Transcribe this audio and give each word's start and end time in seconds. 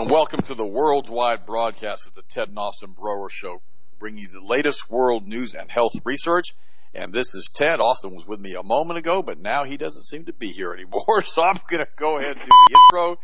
And 0.00 0.08
welcome 0.08 0.40
to 0.40 0.54
the 0.54 0.64
worldwide 0.64 1.44
broadcast 1.44 2.06
of 2.06 2.14
the 2.14 2.22
Ted 2.22 2.48
and 2.48 2.58
Austin 2.58 2.92
Broer 2.92 3.28
Show, 3.28 3.60
bringing 3.98 4.22
you 4.22 4.28
the 4.28 4.40
latest 4.40 4.90
world 4.90 5.28
news 5.28 5.54
and 5.54 5.70
health 5.70 5.92
research. 6.06 6.54
And 6.94 7.12
this 7.12 7.34
is 7.34 7.50
Ted. 7.54 7.80
Austin 7.80 8.14
was 8.14 8.26
with 8.26 8.40
me 8.40 8.54
a 8.54 8.62
moment 8.62 8.98
ago, 8.98 9.20
but 9.20 9.38
now 9.38 9.64
he 9.64 9.76
doesn't 9.76 10.04
seem 10.04 10.24
to 10.24 10.32
be 10.32 10.52
here 10.52 10.72
anymore. 10.72 11.20
So 11.24 11.42
I'm 11.42 11.58
going 11.68 11.84
to 11.84 11.88
go 11.96 12.16
ahead 12.16 12.34
and 12.34 12.46
do 12.46 12.50
the 12.50 12.78
intro. 12.78 13.18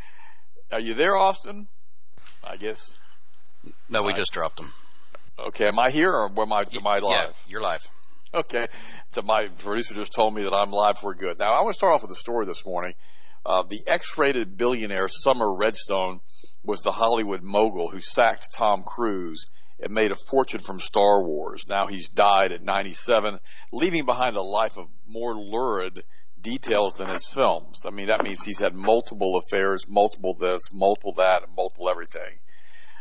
Are 0.70 0.80
you 0.80 0.92
there, 0.92 1.16
Austin? 1.16 1.66
I 2.44 2.58
guess. 2.58 2.94
No, 3.88 4.02
we 4.02 4.12
just 4.12 4.34
dropped 4.34 4.60
him. 4.60 4.70
Okay, 5.38 5.68
am 5.68 5.78
I 5.78 5.90
here 5.90 6.12
or 6.12 6.26
am 6.28 6.52
I, 6.52 6.64
am 6.74 6.86
I 6.86 6.98
live? 6.98 7.02
Yeah, 7.02 7.32
you're 7.48 7.62
live. 7.62 7.88
Okay. 8.34 8.66
So 9.12 9.22
my 9.22 9.48
producer 9.48 9.94
just 9.94 10.12
told 10.12 10.34
me 10.34 10.42
that 10.42 10.52
I'm 10.52 10.72
live 10.72 10.98
for 10.98 11.14
good. 11.14 11.38
Now 11.38 11.58
I 11.58 11.62
want 11.62 11.72
to 11.72 11.78
start 11.78 11.94
off 11.94 12.02
with 12.02 12.10
a 12.10 12.16
story 12.16 12.44
this 12.44 12.66
morning. 12.66 12.92
Uh, 13.46 13.62
the 13.62 13.80
X-rated 13.86 14.58
billionaire 14.58 15.08
Sumner 15.08 15.54
Redstone 15.54 16.20
was 16.66 16.82
the 16.82 16.92
Hollywood 16.92 17.42
mogul 17.42 17.88
who 17.88 18.00
sacked 18.00 18.52
Tom 18.52 18.82
Cruise 18.82 19.46
and 19.78 19.92
made 19.92 20.10
a 20.10 20.16
fortune 20.16 20.60
from 20.60 20.80
Star 20.80 21.22
Wars. 21.22 21.66
Now 21.68 21.86
he's 21.86 22.08
died 22.08 22.52
at 22.52 22.62
97, 22.62 23.38
leaving 23.72 24.04
behind 24.04 24.36
a 24.36 24.42
life 24.42 24.76
of 24.76 24.88
more 25.06 25.34
lurid 25.34 26.02
details 26.40 26.96
than 26.96 27.08
his 27.08 27.28
films. 27.28 27.84
I 27.86 27.90
mean, 27.90 28.06
that 28.06 28.24
means 28.24 28.42
he's 28.42 28.60
had 28.60 28.74
multiple 28.74 29.38
affairs, 29.38 29.86
multiple 29.88 30.34
this, 30.34 30.72
multiple 30.72 31.14
that, 31.14 31.44
multiple 31.56 31.88
everything. 31.88 32.38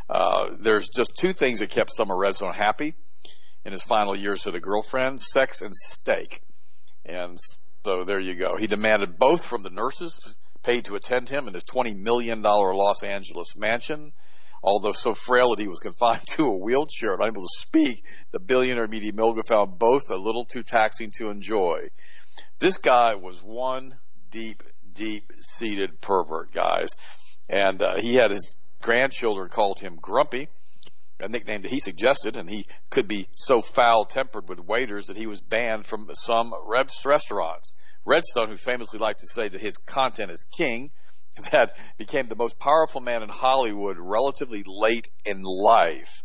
Uh, 0.08 0.50
there's 0.58 0.88
just 0.88 1.16
two 1.16 1.32
things 1.32 1.58
that 1.60 1.70
kept 1.70 1.90
Sumner 1.90 2.16
Redstone 2.16 2.54
happy 2.54 2.94
in 3.64 3.72
his 3.72 3.82
final 3.82 4.16
years 4.16 4.46
with 4.46 4.54
a 4.54 4.60
girlfriend, 4.60 5.20
sex 5.20 5.62
and 5.62 5.74
steak. 5.74 6.40
And 7.04 7.36
so 7.84 8.04
there 8.04 8.20
you 8.20 8.34
go. 8.34 8.56
He 8.56 8.66
demanded 8.68 9.18
both 9.18 9.44
from 9.44 9.62
the 9.62 9.70
nurses 9.70 10.36
paid 10.66 10.84
to 10.84 10.96
attend 10.96 11.28
him 11.28 11.46
in 11.46 11.54
his 11.54 11.62
$20 11.62 11.96
million 11.96 12.42
Los 12.42 13.04
Angeles 13.04 13.56
mansion. 13.56 14.12
Although 14.64 14.94
so 14.94 15.14
frail 15.14 15.50
that 15.50 15.60
he 15.62 15.68
was 15.68 15.78
confined 15.78 16.24
to 16.30 16.46
a 16.48 16.56
wheelchair 16.56 17.12
and 17.12 17.22
unable 17.22 17.42
to 17.42 17.48
speak, 17.56 18.04
the 18.32 18.40
billionaire 18.40 18.88
media 18.88 19.12
mogul 19.14 19.44
found 19.44 19.78
both 19.78 20.10
a 20.10 20.16
little 20.16 20.44
too 20.44 20.64
taxing 20.64 21.12
to 21.18 21.30
enjoy. 21.30 21.82
This 22.58 22.78
guy 22.78 23.14
was 23.14 23.42
one 23.42 23.94
deep, 24.30 24.64
deep 24.92 25.30
seated 25.40 26.00
pervert, 26.00 26.52
guys. 26.52 26.90
And 27.48 27.80
uh, 27.80 28.00
he 28.00 28.16
had 28.16 28.32
his 28.32 28.56
grandchildren 28.82 29.48
called 29.48 29.78
him 29.78 29.96
Grumpy 30.02 30.48
a 31.20 31.28
nickname 31.28 31.62
that 31.62 31.70
he 31.70 31.80
suggested, 31.80 32.36
and 32.36 32.48
he 32.48 32.66
could 32.90 33.08
be 33.08 33.28
so 33.34 33.62
foul 33.62 34.04
tempered 34.04 34.48
with 34.48 34.60
waiters 34.60 35.06
that 35.06 35.16
he 35.16 35.26
was 35.26 35.40
banned 35.40 35.86
from 35.86 36.08
some 36.14 36.52
restaurants. 37.04 37.74
Redstone, 38.04 38.48
who 38.48 38.56
famously 38.56 38.98
liked 38.98 39.20
to 39.20 39.26
say 39.26 39.48
that 39.48 39.60
his 39.60 39.78
content 39.78 40.30
is 40.30 40.44
king, 40.56 40.90
that 41.52 41.76
became 41.98 42.26
the 42.26 42.36
most 42.36 42.58
powerful 42.58 43.00
man 43.00 43.22
in 43.22 43.28
Hollywood 43.28 43.96
relatively 43.98 44.62
late 44.66 45.08
in 45.24 45.42
life. 45.42 46.22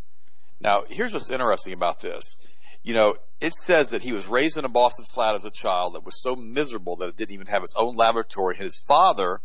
Now, 0.60 0.84
here's 0.88 1.12
what's 1.12 1.30
interesting 1.30 1.72
about 1.72 2.00
this. 2.00 2.36
You 2.82 2.94
know, 2.94 3.16
it 3.40 3.52
says 3.52 3.90
that 3.90 4.02
he 4.02 4.12
was 4.12 4.28
raised 4.28 4.58
in 4.58 4.64
a 4.64 4.68
Boston 4.68 5.04
flat 5.04 5.34
as 5.34 5.44
a 5.44 5.50
child 5.50 5.94
that 5.94 6.04
was 6.04 6.20
so 6.20 6.36
miserable 6.36 6.96
that 6.96 7.08
it 7.08 7.16
didn't 7.16 7.34
even 7.34 7.46
have 7.48 7.62
its 7.62 7.74
own 7.76 7.96
laboratory. 7.96 8.56
His 8.56 8.78
father, 8.86 9.40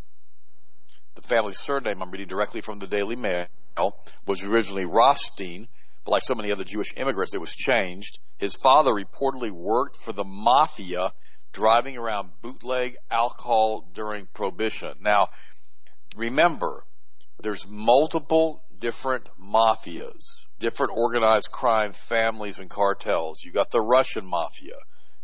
the 1.14 1.22
family 1.22 1.52
surname 1.52 2.02
I'm 2.02 2.10
reading 2.10 2.28
directly 2.28 2.60
from 2.60 2.78
the 2.78 2.86
Daily 2.86 3.16
Mail, 3.16 3.46
was 4.26 4.44
originally 4.44 4.84
Rothstein, 4.84 5.68
but 6.04 6.12
like 6.12 6.22
so 6.22 6.34
many 6.34 6.52
other 6.52 6.64
Jewish 6.64 6.94
immigrants, 6.96 7.34
it 7.34 7.40
was 7.40 7.54
changed. 7.54 8.18
His 8.38 8.56
father 8.56 8.92
reportedly 8.92 9.50
worked 9.50 9.96
for 9.96 10.12
the 10.12 10.24
mafia, 10.24 11.12
driving 11.52 11.96
around 11.96 12.30
bootleg 12.42 12.96
alcohol 13.10 13.88
during 13.92 14.26
Prohibition. 14.32 14.94
Now, 15.00 15.28
remember, 16.16 16.84
there's 17.40 17.66
multiple 17.68 18.62
different 18.78 19.28
mafias, 19.40 20.46
different 20.58 20.92
organized 20.96 21.50
crime 21.50 21.92
families 21.92 22.58
and 22.58 22.70
cartels. 22.70 23.42
You 23.42 23.52
got 23.52 23.70
the 23.70 23.80
Russian 23.80 24.26
mafia, 24.26 24.76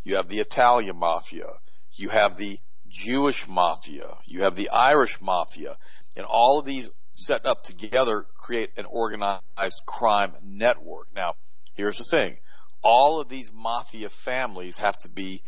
you 0.03 0.17
have 0.17 0.29
the 0.29 0.41
Italian 0.41 0.99
mafia, 0.99 1.49
you 1.95 2.09
have 2.09 2.37
the 2.37 2.59
Jewish 2.89 3.49
mafia, 3.49 4.17
you 4.27 4.43
have 4.43 4.57
the 4.57 4.71
Irish 4.71 5.21
mafia, 5.21 5.77
and 6.17 6.27
all 6.27 6.59
of 6.59 6.67
these 6.67 6.91
set 7.15 7.47
up 7.47 7.63
together 7.63 8.27
create 8.37 8.71
an 8.77 8.87
organized 8.87 9.83
crime 9.87 10.35
network. 10.43 11.07
Now, 11.15 11.35
here's 11.75 11.99
the 11.99 12.05
thing. 12.05 12.37
All 12.83 13.21
of 13.21 13.29
these 13.29 13.53
mafia 13.55 14.11
families 14.11 14.77
have 14.79 14.99
to 14.99 15.09
be 15.09 15.43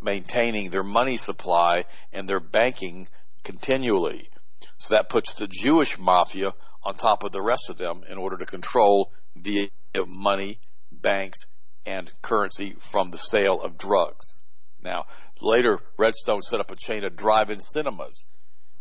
maintaining 0.00 0.70
their 0.70 0.82
money 0.82 1.16
supply 1.16 1.86
and 2.12 2.28
their 2.28 2.40
banking 2.40 3.08
continually. 3.42 4.28
So 4.76 4.94
that 4.94 5.08
puts 5.08 5.34
the 5.34 5.48
Jewish 5.48 5.98
mafia 5.98 6.52
on 6.84 6.94
top 6.94 7.24
of 7.24 7.32
the 7.32 7.42
rest 7.42 7.70
of 7.70 7.78
them 7.78 8.02
in 8.08 8.18
order 8.18 8.36
to 8.36 8.46
control 8.46 9.12
the 9.34 9.70
money, 10.06 10.60
banks, 10.90 11.46
and 11.86 12.12
currency 12.20 12.76
from 12.78 13.10
the 13.10 13.18
sale 13.18 13.60
of 13.60 13.78
drugs. 13.78 14.44
Now, 14.82 15.06
later, 15.40 15.80
Redstone 15.96 16.42
set 16.42 16.60
up 16.60 16.70
a 16.70 16.76
chain 16.76 17.04
of 17.04 17.16
drive-in 17.16 17.60
cinemas 17.60 18.26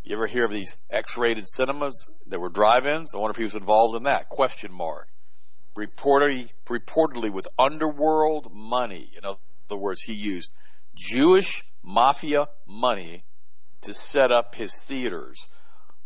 you 0.03 0.15
ever 0.15 0.27
hear 0.27 0.45
of 0.45 0.51
these 0.51 0.75
X-rated 0.89 1.47
cinemas 1.47 2.09
that 2.27 2.39
were 2.39 2.49
drive-ins? 2.49 3.13
I 3.13 3.17
wonder 3.17 3.31
if 3.31 3.37
he 3.37 3.43
was 3.43 3.55
involved 3.55 3.95
in 3.95 4.03
that. 4.03 4.29
Question 4.29 4.71
mark. 4.73 5.07
Reportedly, 5.77 6.51
reportedly 6.65 7.31
with 7.31 7.47
underworld 7.57 8.49
money. 8.51 9.09
In 9.15 9.25
other 9.25 9.77
words, 9.77 10.01
he 10.01 10.13
used 10.13 10.53
Jewish 10.95 11.63
mafia 11.83 12.47
money 12.67 13.23
to 13.81 13.93
set 13.93 14.31
up 14.31 14.55
his 14.55 14.75
theaters, 14.75 15.47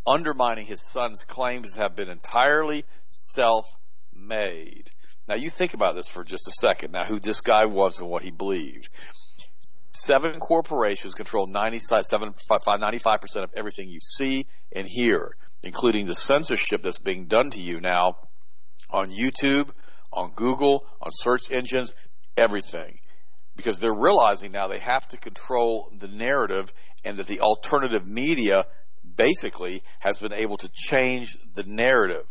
undermining 0.06 0.66
his 0.66 0.88
son's 0.88 1.24
claims 1.24 1.74
to 1.74 1.80
have 1.80 1.96
been 1.96 2.10
entirely 2.10 2.86
self-made. 3.08 4.90
Now 5.28 5.36
you 5.36 5.50
think 5.50 5.74
about 5.74 5.96
this 5.96 6.08
for 6.08 6.24
just 6.24 6.48
a 6.48 6.52
second. 6.52 6.92
Now 6.92 7.06
who 7.06 7.20
this 7.20 7.42
guy 7.42 7.66
was 7.66 8.00
and 8.00 8.10
what 8.10 8.24
he 8.24 8.32
believed. 8.32 8.90
Seven 9.98 10.42
corporations 10.42 11.14
control 11.14 11.48
95% 11.48 13.44
of 13.44 13.54
everything 13.56 13.90
you 13.90 14.00
see 14.02 14.46
and 14.74 14.86
hear, 14.86 15.38
including 15.64 16.06
the 16.06 16.14
censorship 16.14 16.82
that's 16.82 17.00
being 17.00 17.28
done 17.28 17.50
to 17.52 17.62
you 17.62 17.80
now 17.80 18.18
on 18.92 19.10
YouTube, 19.10 19.70
on 20.12 20.32
Google, 20.36 20.86
on 21.02 21.12
search 21.14 21.50
engines, 21.50 21.96
everything. 22.36 23.00
Because 23.56 23.80
they're 23.80 23.94
realizing 23.94 24.52
now 24.52 24.68
they 24.68 24.80
have 24.80 25.08
to 25.08 25.18
control 25.18 25.90
the 25.98 26.10
narrative 26.10 26.74
and 27.06 27.16
that 27.16 27.28
the 27.28 27.40
alternative 27.40 28.06
media 28.06 28.66
basically 29.16 29.82
has 30.02 30.18
been 30.18 30.34
able 30.34 30.58
to 30.58 30.70
change 30.74 31.38
the 31.54 31.64
narrative. 31.64 32.26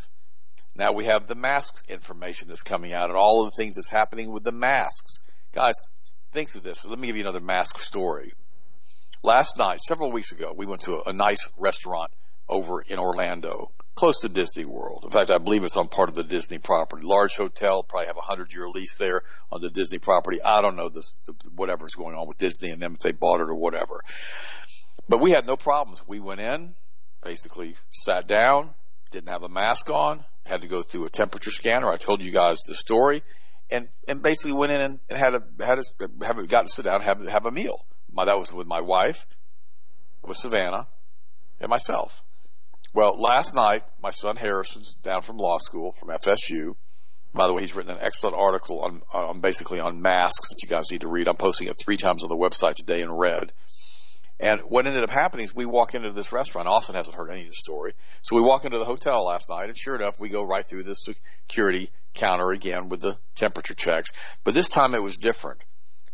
Now 0.77 0.93
we 0.93 1.07
have 1.07 1.27
the 1.27 1.35
masks 1.35 1.83
information 1.89 2.49
that's 2.49 2.63
coming 2.63 2.93
out 2.93 3.09
and 3.09 3.17
all 3.17 3.47
of 3.47 3.53
the 3.53 3.57
things 3.57 3.77
that's 3.77 3.89
happening 3.89 4.31
with 4.31 4.45
the 4.45 4.53
masks. 4.53 5.21
Guys, 5.53 5.75
think 6.35 6.51
through 6.51 6.63
this. 6.63 6.85
Let 6.85 6.99
me 6.99 7.07
give 7.07 7.17
you 7.17 7.23
another 7.23 7.41
mask 7.41 7.79
story. 7.79 8.35
Last 9.23 9.57
night, 9.57 9.81
several 9.81 10.11
weeks 10.11 10.33
ago, 10.33 10.53
we 10.55 10.67
went 10.67 10.83
to 10.83 10.97
a, 10.97 11.11
a 11.11 11.13
nice 11.13 11.49
restaurant 11.57 12.11
over 12.49 12.83
in 12.83 12.99
Orlando, 12.99 13.71
close 13.95 14.21
to 14.21 14.29
Disney 14.29 14.65
World. 14.65 15.05
In 15.05 15.11
fact, 15.11 15.31
I 15.31 15.39
believe 15.39 15.63
it's 15.63 15.77
on 15.77 15.89
part 15.89 16.09
of 16.09 16.17
the 16.17 16.25
Disney 16.25 16.59
property. 16.59 17.07
Large 17.07 17.37
hotel, 17.37 17.85
probably 17.85 18.09
have 18.09 18.19
a 18.19 18.21
hundred 18.21 18.53
year 18.53 18.69
lease 18.69 18.99
there 18.99 19.23
on 19.51 19.63
the 19.63 19.71
Disney 19.71 19.99
property. 19.99 20.43
I 20.43 20.61
don't 20.61 20.77
know 20.77 20.89
this, 20.89 21.21
whatever's 21.55 21.95
going 21.95 22.17
on 22.17 22.27
with 22.27 22.37
Disney 22.37 22.71
and 22.71 22.83
them 22.83 22.95
if 22.95 22.99
they 22.99 23.13
bought 23.13 23.41
it 23.41 23.49
or 23.49 23.55
whatever. 23.55 24.01
But 25.09 25.21
we 25.21 25.31
had 25.31 25.47
no 25.47 25.57
problems. 25.57 26.07
We 26.07 26.19
went 26.19 26.41
in, 26.41 26.75
basically 27.23 27.77
sat 27.91 28.27
down, 28.27 28.75
didn't 29.13 29.31
have 29.31 29.45
a 29.45 29.49
mask 29.49 29.89
on, 29.89 30.25
had 30.45 30.63
to 30.63 30.67
go 30.67 30.83
through 30.83 31.07
a 31.07 31.11
temperature 31.11 31.53
scanner. 31.53 31.89
I 31.89 31.97
told 31.97 32.21
you 32.21 32.33
guys 32.33 32.63
the 32.63 32.75
story 32.75 33.23
and 33.71 33.89
and 34.07 34.23
basically 34.23 34.53
went 34.53 34.73
in 34.73 34.81
and, 34.81 35.01
and 35.09 35.19
had 35.19 35.35
a 35.35 35.43
had 35.65 35.79
a 35.79 36.25
have 36.25 36.49
got 36.49 36.67
to 36.67 36.73
sit 36.73 36.85
down 36.85 36.97
and 36.97 37.05
have 37.05 37.27
have 37.27 37.47
a 37.47 37.51
meal. 37.51 37.85
My 38.13 38.25
that 38.25 38.39
was 38.39 38.53
with 38.53 38.67
my 38.67 38.81
wife, 38.81 39.27
with 40.23 40.37
Savannah, 40.37 40.87
and 41.61 41.69
myself. 41.69 42.23
Well, 42.93 43.21
last 43.21 43.55
night 43.55 43.83
my 44.01 44.11
son 44.11 44.37
Harrison's 44.37 44.95
down 44.95 45.23
from 45.23 45.39
law 45.39 45.59
school 45.59 45.93
from 45.93 46.11
FSU. 46.11 46.77
By 47.33 47.49
the 47.49 47.55
way, 47.55 47.63
he's 47.63 47.75
written 47.75 47.91
an 47.91 47.99
excellent 48.01 48.37
article 48.37 48.81
on 48.81 49.03
on 49.13 49.41
basically 49.41 49.81
on 49.81 50.01
masks 50.01 50.51
that 50.51 50.63
you 50.63 50.69
guys 50.69 50.93
need 50.93 51.01
to 51.01 51.09
read. 51.09 51.27
I'm 51.27 51.37
posting 51.37 51.69
it 51.69 51.77
three 51.83 51.97
times 51.97 52.23
on 52.23 52.29
the 52.29 52.37
website 52.37 52.77
today 52.77 53.01
in 53.01 53.11
red. 53.11 53.53
And 54.41 54.61
what 54.63 54.87
ended 54.87 55.05
up 55.05 55.11
happening 55.11 55.45
is 55.45 55.55
we 55.55 55.65
walk 55.65 55.95
into 55.95 56.11
this 56.11 56.33
restaurant. 56.33 56.67
Austin 56.67 56.97
hasn't 56.97 57.17
heard 57.17 57.31
any 57.31 57.43
of 57.43 57.49
the 57.49 57.55
story. 57.55 57.95
So 58.23 58.37
we 58.37 58.43
walk 58.43 58.65
into 58.65 58.79
the 58.79 58.85
hotel 58.85 59.25
last 59.25 59.49
night, 59.49 59.69
and 59.69 59.77
sure 59.77 59.95
enough, 59.95 60.19
we 60.19 60.29
go 60.29 60.45
right 60.45 60.67
through 60.67 60.83
this 60.83 61.05
security 61.05 61.91
counter 62.15 62.51
again 62.51 62.89
with 62.89 63.01
the 63.01 63.19
temperature 63.35 63.75
checks. 63.75 64.11
But 64.45 64.55
this 64.55 64.69
time 64.69 64.95
it 64.95 65.03
was 65.03 65.17
different. 65.17 65.63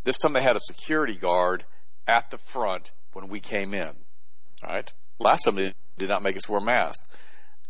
This 0.04 0.18
time 0.18 0.32
they 0.32 0.42
had 0.42 0.56
a 0.56 0.60
security 0.60 1.16
guard 1.16 1.64
at 2.06 2.30
the 2.30 2.38
front 2.38 2.90
when 3.12 3.28
we 3.28 3.40
came 3.40 3.74
in. 3.74 3.92
All 4.64 4.72
right. 4.72 4.92
Last 5.18 5.42
time 5.44 5.56
they 5.56 5.72
did 5.98 6.08
not 6.08 6.22
make 6.22 6.36
us 6.36 6.48
wear 6.48 6.60
masks. 6.60 7.06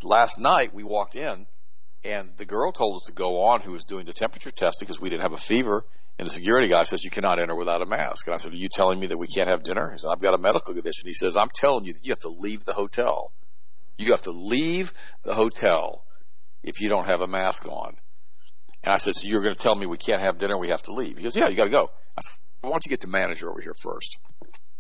Last 0.02 0.38
night 0.40 0.72
we 0.72 0.84
walked 0.84 1.16
in, 1.16 1.46
and 2.04 2.30
the 2.36 2.46
girl 2.46 2.72
told 2.72 2.96
us 2.96 3.06
to 3.06 3.12
go 3.12 3.42
on 3.42 3.60
who 3.60 3.72
was 3.72 3.84
doing 3.84 4.06
the 4.06 4.12
temperature 4.12 4.50
testing 4.50 4.86
because 4.86 5.00
we 5.00 5.10
didn't 5.10 5.22
have 5.22 5.32
a 5.32 5.38
fever 5.38 5.84
and 6.20 6.26
the 6.26 6.32
security 6.32 6.68
guy 6.68 6.82
says, 6.82 7.02
you 7.02 7.08
cannot 7.08 7.38
enter 7.38 7.54
without 7.54 7.80
a 7.80 7.86
mask. 7.86 8.26
And 8.26 8.34
I 8.34 8.36
said, 8.36 8.52
are 8.52 8.56
you 8.56 8.68
telling 8.68 9.00
me 9.00 9.06
that 9.06 9.16
we 9.16 9.26
can't 9.26 9.48
have 9.48 9.62
dinner? 9.62 9.90
He 9.90 9.96
said, 9.96 10.10
I've 10.10 10.20
got 10.20 10.34
a 10.34 10.38
medical 10.38 10.74
condition. 10.74 11.06
He 11.06 11.14
says, 11.14 11.34
I'm 11.34 11.48
telling 11.48 11.86
you 11.86 11.94
that 11.94 12.04
you 12.04 12.12
have 12.12 12.20
to 12.20 12.28
leave 12.28 12.62
the 12.62 12.74
hotel. 12.74 13.32
You 13.96 14.10
have 14.10 14.20
to 14.22 14.30
leave 14.30 14.92
the 15.22 15.32
hotel 15.32 16.04
if 16.62 16.82
you 16.82 16.90
don't 16.90 17.06
have 17.06 17.22
a 17.22 17.26
mask 17.26 17.66
on. 17.68 17.96
And 18.82 18.94
I 18.94 18.96
said, 18.96 19.14
so 19.14 19.28
you're 19.28 19.42
going 19.42 19.54
to 19.54 19.60
tell 19.60 19.74
me 19.74 19.86
we 19.86 19.98
can't 19.98 20.22
have 20.22 20.38
dinner, 20.38 20.58
we 20.58 20.68
have 20.68 20.82
to 20.84 20.92
leave. 20.92 21.18
He 21.18 21.22
goes, 21.22 21.36
yeah, 21.36 21.48
you 21.48 21.56
got 21.56 21.64
to 21.64 21.70
go. 21.70 21.90
I 22.16 22.22
said, 22.22 22.38
why 22.62 22.70
don't 22.70 22.84
you 22.84 22.90
get 22.90 23.00
the 23.00 23.08
manager 23.08 23.50
over 23.50 23.60
here 23.60 23.74
first? 23.74 24.18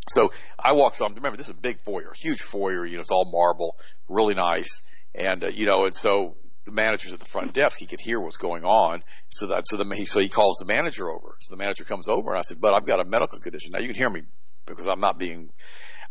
So 0.08 0.32
I 0.58 0.72
walked 0.72 1.00
on. 1.00 1.14
Remember, 1.14 1.36
this 1.36 1.46
is 1.46 1.52
a 1.52 1.60
big 1.60 1.80
foyer, 1.84 2.12
huge 2.16 2.40
foyer. 2.40 2.84
You 2.84 2.96
know, 2.96 3.00
it's 3.00 3.10
all 3.10 3.30
marble, 3.30 3.76
really 4.08 4.34
nice. 4.34 4.82
And 5.14 5.44
uh, 5.44 5.48
you 5.48 5.66
know, 5.66 5.84
and 5.84 5.94
so 5.94 6.36
the 6.64 6.72
manager's 6.72 7.12
at 7.12 7.20
the 7.20 7.26
front 7.26 7.52
desk. 7.52 7.78
He 7.78 7.86
could 7.86 8.00
hear 8.00 8.20
what's 8.20 8.36
going 8.36 8.64
on. 8.64 9.02
So 9.30 9.46
that 9.48 9.66
so 9.66 9.76
the 9.76 9.94
he 9.94 10.04
so 10.06 10.20
he 10.20 10.28
calls 10.28 10.56
the 10.58 10.66
manager 10.66 11.08
over. 11.10 11.36
So 11.40 11.54
the 11.54 11.58
manager 11.58 11.84
comes 11.84 12.08
over, 12.08 12.30
and 12.30 12.38
I 12.38 12.42
said, 12.42 12.60
"But 12.60 12.74
I've 12.74 12.86
got 12.86 13.00
a 13.00 13.04
medical 13.04 13.38
condition." 13.38 13.72
Now 13.72 13.80
you 13.80 13.86
can 13.86 13.96
hear 13.96 14.10
me 14.10 14.22
because 14.66 14.88
I'm 14.88 15.00
not 15.00 15.18
being. 15.18 15.50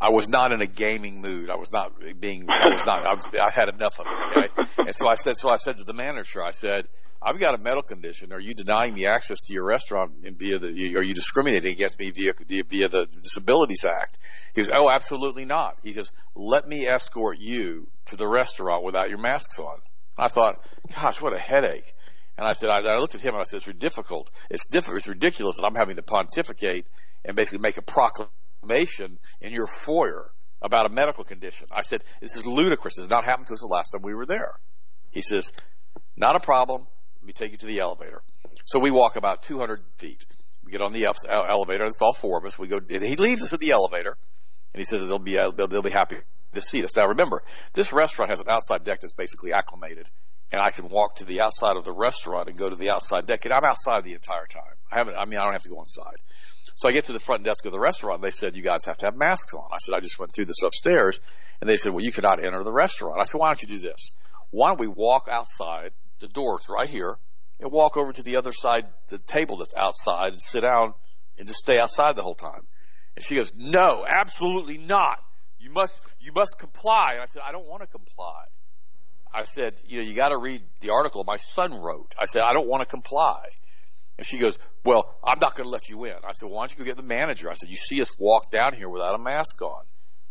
I 0.02 0.12
was 0.12 0.30
not 0.30 0.54
in 0.54 0.62
a 0.62 0.68
gaming 0.68 1.22
mood. 1.22 1.50
I 1.50 1.56
was 1.56 1.74
not 1.74 1.94
being. 2.20 2.48
I 2.50 2.74
was 2.74 2.86
not. 2.86 3.06
I, 3.06 3.14
was, 3.16 3.26
I 3.40 3.50
had 3.50 3.68
enough 3.68 4.00
of 4.00 4.06
it. 4.08 4.38
Okay. 4.38 4.86
And 4.88 4.96
so 4.96 5.08
I 5.08 5.16
said. 5.16 5.36
So 5.36 5.50
I 5.50 5.58
said 5.58 5.78
to 5.78 5.84
the 5.84 5.94
manager. 5.94 6.44
I 6.44 6.52
said. 6.52 6.88
I've 7.22 7.40
got 7.40 7.54
a 7.54 7.58
medical 7.58 7.84
condition. 7.84 8.32
Are 8.32 8.40
you 8.40 8.54
denying 8.54 8.94
me 8.94 9.06
access 9.06 9.42
to 9.42 9.54
your 9.54 9.66
restaurant 9.66 10.14
via 10.24 10.58
the? 10.58 10.68
Are 10.98 11.04
you 11.04 11.14
discriminating 11.14 11.74
against 11.74 12.00
me 12.00 12.12
via 12.12 12.34
via 12.48 12.88
the 12.88 13.06
Disabilities 13.06 13.84
Act? 13.86 14.18
He 14.56 14.62
goes, 14.62 14.70
"Oh, 14.74 14.90
absolutely 14.90 15.46
not." 15.46 15.78
He 15.84 15.94
says, 15.94 16.14
"Let 16.34 16.68
me 16.68 16.88
escort 16.88 17.40
you 17.40 17.88
to 18.06 18.16
the 18.16 18.28
restaurant 18.28 18.84
without 18.84 19.10
your 19.10 19.20
masks 19.20 19.60
on." 19.60 19.80
I 20.20 20.28
thought, 20.28 20.62
gosh, 20.94 21.22
what 21.22 21.34
a 21.34 21.40
headache. 21.40 21.94
And 22.38 22.48
I 22.48 22.54
said, 22.54 22.70
I, 22.70 22.80
I 22.80 22.98
looked 22.98 23.16
at 23.16 23.22
him 23.22 23.34
and 23.34 23.42
I 23.42 23.46
said, 23.46 23.58
it's 23.58 23.80
difficult. 23.80 24.30
It's 24.50 24.66
difficult. 24.66 24.98
It's 24.98 25.08
ridiculous 25.08 25.58
that 25.58 25.66
I'm 25.66 25.76
having 25.76 25.96
to 25.96 26.04
pontificate 26.04 26.86
and 27.24 27.36
basically 27.36 27.60
make 27.60 27.78
a 27.78 27.82
proclamation 27.82 29.18
in 29.42 29.54
your 29.54 29.68
foyer 29.68 30.30
about 30.62 30.86
a 30.86 30.90
medical 30.90 31.24
condition. 31.24 31.68
I 31.72 31.82
said, 31.82 32.04
this 32.22 32.36
is 32.36 32.46
ludicrous. 32.46 32.96
This 32.96 33.06
has 33.06 33.10
not 33.10 33.24
happened 33.24 33.48
to 33.48 33.54
us 33.54 33.62
the 33.62 33.68
last 33.68 33.92
time 33.92 34.02
we 34.02 34.14
were 34.14 34.26
there. 34.26 34.54
He 35.12 35.22
says, 35.22 35.54
not 36.18 36.36
a 36.36 36.40
problem. 36.40 36.86
Let 37.22 37.28
me 37.28 37.34
take 37.34 37.52
you 37.52 37.58
to 37.58 37.66
the 37.66 37.80
elevator. 37.80 38.22
So 38.66 38.80
we 38.80 38.92
walk 38.92 39.16
about 39.16 39.44
200 39.44 39.82
feet. 39.98 40.26
We 40.64 40.72
get 40.72 40.82
on 40.82 40.94
the 40.94 41.06
elevator. 41.06 41.84
And 41.84 41.90
it's 41.90 42.02
all 42.02 42.14
four 42.14 42.38
of 42.38 42.46
us. 42.46 42.58
We 42.58 42.68
go. 42.68 42.80
He 42.80 43.16
leaves 43.16 43.44
us 43.44 43.54
at 43.54 43.60
the 43.60 43.72
elevator, 43.72 44.18
and 44.74 44.80
he 44.80 44.86
says 44.86 45.08
they'll 45.08 45.20
be 45.20 45.38
uh, 45.38 45.52
they'll, 45.52 45.68
they'll 45.68 45.82
be 45.82 45.90
happy 45.90 46.18
to 46.54 46.62
see 46.62 46.84
us. 46.84 46.96
Now 46.96 47.08
remember, 47.08 47.44
this 47.74 47.92
restaurant 47.94 48.30
has 48.30 48.40
an 48.40 48.50
outside 48.50 48.84
deck 48.84 49.00
that's 49.02 49.14
basically 49.14 49.54
acclimated, 49.54 50.08
and 50.52 50.62
I 50.62 50.72
can 50.72 50.90
walk 50.90 51.16
to 51.18 51.26
the 51.26 51.42
outside 51.42 51.76
of 51.76 51.86
the 51.86 51.94
restaurant 51.94 52.50
and 52.50 52.58
go 52.58 52.70
to 52.70 52.76
the 52.76 52.92
outside 52.92 53.28
deck, 53.28 53.46
and 53.46 53.54
I'm 53.54 53.66
outside 53.66 54.04
the 54.04 54.14
entire 54.14 54.46
time. 54.46 54.76
I 54.92 54.98
haven't. 54.98 55.16
I 55.16 55.26
mean, 55.26 55.40
I 55.40 55.44
don't 55.44 55.54
have 55.54 55.64
to 55.64 55.70
go 55.70 55.80
inside. 55.80 56.18
So 56.76 56.88
I 56.88 56.92
get 56.92 57.06
to 57.06 57.14
the 57.14 57.20
front 57.20 57.44
desk 57.44 57.66
of 57.66 57.72
the 57.72 57.80
restaurant. 57.80 58.18
And 58.18 58.24
they 58.24 58.32
said, 58.32 58.56
"You 58.56 58.64
guys 58.64 58.86
have 58.86 58.98
to 58.98 59.08
have 59.08 59.16
masks 59.16 59.54
on." 59.54 59.68
I 59.72 59.80
said, 59.80 59.96
"I 59.96 60.00
just 60.00 60.20
went 60.20 60.34
through 60.34 60.46
this 60.46 60.64
upstairs," 60.64 61.20
and 61.62 61.70
they 61.70 61.78
said, 61.78 61.94
"Well, 61.94 62.04
you 62.04 62.12
cannot 62.12 62.44
enter 62.44 62.64
the 62.64 62.72
restaurant." 62.72 63.20
I 63.20 63.26
said, 63.26 63.40
"Why 63.40 63.50
don't 63.50 63.62
you 63.62 63.68
do 63.68 63.80
this? 63.80 64.12
Why 64.52 64.70
don't 64.70 64.80
we 64.80 64.88
walk 64.88 65.28
outside? 65.30 65.92
The 66.20 66.28
door's 66.28 66.68
right 66.70 66.90
here, 66.90 67.18
and 67.60 67.72
walk 67.72 67.98
over 67.98 68.12
to 68.14 68.24
the 68.24 68.38
other 68.38 68.52
side, 68.52 68.86
the 69.08 69.20
table 69.20 69.58
that's 69.58 69.74
outside, 69.76 70.34
and 70.34 70.42
sit 70.42 70.62
down 70.62 70.94
and 71.38 71.48
just 71.48 71.60
stay 71.60 71.80
outside 71.80 72.16
the 72.16 72.24
whole 72.24 72.36
time." 72.36 72.68
And 73.16 73.26
she 73.26 73.36
goes, 73.36 73.54
"No, 73.56 74.06
absolutely 74.08 74.78
not." 74.78 75.20
You 75.60 75.72
must, 75.72 76.02
you 76.20 76.32
must 76.32 76.58
comply. 76.58 77.14
And 77.14 77.22
I 77.22 77.26
said, 77.26 77.42
I 77.46 77.52
don't 77.52 77.68
want 77.68 77.82
to 77.82 77.88
comply. 77.88 78.46
I 79.32 79.44
said, 79.44 79.76
you 79.86 79.98
know, 80.00 80.06
you 80.06 80.16
got 80.16 80.30
to 80.30 80.38
read 80.38 80.62
the 80.80 80.92
article 80.92 81.24
my 81.24 81.36
son 81.36 81.74
wrote. 81.82 82.16
I 82.18 82.26
said, 82.26 82.44
I 82.44 82.54
don't 82.54 82.68
want 82.68 82.82
to 82.82 82.88
comply. 82.88 83.44
And 84.18 84.26
she 84.26 84.38
goes, 84.40 84.58
well, 84.84 85.14
I'm 85.24 85.40
not 85.40 85.56
going 85.56 85.66
to 85.66 85.70
let 85.70 85.90
you 85.90 86.06
in. 86.06 86.16
I 86.24 86.32
said, 86.32 86.50
why 86.50 86.62
don't 86.62 86.72
you 86.72 86.78
go 86.78 86.86
get 86.86 86.98
the 86.98 87.04
manager? 87.04 87.50
I 87.50 87.54
said, 87.54 87.70
you 87.70 87.76
see 87.76 88.02
us 88.02 88.18
walk 88.18 88.52
down 88.52 88.74
here 88.74 88.90
without 88.90 89.16
a 89.16 89.18
mask 89.18 89.62
on. 89.62 89.84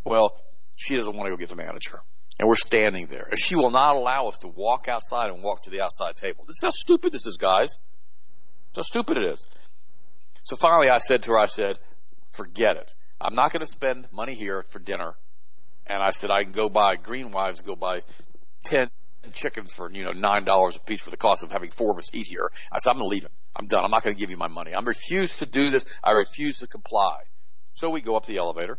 Well, 0.04 0.34
she 0.76 0.96
doesn't 0.96 1.14
want 1.14 1.28
to 1.28 1.30
go 1.30 1.36
get 1.36 1.50
the 1.50 1.56
manager. 1.56 2.00
And 2.38 2.48
we're 2.48 2.56
standing 2.56 3.06
there. 3.06 3.26
And 3.30 3.38
she 3.38 3.56
will 3.56 3.70
not 3.70 3.96
allow 3.96 4.26
us 4.26 4.38
to 4.38 4.48
walk 4.48 4.88
outside 4.88 5.30
and 5.30 5.42
walk 5.42 5.62
to 5.62 5.70
the 5.70 5.80
outside 5.80 6.16
table. 6.16 6.44
This 6.46 6.56
is 6.56 6.62
how 6.62 6.70
stupid 6.70 7.12
this 7.12 7.26
is, 7.26 7.36
guys. 7.36 7.78
That's 8.74 8.78
how 8.88 9.00
stupid 9.00 9.18
it 9.18 9.24
is. 9.24 9.46
So 10.44 10.56
finally 10.56 10.88
I 10.88 10.98
said 10.98 11.24
to 11.24 11.32
her, 11.32 11.38
I 11.38 11.46
said, 11.46 11.78
forget 12.30 12.76
it. 12.76 12.94
I'm 13.20 13.34
not 13.34 13.52
going 13.52 13.60
to 13.60 13.66
spend 13.66 14.06
money 14.12 14.34
here 14.34 14.62
for 14.70 14.78
dinner. 14.78 15.14
And 15.86 16.02
I 16.02 16.12
said, 16.12 16.30
I 16.30 16.42
can 16.42 16.52
go 16.52 16.68
buy 16.68 16.96
Green 16.96 17.32
Wives, 17.32 17.60
go 17.60 17.74
buy 17.74 18.02
10 18.64 18.88
chickens 19.32 19.72
for, 19.72 19.90
you 19.90 20.04
know, 20.04 20.12
$9 20.12 20.76
a 20.76 20.80
piece 20.80 21.00
for 21.00 21.10
the 21.10 21.16
cost 21.16 21.42
of 21.42 21.50
having 21.50 21.70
four 21.70 21.90
of 21.90 21.98
us 21.98 22.14
eat 22.14 22.26
here. 22.26 22.50
I 22.70 22.78
said, 22.78 22.90
I'm 22.90 22.98
going 22.98 23.08
to 23.08 23.14
leave 23.14 23.24
it. 23.24 23.32
I'm 23.56 23.66
done. 23.66 23.84
I'm 23.84 23.90
not 23.90 24.04
going 24.04 24.14
to 24.14 24.20
give 24.20 24.30
you 24.30 24.36
my 24.36 24.48
money. 24.48 24.74
I 24.74 24.80
refuse 24.84 25.38
to 25.38 25.46
do 25.46 25.70
this. 25.70 25.86
I 26.04 26.12
refuse 26.12 26.58
to 26.58 26.68
comply. 26.68 27.22
So 27.74 27.90
we 27.90 28.00
go 28.00 28.16
up 28.16 28.26
the 28.26 28.36
elevator. 28.36 28.78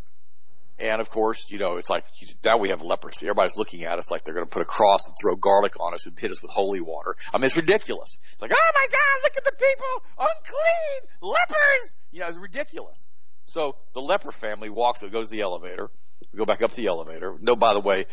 And 0.80 1.02
of 1.02 1.10
course, 1.10 1.52
you 1.52 1.60
know, 1.60 1.76
it's 1.76 1.90
like 1.90 2.06
now 2.44 2.58
we 2.58 2.70
have 2.70 2.82
leprosy. 2.82 3.28
Everybody's 3.28 3.58
looking 3.58 3.84
at 3.84 4.00
us 4.00 4.12
like 4.12 4.24
they're 4.24 4.34
going 4.34 4.46
to 4.46 4.50
put 4.50 4.62
a 4.62 4.66
cross 4.66 5.08
and 5.08 5.16
throw 5.22 5.36
garlic 5.36 5.80
on 5.80 5.94
us 5.94 6.08
and 6.08 6.18
hit 6.18 6.32
us 6.32 6.42
with 6.42 6.52
holy 6.52 6.82
water. 6.82 7.16
I 7.34 7.38
mean, 7.38 7.46
it's 7.46 7.58
ridiculous. 7.58 8.18
It's 8.32 8.42
like, 8.42 8.52
oh 8.54 8.72
my 8.74 8.88
God, 8.90 9.24
look 9.24 9.38
at 9.38 9.44
the 9.44 9.52
people, 9.52 10.12
unclean, 10.18 11.34
lepers. 11.34 11.98
You 12.12 12.22
know, 12.22 12.28
it's 12.28 12.38
ridiculous. 12.38 13.08
So 13.46 13.76
the 13.94 14.00
leper 14.00 14.32
family 14.32 14.70
walks, 14.70 15.04
it 15.04 15.12
goes 15.12 15.30
to 15.30 15.36
the 15.36 15.42
elevator. 15.42 15.90
We 16.32 16.38
go 16.38 16.46
back 16.46 16.62
up 16.62 16.72
the 16.72 16.88
elevator. 16.88 17.36
No, 17.42 17.56
by 17.56 17.74
the 17.74 17.80
way, 17.80 18.06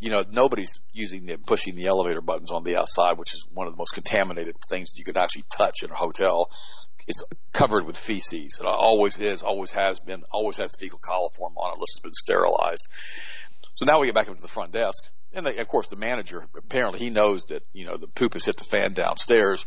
you 0.00 0.10
know, 0.10 0.24
nobody's 0.30 0.82
using 0.92 1.26
the, 1.26 1.36
pushing 1.36 1.74
the 1.74 1.86
elevator 1.86 2.20
buttons 2.20 2.50
on 2.50 2.64
the 2.64 2.76
outside, 2.76 3.18
which 3.18 3.34
is 3.34 3.46
one 3.52 3.66
of 3.66 3.72
the 3.72 3.76
most 3.76 3.92
contaminated 3.94 4.56
things 4.68 4.98
you 4.98 5.04
could 5.04 5.16
actually 5.16 5.44
touch 5.56 5.82
in 5.82 5.90
a 5.90 5.94
hotel. 5.94 6.50
It's 7.06 7.22
covered 7.52 7.84
with 7.84 7.96
feces. 7.96 8.58
It 8.60 8.66
always 8.66 9.20
is, 9.20 9.42
always 9.42 9.72
has 9.72 10.00
been, 10.00 10.22
always 10.30 10.56
has 10.56 10.74
fecal 10.78 10.98
coliform 10.98 11.56
on 11.56 11.70
it 11.70 11.74
unless 11.74 11.96
it's 11.96 12.00
been 12.00 12.12
sterilized. 12.12 12.88
So 13.74 13.86
now 13.86 14.00
we 14.00 14.06
get 14.06 14.14
back 14.14 14.28
up 14.28 14.36
to 14.36 14.42
the 14.42 14.48
front 14.48 14.72
desk. 14.72 15.10
And 15.32 15.44
they, 15.44 15.56
of 15.58 15.66
course, 15.66 15.88
the 15.88 15.96
manager, 15.96 16.46
apparently 16.56 17.00
he 17.00 17.10
knows 17.10 17.46
that, 17.46 17.64
you 17.72 17.86
know, 17.86 17.96
the 17.96 18.06
poop 18.06 18.34
has 18.34 18.44
hit 18.44 18.56
the 18.56 18.64
fan 18.64 18.92
downstairs. 18.92 19.66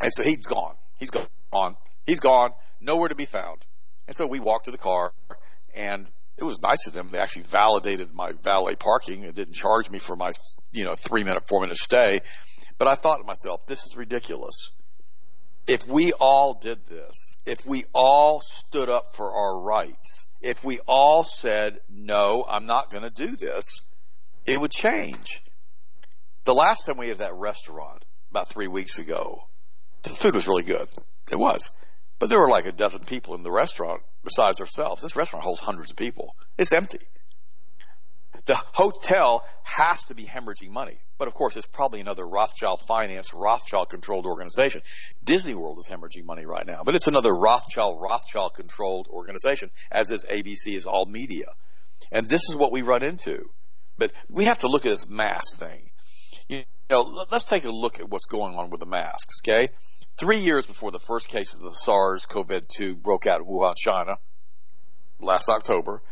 And 0.00 0.12
so 0.12 0.22
he's 0.22 0.46
gone. 0.46 0.74
He's 0.98 1.10
gone. 1.10 1.76
He's 2.06 2.20
gone. 2.20 2.50
Nowhere 2.80 3.08
to 3.08 3.14
be 3.14 3.24
found. 3.24 3.64
And 4.06 4.14
so 4.14 4.26
we 4.26 4.40
walked 4.40 4.66
to 4.66 4.70
the 4.70 4.78
car, 4.78 5.12
and 5.74 6.06
it 6.36 6.44
was 6.44 6.60
nice 6.60 6.86
of 6.86 6.92
them. 6.92 7.08
They 7.10 7.18
actually 7.18 7.44
validated 7.44 8.12
my 8.12 8.32
valet 8.42 8.74
parking 8.74 9.24
and 9.24 9.34
didn't 9.34 9.54
charge 9.54 9.90
me 9.90 9.98
for 9.98 10.16
my, 10.16 10.32
you 10.72 10.84
know, 10.84 10.94
three 10.94 11.24
minute, 11.24 11.44
four 11.48 11.60
minute 11.60 11.76
stay. 11.76 12.20
But 12.78 12.88
I 12.88 12.94
thought 12.94 13.18
to 13.18 13.24
myself, 13.24 13.66
this 13.66 13.86
is 13.86 13.96
ridiculous. 13.96 14.72
If 15.66 15.86
we 15.86 16.12
all 16.12 16.54
did 16.54 16.86
this, 16.86 17.36
if 17.46 17.64
we 17.64 17.84
all 17.92 18.40
stood 18.40 18.88
up 18.88 19.14
for 19.14 19.32
our 19.32 19.58
rights, 19.58 20.26
if 20.40 20.64
we 20.64 20.80
all 20.86 21.22
said, 21.22 21.78
no, 21.88 22.44
I'm 22.48 22.66
not 22.66 22.90
going 22.90 23.04
to 23.04 23.10
do 23.10 23.36
this, 23.36 23.82
it 24.44 24.60
would 24.60 24.72
change. 24.72 25.40
The 26.44 26.54
last 26.54 26.86
time 26.86 26.96
we 26.96 27.08
had 27.08 27.18
that 27.18 27.34
restaurant, 27.34 28.04
about 28.30 28.48
three 28.48 28.66
weeks 28.66 28.98
ago, 28.98 29.44
the 30.02 30.10
food 30.10 30.34
was 30.34 30.48
really 30.48 30.64
good. 30.64 30.88
It 31.30 31.38
was. 31.38 31.70
But 32.18 32.28
there 32.28 32.40
were 32.40 32.48
like 32.48 32.66
a 32.66 32.72
dozen 32.72 33.00
people 33.04 33.36
in 33.36 33.44
the 33.44 33.52
restaurant 33.52 34.02
besides 34.24 34.60
ourselves. 34.60 35.02
This 35.02 35.16
restaurant 35.16 35.44
holds 35.44 35.60
hundreds 35.60 35.90
of 35.90 35.96
people. 35.96 36.34
It's 36.58 36.72
empty. 36.72 36.98
The 38.44 38.56
hotel 38.72 39.44
has 39.62 40.04
to 40.04 40.14
be 40.14 40.24
hemorrhaging 40.24 40.70
money. 40.70 40.98
But 41.18 41.28
of 41.28 41.34
course, 41.34 41.56
it's 41.56 41.66
probably 41.66 42.00
another 42.00 42.26
Rothschild 42.26 42.80
financed, 42.88 43.32
Rothschild 43.32 43.90
controlled 43.90 44.26
organization. 44.26 44.82
Disney 45.22 45.54
World 45.54 45.78
is 45.78 45.88
hemorrhaging 45.88 46.24
money 46.24 46.44
right 46.44 46.66
now, 46.66 46.82
but 46.84 46.96
it's 46.96 47.06
another 47.06 47.32
Rothschild, 47.32 48.00
Rothschild 48.00 48.54
controlled 48.54 49.06
organization, 49.08 49.70
as 49.90 50.10
is 50.10 50.24
ABC, 50.24 50.74
is 50.74 50.86
all 50.86 51.06
media. 51.06 51.46
And 52.10 52.26
this 52.26 52.48
is 52.48 52.56
what 52.56 52.72
we 52.72 52.82
run 52.82 53.04
into. 53.04 53.50
But 53.96 54.12
we 54.28 54.46
have 54.46 54.58
to 54.60 54.68
look 54.68 54.84
at 54.84 54.90
this 54.90 55.08
mask 55.08 55.60
thing. 55.60 55.90
You 56.48 56.64
know, 56.90 57.02
let's 57.30 57.48
take 57.48 57.64
a 57.64 57.70
look 57.70 58.00
at 58.00 58.08
what's 58.08 58.26
going 58.26 58.56
on 58.56 58.70
with 58.70 58.80
the 58.80 58.86
masks, 58.86 59.40
okay? 59.46 59.68
Three 60.18 60.38
years 60.38 60.66
before 60.66 60.90
the 60.90 60.98
first 60.98 61.28
cases 61.28 61.62
of 61.62 61.70
the 61.70 61.76
SARS-CoV-2 61.76 63.00
broke 63.00 63.26
out 63.26 63.40
in 63.40 63.46
Wuhan, 63.46 63.74
China, 63.76 64.16
last 65.20 65.48
October, 65.48 66.02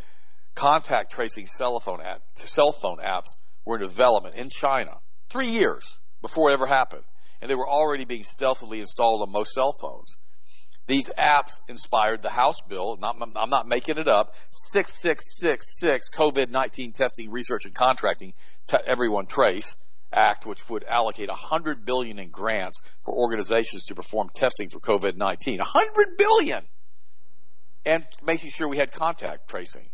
contact 0.61 1.11
tracing 1.11 1.47
cell 1.47 1.81
phone, 1.81 2.03
app, 2.03 2.21
cell 2.35 2.71
phone 2.71 2.99
apps 2.99 3.31
were 3.65 3.77
in 3.77 3.83
development 3.83 4.35
in 4.35 4.51
China. 4.51 4.99
Three 5.31 5.49
years 5.49 5.99
before 6.21 6.51
it 6.51 6.53
ever 6.53 6.67
happened. 6.67 7.05
And 7.41 7.51
they 7.51 7.55
were 7.55 7.69
already 7.69 8.05
being 8.05 8.25
stealthily 8.25 8.81
installed 8.81 9.23
on 9.23 9.33
most 9.33 9.55
cell 9.55 9.73
phones. 9.73 10.19
These 10.87 11.09
apps 11.17 11.61
inspired 11.67 12.21
the 12.21 12.29
House 12.29 12.61
bill, 12.69 12.99
not, 12.99 13.17
I'm 13.37 13.49
not 13.49 13.69
making 13.69 13.97
it 13.97 14.07
up, 14.07 14.35
6666 14.51 16.11
COVID-19 16.11 16.95
testing, 16.95 17.31
research, 17.31 17.65
and 17.65 17.75
contracting, 17.75 18.35
everyone 18.87 19.27
trace, 19.27 19.77
Act, 20.13 20.45
which 20.45 20.69
would 20.69 20.85
allocate 20.85 21.29
100 21.29 21.87
billion 21.87 22.19
in 22.19 22.29
grants 22.29 22.83
for 23.03 23.15
organizations 23.15 23.85
to 23.87 23.95
perform 23.95 24.29
testing 24.35 24.69
for 24.69 24.81
COVID-19. 24.81 25.59
100 25.59 26.19
billion! 26.19 26.65
And 27.87 28.05
making 28.23 28.51
sure 28.51 28.69
we 28.69 28.77
had 28.77 28.93
contact 28.93 29.49
tracing 29.49 29.89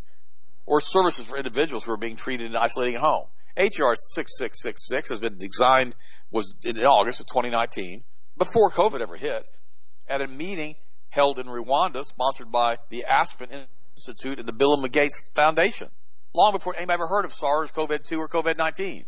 or 0.66 0.80
services 0.80 1.28
for 1.28 1.36
individuals 1.36 1.84
who 1.84 1.92
are 1.92 1.96
being 1.96 2.16
treated 2.16 2.46
and 2.46 2.56
isolating 2.56 2.96
at 2.96 3.00
home. 3.00 3.26
HR 3.56 3.94
6666 3.94 5.08
has 5.08 5.18
been 5.18 5.38
designed, 5.38 5.94
was 6.30 6.54
in 6.64 6.78
August 6.84 7.20
of 7.20 7.26
2019, 7.26 8.02
before 8.36 8.70
COVID 8.70 9.00
ever 9.00 9.16
hit, 9.16 9.46
at 10.08 10.20
a 10.20 10.26
meeting 10.26 10.74
held 11.08 11.38
in 11.38 11.46
Rwanda, 11.46 12.04
sponsored 12.04 12.52
by 12.52 12.76
the 12.90 13.04
Aspen 13.04 13.48
Institute 13.96 14.38
and 14.38 14.46
the 14.46 14.52
Bill 14.52 14.74
and 14.74 14.82
Melinda 14.82 15.00
Gates 15.00 15.30
Foundation. 15.34 15.88
long 16.34 16.52
before 16.52 16.76
anybody 16.76 16.94
ever 16.94 17.06
heard 17.06 17.24
of 17.24 17.32
SARS, 17.32 17.72
COVID-2, 17.72 18.18
or 18.18 18.28
COVID-19. 18.28 19.06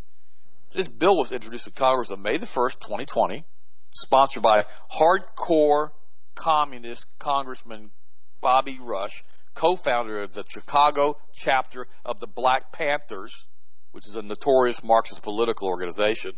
This 0.70 0.88
bill 0.88 1.16
was 1.16 1.30
introduced 1.30 1.66
to 1.66 1.70
Congress 1.70 2.10
on 2.10 2.22
May 2.22 2.38
the 2.38 2.46
1st, 2.46 2.80
2020, 2.80 3.44
sponsored 3.84 4.42
by 4.42 4.64
hardcore 4.90 5.90
communist 6.34 7.06
Congressman 7.18 7.90
Bobby 8.40 8.78
Rush, 8.80 9.24
co-founder 9.58 10.22
of 10.22 10.32
the 10.32 10.44
Chicago 10.48 11.16
chapter 11.34 11.88
of 12.04 12.20
the 12.20 12.28
Black 12.28 12.70
Panthers, 12.70 13.44
which 13.90 14.06
is 14.06 14.14
a 14.14 14.22
notorious 14.22 14.84
Marxist 14.84 15.20
political 15.22 15.66
organization. 15.66 16.30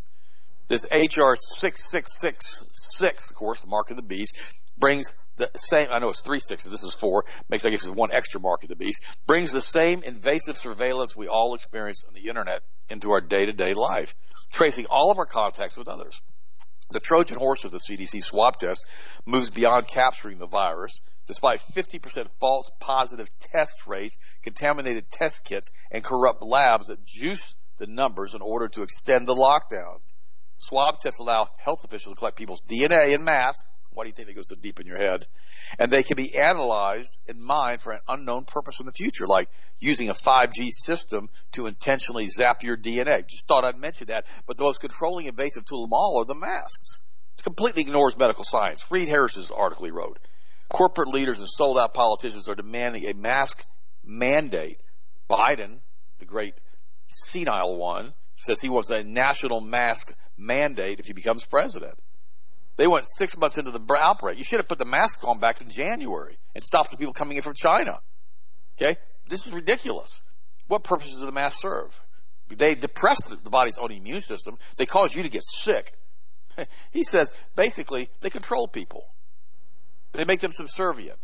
This 0.69 0.87
HR 0.91 1.35
6666, 1.35 3.31
of 3.31 3.37
course, 3.37 3.61
the 3.61 3.67
mark 3.67 3.91
of 3.91 3.99
the 3.99 4.03
beast, 4.03 4.59
brings 4.79 5.15
the 5.37 5.51
same, 5.55 5.89
I 5.91 5.99
know 5.99 6.09
it's 6.09 6.23
three 6.23 6.41
sixes, 6.41 6.71
this 6.71 6.83
is 6.83 6.95
four, 6.95 7.27
makes, 7.51 7.67
I 7.67 7.71
guess, 7.71 7.85
it's 7.85 7.95
one 7.95 8.11
extra 8.11 8.41
mark 8.41 8.63
of 8.63 8.71
the 8.71 8.77
beast, 8.77 9.05
brings 9.27 9.53
the 9.53 9.61
same 9.61 10.03
invasive 10.03 10.57
surveillance 10.57 11.15
we 11.15 11.29
all 11.29 11.55
experience 11.55 12.05
on 12.09 12.15
the 12.15 12.29
internet 12.29 12.63
into 12.89 13.11
our 13.11 13.21
day 13.21 13.45
to 13.45 13.53
day 13.53 13.75
life, 13.75 14.15
tracing 14.51 14.87
all 14.87 15.11
of 15.11 15.19
our 15.19 15.27
contacts 15.27 15.77
with 15.77 15.89
others. 15.89 16.23
The 16.91 17.01
Trojan 17.01 17.39
horse 17.39 17.65
of 17.65 17.71
the 17.71 17.79
CDC 17.79 18.23
swab 18.23 18.57
test 18.57 18.85
moves 19.25 19.51
beyond 19.51 19.87
capturing 19.87 20.39
the 20.39 20.47
virus. 20.47 21.01
Despite 21.31 21.61
50% 21.61 22.27
false 22.41 22.73
positive 22.81 23.29
test 23.39 23.87
rates, 23.87 24.19
contaminated 24.43 25.09
test 25.11 25.45
kits, 25.45 25.71
and 25.93 26.03
corrupt 26.03 26.43
labs 26.43 26.89
that 26.89 27.07
juice 27.07 27.55
the 27.79 27.87
numbers 27.87 28.35
in 28.35 28.43
order 28.43 28.67
to 28.67 28.83
extend 28.83 29.29
the 29.29 29.35
lockdowns. 29.37 30.13
Swab 30.59 30.99
tests 30.99 31.21
allow 31.21 31.49
health 31.57 31.85
officials 31.85 32.15
to 32.15 32.19
collect 32.19 32.37
people's 32.37 32.63
DNA 32.63 33.15
in 33.15 33.23
mass. 33.23 33.63
Why 33.91 34.03
do 34.03 34.09
you 34.09 34.13
think 34.13 34.27
they 34.27 34.35
go 34.35 34.43
so 34.43 34.57
deep 34.61 34.81
in 34.81 34.89
your 34.89 34.99
head? 34.99 35.25
And 35.79 35.93
they 35.93 36.03
can 36.03 36.17
be 36.17 36.37
analyzed 36.37 37.17
in 37.29 37.41
mind 37.41 37.81
for 37.81 37.93
an 37.93 38.01
unknown 38.09 38.45
purpose 38.45 38.81
in 38.81 38.87
the 38.87 38.93
future, 38.93 39.29
like 39.29 39.49
using 39.79 40.11
a 40.11 40.15
5G 40.15 40.71
system 40.73 41.29
to 41.53 41.69
intentionally 41.69 42.27
zap 42.27 42.65
your 42.65 42.77
DNA. 42.77 43.25
Just 43.29 43.47
thought 43.47 43.65
I'd 43.65 43.79
mention 43.79 44.09
that. 44.09 44.27
But 44.49 44.59
the 44.59 44.65
most 44.65 44.81
controlling 44.81 45.27
invasive 45.27 45.65
tool 45.65 45.85
of 45.85 45.93
all 45.93 46.21
are 46.21 46.27
the 46.27 46.35
masks. 46.35 46.99
It 47.39 47.45
completely 47.45 47.83
ignores 47.83 48.19
medical 48.19 48.43
science. 48.43 48.91
Reed 48.91 49.07
Harris's 49.07 49.53
article 49.53 49.85
he 49.85 49.93
wrote. 49.93 50.19
Corporate 50.71 51.09
leaders 51.09 51.41
and 51.41 51.49
sold 51.49 51.79
out 51.79 51.95
politicians 51.95 52.49
are 52.49 52.55
demanding 52.55 53.05
a 53.05 53.15
mask 53.15 53.65
mandate. 54.05 54.81
Biden, 55.29 55.81
the 56.19 56.25
great 56.25 56.55
senile 57.07 57.77
one, 57.77 58.15
says 58.37 58.61
he 58.61 58.69
wants 58.69 58.89
a 58.91 59.05
national 59.05 59.61
mask 59.61 60.15
mandate 60.39 61.01
if 61.01 61.07
he 61.07 61.13
becomes 61.13 61.45
president. 61.45 61.99
They 62.77 62.87
went 62.87 63.05
six 63.07 63.37
months 63.37 63.59
into 63.59 63.73
the 63.73 63.95
outbreak. 63.95 64.39
You 64.39 64.45
should 64.45 64.61
have 64.61 64.69
put 64.69 64.79
the 64.79 64.87
mask 64.87 65.27
on 65.27 65.39
back 65.39 65.61
in 65.61 65.69
January 65.69 66.39
and 66.55 66.65
stopped 66.65 66.93
the 66.93 66.97
people 66.97 67.13
coming 67.13 67.37
in 67.37 67.43
from 67.43 67.55
China. 67.55 67.99
Okay? 68.81 68.97
This 69.29 69.47
is 69.47 69.53
ridiculous. 69.53 70.23
What 70.67 70.85
purposes 70.85 71.21
do 71.21 71.27
the 71.27 71.33
mask 71.33 71.61
serve? 71.61 72.01
They 72.49 72.75
depress 72.75 73.29
the 73.29 73.51
body's 73.51 73.77
own 73.77 73.93
immune 73.93 74.23
system. 74.23 74.57
They 74.77 74.87
cause 74.87 75.15
you 75.15 75.25
to 75.25 75.29
get 75.29 75.43
sick. 75.45 75.93
he 76.93 77.03
says 77.03 77.35
basically 77.55 78.09
they 78.21 78.31
control 78.31 78.67
people. 78.67 79.05
They 80.13 80.25
make 80.25 80.41
them 80.41 80.53
subservient. 80.53 81.19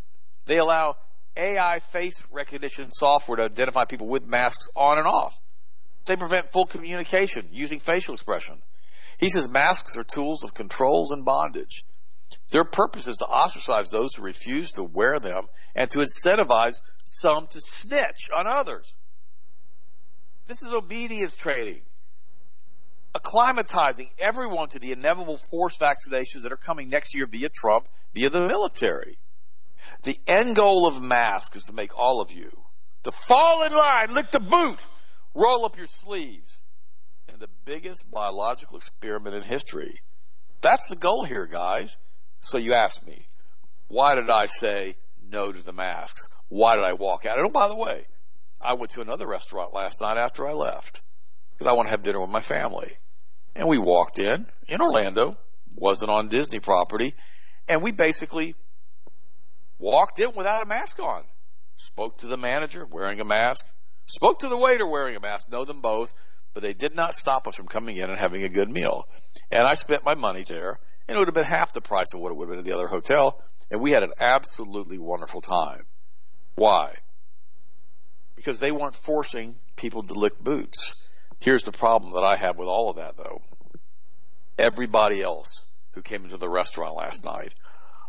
They 0.46 0.58
allow 0.58 0.96
AI 1.36 1.80
face 1.80 2.26
recognition 2.30 2.90
software 2.90 3.36
to 3.36 3.44
identify 3.44 3.84
people 3.84 4.06
with 4.06 4.26
masks 4.26 4.68
on 4.74 4.98
and 4.98 5.06
off. 5.06 5.38
They 6.06 6.16
prevent 6.16 6.50
full 6.50 6.66
communication 6.66 7.48
using 7.52 7.80
facial 7.80 8.14
expression. 8.14 8.56
He 9.18 9.28
says 9.28 9.48
masks 9.48 9.96
are 9.96 10.04
tools 10.04 10.44
of 10.44 10.54
controls 10.54 11.10
and 11.10 11.24
bondage. 11.24 11.84
Their 12.52 12.64
purpose 12.64 13.08
is 13.08 13.18
to 13.18 13.26
ostracize 13.26 13.90
those 13.90 14.14
who 14.14 14.22
refuse 14.22 14.72
to 14.72 14.84
wear 14.84 15.18
them 15.18 15.46
and 15.74 15.90
to 15.90 15.98
incentivize 15.98 16.80
some 17.04 17.46
to 17.48 17.60
snitch 17.60 18.30
on 18.36 18.46
others. 18.46 18.96
This 20.46 20.62
is 20.62 20.72
obedience 20.72 21.36
training. 21.36 21.82
Acclimatizing 23.14 24.10
everyone 24.18 24.68
to 24.68 24.78
the 24.78 24.92
inevitable 24.92 25.38
forced 25.38 25.80
vaccinations 25.80 26.42
that 26.42 26.52
are 26.52 26.56
coming 26.56 26.88
next 26.88 27.14
year 27.14 27.26
via 27.26 27.48
Trump, 27.48 27.88
via 28.16 28.30
the 28.30 28.40
military. 28.40 29.18
The 30.04 30.16
end 30.26 30.56
goal 30.56 30.86
of 30.88 31.02
masks 31.02 31.58
is 31.58 31.64
to 31.64 31.74
make 31.74 31.98
all 31.98 32.22
of 32.22 32.32
you 32.32 32.50
to 33.04 33.12
fall 33.12 33.64
in 33.64 33.72
line, 33.72 34.14
lick 34.14 34.30
the 34.30 34.40
boot, 34.40 34.84
roll 35.34 35.66
up 35.66 35.76
your 35.76 35.86
sleeves, 35.86 36.62
and 37.28 37.38
the 37.38 37.50
biggest 37.66 38.10
biological 38.10 38.78
experiment 38.78 39.36
in 39.36 39.42
history. 39.42 40.00
That's 40.62 40.88
the 40.88 40.96
goal 40.96 41.24
here, 41.24 41.46
guys. 41.46 41.98
So 42.40 42.56
you 42.56 42.72
ask 42.72 43.06
me, 43.06 43.26
why 43.88 44.14
did 44.14 44.30
I 44.30 44.46
say 44.46 44.94
no 45.30 45.52
to 45.52 45.62
the 45.62 45.74
masks? 45.74 46.26
Why 46.48 46.76
did 46.76 46.84
I 46.84 46.94
walk 46.94 47.26
out? 47.26 47.38
And 47.38 47.46
oh, 47.46 47.50
by 47.50 47.68
the 47.68 47.76
way, 47.76 48.06
I 48.60 48.74
went 48.74 48.92
to 48.92 49.02
another 49.02 49.26
restaurant 49.26 49.74
last 49.74 50.00
night 50.00 50.16
after 50.16 50.48
I 50.48 50.52
left 50.52 51.02
because 51.52 51.66
I 51.66 51.74
want 51.74 51.88
to 51.88 51.90
have 51.90 52.02
dinner 52.02 52.20
with 52.20 52.30
my 52.30 52.40
family. 52.40 52.92
And 53.54 53.68
we 53.68 53.78
walked 53.78 54.18
in, 54.18 54.46
in 54.68 54.80
Orlando, 54.80 55.36
wasn't 55.74 56.10
on 56.10 56.28
Disney 56.28 56.60
property, 56.60 57.14
and 57.68 57.82
we 57.82 57.92
basically 57.92 58.54
walked 59.78 60.18
in 60.18 60.32
without 60.34 60.62
a 60.62 60.66
mask 60.66 61.00
on. 61.00 61.22
Spoke 61.76 62.18
to 62.18 62.26
the 62.26 62.38
manager 62.38 62.86
wearing 62.86 63.20
a 63.20 63.24
mask, 63.24 63.66
spoke 64.06 64.40
to 64.40 64.48
the 64.48 64.56
waiter 64.56 64.86
wearing 64.86 65.16
a 65.16 65.20
mask, 65.20 65.50
know 65.50 65.64
them 65.64 65.80
both, 65.80 66.14
but 66.54 66.62
they 66.62 66.72
did 66.72 66.94
not 66.94 67.14
stop 67.14 67.46
us 67.46 67.56
from 67.56 67.66
coming 67.66 67.96
in 67.96 68.08
and 68.08 68.18
having 68.18 68.42
a 68.42 68.48
good 68.48 68.70
meal. 68.70 69.06
And 69.50 69.66
I 69.66 69.74
spent 69.74 70.04
my 70.04 70.14
money 70.14 70.42
there, 70.42 70.78
and 71.06 71.16
it 71.16 71.18
would 71.18 71.28
have 71.28 71.34
been 71.34 71.44
half 71.44 71.74
the 71.74 71.82
price 71.82 72.14
of 72.14 72.20
what 72.20 72.32
it 72.32 72.36
would 72.36 72.48
have 72.48 72.50
been 72.50 72.58
at 72.60 72.64
the 72.64 72.72
other 72.72 72.88
hotel, 72.88 73.42
and 73.70 73.80
we 73.80 73.90
had 73.90 74.02
an 74.02 74.12
absolutely 74.18 74.98
wonderful 74.98 75.42
time. 75.42 75.82
Why? 76.54 76.94
Because 78.36 78.58
they 78.60 78.72
weren't 78.72 78.96
forcing 78.96 79.56
people 79.76 80.02
to 80.02 80.14
lick 80.14 80.38
boots. 80.42 80.96
Here's 81.40 81.64
the 81.64 81.72
problem 81.72 82.14
that 82.14 82.24
I 82.24 82.36
have 82.36 82.56
with 82.56 82.68
all 82.68 82.88
of 82.90 82.96
that 82.96 83.16
though. 83.16 83.42
Everybody 84.58 85.22
else 85.22 85.66
who 85.96 86.02
came 86.02 86.24
into 86.24 86.36
the 86.36 86.48
restaurant 86.48 86.94
last 86.94 87.24
night, 87.24 87.52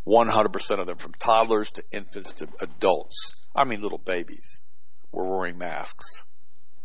100% 0.05 0.79
of 0.79 0.87
them 0.87 0.97
from 0.97 1.13
toddlers 1.13 1.71
to 1.71 1.83
infants 1.91 2.33
to 2.33 2.47
adults, 2.61 3.41
I 3.55 3.63
mean 3.63 3.81
little 3.81 3.97
babies, 3.97 4.61
were 5.11 5.37
wearing 5.37 5.57
masks. 5.57 6.23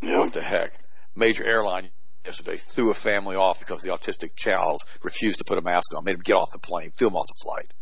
Yep. 0.00 0.18
What 0.18 0.32
the 0.32 0.42
heck? 0.42 0.72
major 1.14 1.44
airline 1.44 1.90
yesterday 2.24 2.56
threw 2.56 2.90
a 2.90 2.94
family 2.94 3.36
off 3.36 3.58
because 3.58 3.82
the 3.82 3.90
autistic 3.90 4.36
child 4.36 4.82
refused 5.02 5.38
to 5.38 5.44
put 5.44 5.58
a 5.58 5.62
mask 5.62 5.94
on, 5.94 6.04
made 6.04 6.14
him 6.14 6.22
get 6.22 6.36
off 6.36 6.52
the 6.52 6.58
plane, 6.58 6.90
threw 6.90 7.08
him 7.08 7.16
off 7.16 7.26
the 7.26 7.40
flight. 7.42 7.72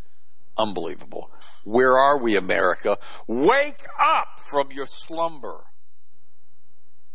Unbelievable. 0.58 1.30
Where 1.64 1.96
are 1.96 2.22
we, 2.22 2.36
America? 2.36 2.98
Wake 3.26 3.84
up 3.98 4.40
from 4.40 4.72
your 4.72 4.86
slumber. 4.86 5.62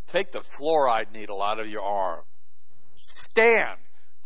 Take 0.07 0.31
the 0.31 0.39
fluoride 0.39 1.11
needle 1.13 1.41
out 1.41 1.59
of 1.59 1.67
your 1.67 1.81
arm. 1.81 2.23
Stand. 2.93 3.79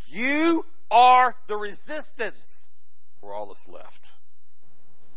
You 0.07 0.65
are 0.91 1.33
the 1.47 1.55
resistance. 1.55 2.69
We're 3.21 3.33
all 3.35 3.47
that's 3.47 3.67
left. 3.67 4.11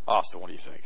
Austin, 0.07 0.41
what 0.41 0.49
do 0.49 0.53
you 0.53 0.59
think? 0.59 0.83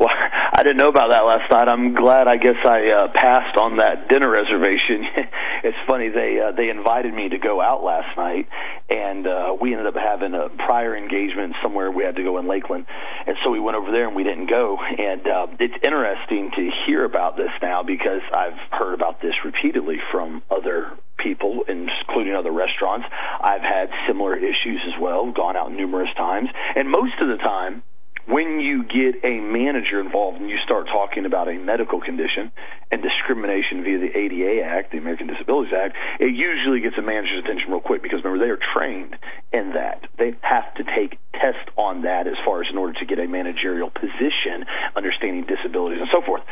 Well, 0.00 0.10
I 0.52 0.62
didn't 0.62 0.78
know 0.78 0.88
about 0.88 1.10
that 1.10 1.22
last 1.22 1.50
night. 1.50 1.68
I'm 1.68 1.94
glad. 1.94 2.26
I 2.26 2.36
guess 2.36 2.56
I 2.64 2.88
uh, 2.88 3.08
passed 3.14 3.56
on 3.56 3.76
that 3.76 4.08
dinner 4.08 4.30
reservation. 4.30 5.04
it's 5.64 5.76
funny 5.88 6.08
they 6.08 6.40
uh, 6.40 6.52
they 6.56 6.68
invited 6.68 7.12
me 7.12 7.28
to 7.28 7.38
go 7.38 7.60
out 7.60 7.84
last 7.84 8.16
night, 8.16 8.48
and 8.88 9.26
uh, 9.26 9.56
we 9.60 9.72
ended 9.72 9.86
up 9.86 9.94
having 9.94 10.34
a 10.34 10.48
prior 10.64 10.96
engagement 10.96 11.54
somewhere. 11.62 11.90
We 11.90 12.04
had 12.04 12.16
to 12.16 12.22
go 12.22 12.38
in 12.38 12.48
Lakeland, 12.48 12.86
and 13.26 13.36
so 13.44 13.50
we 13.50 13.60
went 13.60 13.76
over 13.76 13.92
there 13.92 14.06
and 14.06 14.16
we 14.16 14.24
didn't 14.24 14.48
go. 14.48 14.78
And 14.80 15.26
uh, 15.26 15.46
it's 15.60 15.76
interesting 15.84 16.50
to 16.56 16.70
hear 16.86 17.04
about 17.04 17.36
this 17.36 17.52
now 17.62 17.82
because 17.82 18.22
I've 18.32 18.58
heard 18.72 18.94
about 18.94 19.20
this 19.20 19.34
repeatedly 19.44 19.96
from 20.10 20.42
other 20.50 20.96
people, 21.18 21.64
including 21.68 22.34
other 22.34 22.52
restaurants. 22.52 23.06
I've 23.40 23.60
had 23.60 23.90
similar 24.08 24.36
issues 24.36 24.80
as 24.88 25.00
well, 25.00 25.30
gone 25.32 25.56
out 25.56 25.72
numerous 25.72 26.08
times, 26.16 26.48
and 26.74 26.88
most 26.88 27.20
of 27.20 27.28
the 27.28 27.36
time 27.36 27.82
when 28.26 28.60
you 28.60 28.84
get 28.84 29.24
a 29.24 29.40
manager 29.40 30.00
involved 30.00 30.40
and 30.40 30.50
you 30.50 30.58
start 30.64 30.86
talking 30.86 31.24
about 31.26 31.48
a 31.48 31.54
medical 31.54 32.00
condition 32.00 32.52
and 32.92 33.02
discrimination 33.02 33.84
via 33.84 33.98
the 33.98 34.10
ADA 34.16 34.62
Act, 34.62 34.92
the 34.92 34.98
American 34.98 35.26
Disabilities 35.26 35.72
Act, 35.72 35.96
it 36.18 36.34
usually 36.34 36.80
gets 36.80 36.98
a 36.98 37.02
manager's 37.02 37.44
attention 37.44 37.70
real 37.70 37.80
quick 37.80 38.02
because 38.02 38.22
remember 38.24 38.44
they 38.44 38.50
are 38.50 38.58
trained 38.74 39.16
in 39.52 39.72
that. 39.74 40.04
They 40.18 40.34
have 40.42 40.74
to 40.74 40.84
take 40.84 41.18
tests 41.32 41.70
on 41.76 42.02
that 42.02 42.26
as 42.26 42.34
far 42.44 42.62
as 42.62 42.68
in 42.70 42.76
order 42.76 42.92
to 42.98 43.06
get 43.06 43.18
a 43.18 43.26
managerial 43.26 43.90
position, 43.90 44.66
understanding 44.96 45.46
disabilities 45.46 46.00
and 46.00 46.10
so 46.12 46.20
forth. 46.20 46.42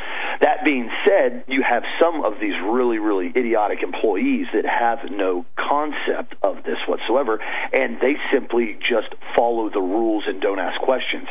That 0.40 0.64
being 0.64 0.88
said, 1.06 1.44
you 1.48 1.62
have 1.68 1.82
some 2.00 2.24
of 2.24 2.40
these 2.40 2.54
really, 2.64 2.98
really 2.98 3.28
idiotic 3.34 3.82
employees 3.82 4.46
that 4.54 4.64
have 4.64 5.10
no 5.10 5.44
concept 5.58 6.34
of 6.42 6.62
this 6.64 6.78
whatsoever, 6.86 7.38
and 7.74 8.00
they 8.00 8.14
simply 8.32 8.78
just 8.80 9.12
follow 9.36 9.68
the 9.68 9.82
rules 9.82 10.24
and 10.26 10.40
don't 10.40 10.58
ask 10.58 10.80
questions 10.80 11.28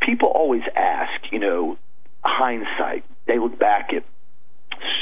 people 0.00 0.28
always 0.28 0.62
ask, 0.76 1.30
you 1.30 1.38
know, 1.38 1.78
hindsight. 2.24 3.04
They 3.26 3.38
look 3.38 3.58
back 3.58 3.92
at 3.92 4.04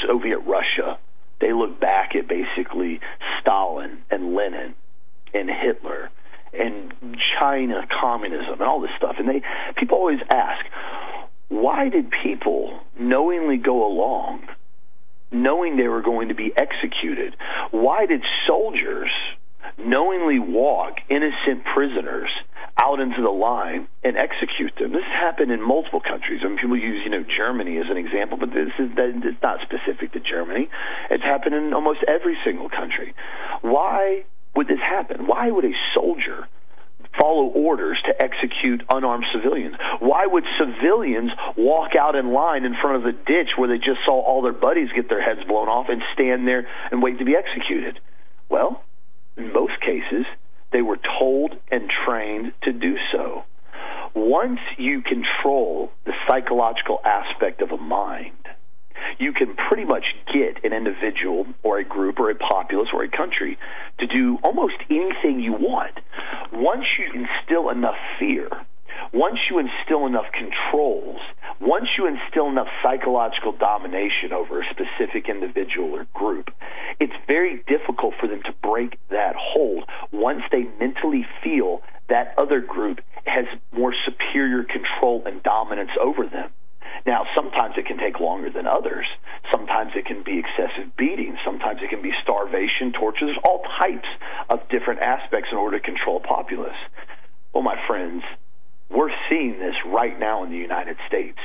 Soviet 0.05 0.39
Russia. 0.39 0.97
They 1.39 1.53
look 1.53 1.79
back 1.79 2.15
at 2.15 2.27
basically 2.27 2.99
Stalin 3.39 4.03
and 4.11 4.35
Lenin 4.35 4.75
and 5.33 5.49
Hitler 5.49 6.09
and 6.53 6.93
China 7.39 7.87
communism 8.01 8.53
and 8.53 8.61
all 8.61 8.81
this 8.81 8.91
stuff. 8.97 9.15
And 9.17 9.27
they 9.27 9.41
people 9.77 9.97
always 9.97 10.19
ask, 10.31 10.65
why 11.49 11.89
did 11.89 12.11
people 12.23 12.79
knowingly 12.99 13.57
go 13.57 13.85
along, 13.85 14.47
knowing 15.31 15.77
they 15.77 15.87
were 15.87 16.01
going 16.01 16.27
to 16.29 16.35
be 16.35 16.51
executed? 16.55 17.35
Why 17.71 18.05
did 18.05 18.21
soldiers 18.47 19.09
knowingly 19.77 20.39
walk 20.39 20.97
innocent 21.09 21.63
prisoners 21.73 22.29
out 22.81 22.99
into 22.99 23.21
the 23.21 23.29
line 23.29 23.87
and 24.03 24.17
execute 24.17 24.73
them. 24.79 24.91
This 24.91 25.05
happened 25.05 25.51
in 25.51 25.61
multiple 25.61 26.01
countries. 26.01 26.41
I 26.43 26.47
mean, 26.47 26.57
people 26.57 26.77
use, 26.77 27.01
you 27.05 27.11
know, 27.11 27.23
Germany 27.23 27.77
as 27.77 27.85
an 27.89 27.97
example, 27.97 28.37
but 28.37 28.49
this 28.49 28.73
is 28.79 28.89
it's 28.97 29.41
not 29.43 29.59
specific 29.61 30.13
to 30.13 30.19
Germany. 30.19 30.67
It's 31.11 31.23
happened 31.23 31.53
in 31.55 31.73
almost 31.73 31.99
every 32.07 32.37
single 32.43 32.69
country. 32.69 33.13
Why 33.61 34.25
would 34.55 34.67
this 34.67 34.79
happen? 34.79 35.27
Why 35.27 35.51
would 35.51 35.65
a 35.65 35.77
soldier 35.93 36.47
follow 37.19 37.47
orders 37.53 38.01
to 38.05 38.13
execute 38.17 38.81
unarmed 38.89 39.25
civilians? 39.31 39.75
Why 39.99 40.25
would 40.25 40.43
civilians 40.57 41.31
walk 41.55 41.95
out 41.95 42.15
in 42.15 42.33
line 42.33 42.65
in 42.65 42.75
front 42.81 42.97
of 42.97 43.05
a 43.05 43.11
ditch 43.11 43.53
where 43.57 43.69
they 43.69 43.77
just 43.77 44.01
saw 44.05 44.21
all 44.21 44.41
their 44.41 44.53
buddies 44.53 44.89
get 44.95 45.07
their 45.07 45.21
heads 45.21 45.41
blown 45.47 45.67
off 45.67 45.87
and 45.89 46.01
stand 46.13 46.47
there 46.47 46.67
and 46.89 47.03
wait 47.03 47.19
to 47.19 47.25
be 47.25 47.35
executed? 47.35 47.99
Well, 48.49 48.83
in 49.37 49.53
most 49.53 49.79
cases, 49.81 50.25
they 50.71 50.81
were 50.81 50.99
told 51.19 51.55
and 51.71 51.89
trained 52.05 52.53
to 52.63 52.71
do 52.71 52.95
so. 53.11 53.43
Once 54.13 54.59
you 54.77 55.01
control 55.01 55.91
the 56.05 56.13
psychological 56.27 56.99
aspect 57.05 57.61
of 57.61 57.71
a 57.71 57.77
mind, 57.77 58.33
you 59.19 59.33
can 59.33 59.55
pretty 59.55 59.85
much 59.85 60.03
get 60.33 60.63
an 60.63 60.73
individual 60.73 61.45
or 61.63 61.79
a 61.79 61.83
group 61.83 62.19
or 62.19 62.29
a 62.29 62.35
populace 62.35 62.89
or 62.93 63.03
a 63.03 63.09
country 63.09 63.57
to 63.99 64.07
do 64.07 64.37
almost 64.43 64.75
anything 64.89 65.39
you 65.39 65.53
want. 65.53 65.99
Once 66.51 66.85
you 66.99 67.05
instill 67.05 67.69
enough 67.69 67.95
fear, 68.19 68.49
once 69.13 69.39
you 69.49 69.59
instill 69.59 70.05
enough 70.05 70.31
controls, 70.33 71.19
once 71.61 71.85
you 71.97 72.07
instill 72.07 72.49
enough 72.49 72.67
psychological 72.81 73.51
domination 73.51 74.33
over 74.33 74.61
a 74.61 74.65
specific 74.71 75.29
individual 75.29 75.93
or 75.93 76.05
group, 76.13 76.49
it's 76.99 77.13
very 77.27 77.63
difficult 77.67 78.15
for 78.19 78.27
them 78.27 78.41
to 78.43 78.53
break 78.63 78.97
that 79.09 79.35
hold 79.37 79.83
once 80.11 80.41
they 80.51 80.63
mentally 80.79 81.25
feel 81.43 81.81
that 82.09 82.33
other 82.37 82.59
group 82.59 82.99
has 83.25 83.45
more 83.71 83.93
superior 84.05 84.63
control 84.63 85.23
and 85.25 85.43
dominance 85.43 85.91
over 86.01 86.25
them. 86.25 86.49
Now, 87.05 87.25
sometimes 87.35 87.75
it 87.77 87.85
can 87.85 87.97
take 87.97 88.19
longer 88.19 88.49
than 88.49 88.67
others. 88.67 89.05
Sometimes 89.51 89.91
it 89.95 90.05
can 90.05 90.23
be 90.23 90.39
excessive 90.39 90.95
beating. 90.97 91.37
Sometimes 91.45 91.79
it 91.81 91.89
can 91.89 92.01
be 92.01 92.11
starvation, 92.21 92.91
torture. 92.91 93.25
There's 93.25 93.37
all 93.47 93.63
types 93.79 94.07
of 94.49 94.59
different 94.69 95.01
aspects 95.01 95.49
in 95.51 95.57
order 95.57 95.79
to 95.79 95.83
control 95.83 96.17
a 96.17 96.27
populace. 96.27 96.77
Well, 97.53 97.63
my 97.63 97.75
friends, 97.87 98.23
we're 98.93 99.11
seeing 99.29 99.59
this 99.59 99.75
right 99.85 100.19
now 100.19 100.43
in 100.43 100.51
the 100.51 100.57
United 100.57 100.97
States. 101.07 101.37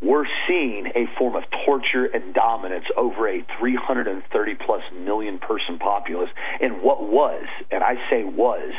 We're 0.00 0.26
seeing 0.48 0.86
a 0.94 1.06
form 1.18 1.36
of 1.36 1.44
torture 1.64 2.06
and 2.06 2.34
dominance 2.34 2.86
over 2.96 3.28
a 3.28 3.44
330 3.58 4.54
plus 4.54 4.82
million 5.04 5.38
person 5.38 5.78
populace 5.78 6.30
in 6.60 6.82
what 6.82 7.02
was, 7.02 7.44
and 7.70 7.84
I 7.84 7.94
say 8.10 8.24
was, 8.24 8.72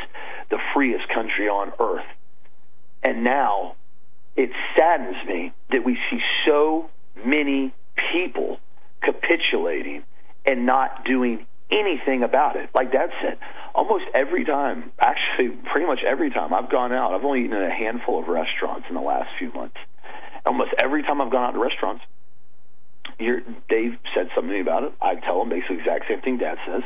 the 0.50 0.58
freest 0.74 1.08
country 1.14 1.48
on 1.48 1.72
earth. 1.80 2.06
And 3.02 3.24
now 3.24 3.76
it 4.36 4.50
saddens 4.76 5.16
me 5.26 5.52
that 5.70 5.84
we 5.84 5.98
see 6.10 6.18
so 6.46 6.90
many 7.24 7.72
people 8.12 8.58
capitulating 9.02 10.02
and 10.46 10.66
not 10.66 11.04
doing 11.04 11.46
anything 11.70 12.22
about 12.22 12.56
it. 12.56 12.70
Like 12.74 12.92
Dad 12.92 13.10
said, 13.22 13.38
almost 13.74 14.04
every 14.14 14.44
time, 14.44 14.92
actually, 15.00 15.48
pretty 15.72 15.86
much 15.86 16.00
every 16.06 16.30
time 16.30 16.52
I've 16.54 16.70
gone 16.70 16.92
out, 16.92 17.12
I've 17.12 17.24
only 17.24 17.44
eaten 17.44 17.56
at 17.56 17.70
a 17.70 17.74
handful 17.74 18.20
of 18.20 18.28
restaurants 18.28 18.86
in 18.88 18.94
the 18.94 19.00
last 19.00 19.28
few 19.38 19.52
months. 19.52 19.76
Almost 20.46 20.70
every 20.82 21.02
time 21.02 21.20
I've 21.20 21.32
gone 21.32 21.44
out 21.44 21.52
to 21.52 21.58
restaurants, 21.58 22.04
you're, 23.18 23.40
Dave 23.68 23.96
said 24.14 24.28
something 24.34 24.60
about 24.60 24.84
it. 24.84 24.92
I 25.00 25.14
tell 25.14 25.38
them 25.38 25.48
basically 25.48 25.76
the 25.76 25.82
exact 25.82 26.04
same 26.08 26.20
thing 26.20 26.38
Dad 26.38 26.58
says, 26.66 26.82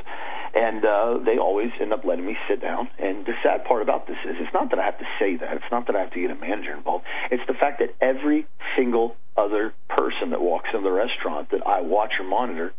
and 0.54 0.84
uh, 0.84 1.18
they 1.24 1.38
always 1.38 1.70
end 1.80 1.92
up 1.92 2.04
letting 2.04 2.26
me 2.26 2.36
sit 2.48 2.60
down. 2.60 2.88
And 2.98 3.24
the 3.24 3.32
sad 3.42 3.64
part 3.64 3.82
about 3.82 4.06
this 4.06 4.16
is, 4.24 4.36
it's 4.38 4.52
not 4.52 4.70
that 4.70 4.78
I 4.78 4.84
have 4.84 4.98
to 4.98 5.08
say 5.18 5.36
that. 5.36 5.56
It's 5.56 5.70
not 5.70 5.86
that 5.86 5.96
I 5.96 6.00
have 6.00 6.12
to 6.12 6.20
get 6.20 6.30
a 6.30 6.34
manager 6.34 6.76
involved. 6.76 7.04
It's 7.30 7.42
the 7.46 7.54
fact 7.54 7.80
that 7.80 7.94
every 8.00 8.46
single 8.76 9.16
other 9.36 9.72
person 9.88 10.30
that 10.30 10.40
walks 10.40 10.68
into 10.72 10.84
the 10.84 10.92
restaurant 10.92 11.50
that 11.50 11.66
I 11.66 11.80
watch 11.80 12.12
or 12.18 12.26
monitor 12.26 12.72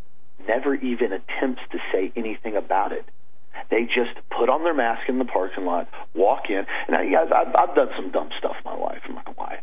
never 0.48 0.76
even 0.76 1.14
attempts 1.14 1.62
to 1.72 1.80
say 1.92 2.12
anything 2.16 2.56
about 2.56 2.92
it. 2.92 3.06
They 3.70 3.84
just 3.84 4.16
put 4.30 4.50
on 4.50 4.64
their 4.64 4.74
mask 4.74 5.10
in 5.10 5.20
the 5.20 5.26
parking 5.26 5.66
lot, 5.66 5.90
walk 6.16 6.50
in. 6.50 6.58
And 6.58 6.92
now, 6.92 7.02
you 7.02 7.12
guys, 7.12 7.30
I've, 7.34 7.54
I've 7.56 7.76
done 7.76 7.90
some 7.96 8.12
dumb 8.12 8.30
stuff 8.38 8.56
in 8.58 8.64
my 8.64 8.78
life. 8.78 9.02
I'm 9.08 9.16
not 9.16 9.26
gonna 9.26 9.40
lie. 9.40 9.60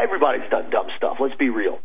Everybody's 0.00 0.48
done 0.50 0.70
dumb 0.70 0.88
stuff. 0.96 1.16
Let's 1.20 1.36
be 1.36 1.50
real. 1.50 1.78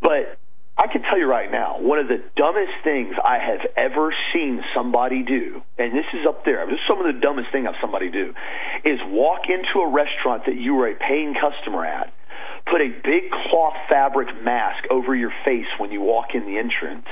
But 0.00 0.38
I 0.76 0.86
can 0.86 1.02
tell 1.02 1.18
you 1.18 1.26
right 1.26 1.50
now, 1.50 1.78
one 1.80 1.98
of 1.98 2.08
the 2.08 2.22
dumbest 2.34 2.72
things 2.82 3.14
I 3.22 3.38
have 3.38 3.60
ever 3.76 4.14
seen 4.32 4.62
somebody 4.74 5.22
do, 5.22 5.62
and 5.78 5.92
this 5.92 6.06
is 6.14 6.26
up 6.26 6.44
there, 6.44 6.64
this 6.66 6.74
is 6.74 6.86
some 6.88 6.98
of 6.98 7.06
the 7.06 7.20
dumbest 7.20 7.52
thing 7.52 7.66
I've 7.66 7.76
somebody 7.80 8.10
do, 8.10 8.34
is 8.84 8.98
walk 9.06 9.42
into 9.48 9.84
a 9.84 9.88
restaurant 9.90 10.46
that 10.46 10.56
you 10.56 10.74
were 10.74 10.88
a 10.88 10.94
paying 10.94 11.34
customer 11.34 11.84
at, 11.84 12.12
put 12.66 12.80
a 12.80 12.88
big 12.88 13.30
cloth 13.30 13.76
fabric 13.90 14.28
mask 14.42 14.84
over 14.90 15.14
your 15.14 15.32
face 15.44 15.68
when 15.78 15.92
you 15.92 16.00
walk 16.00 16.34
in 16.34 16.46
the 16.46 16.56
entrance, 16.56 17.06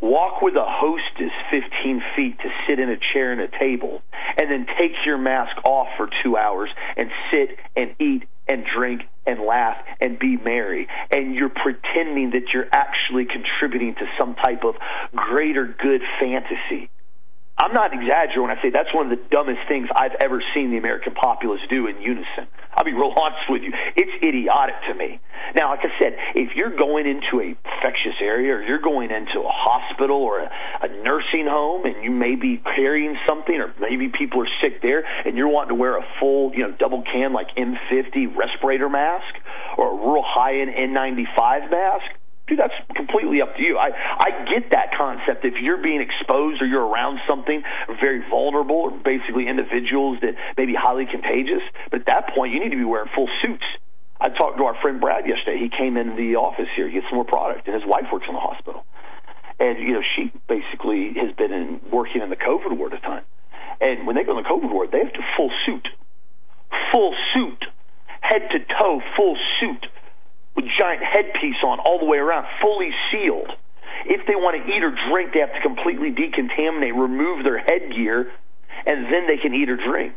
walk 0.00 0.42
with 0.42 0.54
a 0.56 0.64
hostess 0.66 1.32
15 1.50 2.02
feet 2.14 2.38
to 2.38 2.48
sit 2.66 2.78
in 2.78 2.90
a 2.90 2.96
chair 3.12 3.32
and 3.32 3.40
a 3.40 3.48
table, 3.58 4.02
and 4.38 4.50
then 4.50 4.66
take 4.78 4.92
your 5.04 5.18
mask 5.18 5.56
off 5.64 5.88
for 5.96 6.08
two 6.22 6.36
hours 6.36 6.70
and 6.96 7.10
sit 7.30 7.58
and 7.76 7.94
eat 8.00 8.24
and 8.48 8.64
drink 8.64 9.02
and 9.26 9.40
laugh 9.40 9.76
and 10.00 10.18
be 10.18 10.36
merry. 10.36 10.86
And 11.12 11.34
you're 11.34 11.48
pretending 11.48 12.30
that 12.30 12.52
you're 12.54 12.68
actually 12.72 13.26
contributing 13.26 13.94
to 13.96 14.06
some 14.18 14.34
type 14.36 14.62
of 14.64 14.74
greater 15.14 15.66
good 15.66 16.02
fantasy. 16.20 16.90
I'm 17.58 17.72
not 17.72 17.94
exaggerating 17.94 18.42
when 18.42 18.50
I 18.50 18.60
say 18.60 18.70
that's 18.70 18.92
one 18.94 19.10
of 19.10 19.18
the 19.18 19.24
dumbest 19.30 19.60
things 19.66 19.88
I've 19.94 20.16
ever 20.22 20.42
seen 20.54 20.70
the 20.70 20.76
American 20.76 21.14
populace 21.14 21.60
do 21.70 21.86
in 21.86 22.02
unison. 22.02 22.46
I'll 22.76 22.84
be 22.84 22.92
real 22.92 23.14
honest 23.16 23.48
with 23.48 23.62
you. 23.62 23.72
It's 23.96 24.12
idiotic 24.22 24.76
to 24.88 24.94
me. 24.94 25.18
Now, 25.56 25.70
like 25.70 25.80
I 25.80 25.92
said, 25.98 26.16
if 26.34 26.54
you're 26.54 26.76
going 26.76 27.06
into 27.06 27.40
a 27.40 27.56
infectious 27.86 28.20
area 28.20 28.54
or 28.54 28.62
you're 28.62 28.80
going 28.80 29.10
into 29.10 29.40
a 29.40 29.50
hospital 29.50 30.16
or 30.16 30.40
a, 30.40 30.50
a 30.82 30.88
nursing 31.02 31.46
home 31.46 31.84
and 31.84 32.02
you 32.02 32.10
may 32.10 32.34
be 32.34 32.60
carrying 32.76 33.16
something 33.28 33.54
or 33.54 33.72
maybe 33.80 34.08
people 34.08 34.42
are 34.42 34.48
sick 34.60 34.82
there 34.82 35.04
and 35.24 35.36
you're 35.36 35.48
wanting 35.48 35.70
to 35.70 35.74
wear 35.74 35.96
a 35.96 36.04
full, 36.20 36.52
you 36.54 36.60
know, 36.60 36.72
double 36.78 37.02
can 37.02 37.32
like 37.32 37.48
M50 37.56 38.36
respirator 38.36 38.88
mask 38.88 39.34
or 39.78 39.92
a 39.92 40.12
real 40.12 40.24
high 40.24 40.60
end 40.60 40.70
N95 40.70 41.70
mask, 41.70 42.04
dude, 42.46 42.58
that's 42.58 42.74
completely 42.94 43.42
up 43.42 43.56
to 43.56 43.62
you. 43.62 43.78
I 43.78 43.90
I 43.90 44.30
get 44.46 44.70
that 44.70 44.94
concept. 44.96 45.44
If 45.44 45.54
you're 45.60 45.82
being 45.82 46.00
exposed 46.00 46.62
or 46.62 46.66
you're 46.66 46.86
around 46.86 47.18
something 47.28 47.62
very 48.00 48.22
vulnerable, 48.30 48.90
basically 49.04 49.48
individuals 49.48 50.18
that 50.22 50.34
may 50.56 50.66
be 50.66 50.74
highly 50.74 51.06
contagious, 51.06 51.62
but 51.90 52.00
at 52.00 52.06
that 52.06 52.34
point 52.34 52.52
you 52.52 52.60
need 52.60 52.70
to 52.70 52.78
be 52.78 52.84
wearing 52.84 53.10
full 53.14 53.28
suits. 53.42 53.64
I 54.20 54.30
talked 54.30 54.56
to 54.58 54.64
our 54.64 54.80
friend 54.80 55.00
Brad 55.00 55.26
yesterday. 55.26 55.58
He 55.60 55.68
came 55.68 55.96
in 55.96 56.16
the 56.16 56.36
office 56.36 56.68
here 56.74 56.86
to 56.86 56.92
get 56.92 57.04
some 57.10 57.16
more 57.16 57.28
product, 57.28 57.66
and 57.66 57.74
his 57.74 57.84
wife 57.84 58.08
works 58.12 58.24
in 58.28 58.34
the 58.34 58.40
hospital. 58.40 58.86
And 59.58 59.78
you 59.78 59.92
know, 59.92 60.02
she 60.16 60.32
basically 60.48 61.14
has 61.20 61.34
been 61.36 61.52
in, 61.52 61.80
working 61.90 62.22
in 62.22 62.30
the 62.30 62.36
COVID 62.36 62.76
ward 62.76 62.92
a 62.94 63.00
ton. 63.00 63.22
And 63.80 64.06
when 64.06 64.16
they 64.16 64.24
go 64.24 64.36
in 64.36 64.42
the 64.42 64.48
COVID 64.48 64.72
ward, 64.72 64.90
they 64.90 65.00
have 65.04 65.12
to 65.12 65.24
full 65.36 65.50
suit, 65.66 65.88
full 66.92 67.14
suit, 67.34 67.64
head 68.20 68.48
to 68.52 68.58
toe, 68.80 69.02
full 69.16 69.36
suit 69.60 69.86
with 70.56 70.64
giant 70.80 71.02
headpiece 71.04 71.60
on 71.62 71.78
all 71.80 71.98
the 71.98 72.08
way 72.08 72.18
around, 72.18 72.46
fully 72.60 72.90
sealed. 73.12 73.52
If 74.06 74.26
they 74.26 74.34
want 74.34 74.56
to 74.56 74.62
eat 74.64 74.82
or 74.82 74.92
drink, 75.12 75.32
they 75.32 75.40
have 75.40 75.52
to 75.52 75.60
completely 75.60 76.10
decontaminate, 76.10 76.96
remove 76.96 77.44
their 77.44 77.58
headgear, 77.58 78.32
and 78.86 79.04
then 79.12 79.26
they 79.28 79.36
can 79.36 79.54
eat 79.54 79.68
or 79.68 79.76
drink. 79.76 80.14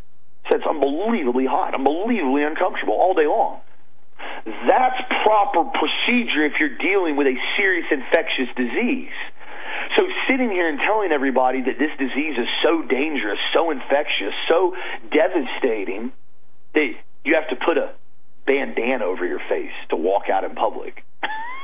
So 0.49 0.55
it's 0.55 0.65
unbelievably 0.65 1.45
hot, 1.45 1.75
unbelievably 1.75 2.43
uncomfortable 2.43 2.95
all 2.95 3.13
day 3.13 3.27
long. 3.27 3.61
That's 4.45 4.99
proper 5.23 5.63
procedure 5.69 6.45
if 6.45 6.59
you're 6.59 6.77
dealing 6.77 7.15
with 7.15 7.27
a 7.27 7.35
serious 7.57 7.85
infectious 7.91 8.49
disease. 8.55 9.15
So 9.97 10.05
sitting 10.27 10.49
here 10.51 10.67
and 10.67 10.79
telling 10.79 11.11
everybody 11.11 11.61
that 11.61 11.77
this 11.79 11.91
disease 11.97 12.37
is 12.37 12.47
so 12.63 12.81
dangerous, 12.83 13.39
so 13.53 13.71
infectious, 13.71 14.33
so 14.49 14.75
devastating 15.11 16.11
that 16.73 16.91
you 17.23 17.35
have 17.35 17.47
to 17.49 17.55
put 17.55 17.77
a 17.77 17.93
bandana 18.45 19.05
over 19.05 19.25
your 19.25 19.41
face 19.49 19.71
to 19.89 19.95
walk 19.95 20.23
out 20.31 20.43
in 20.43 20.55
public. 20.55 21.03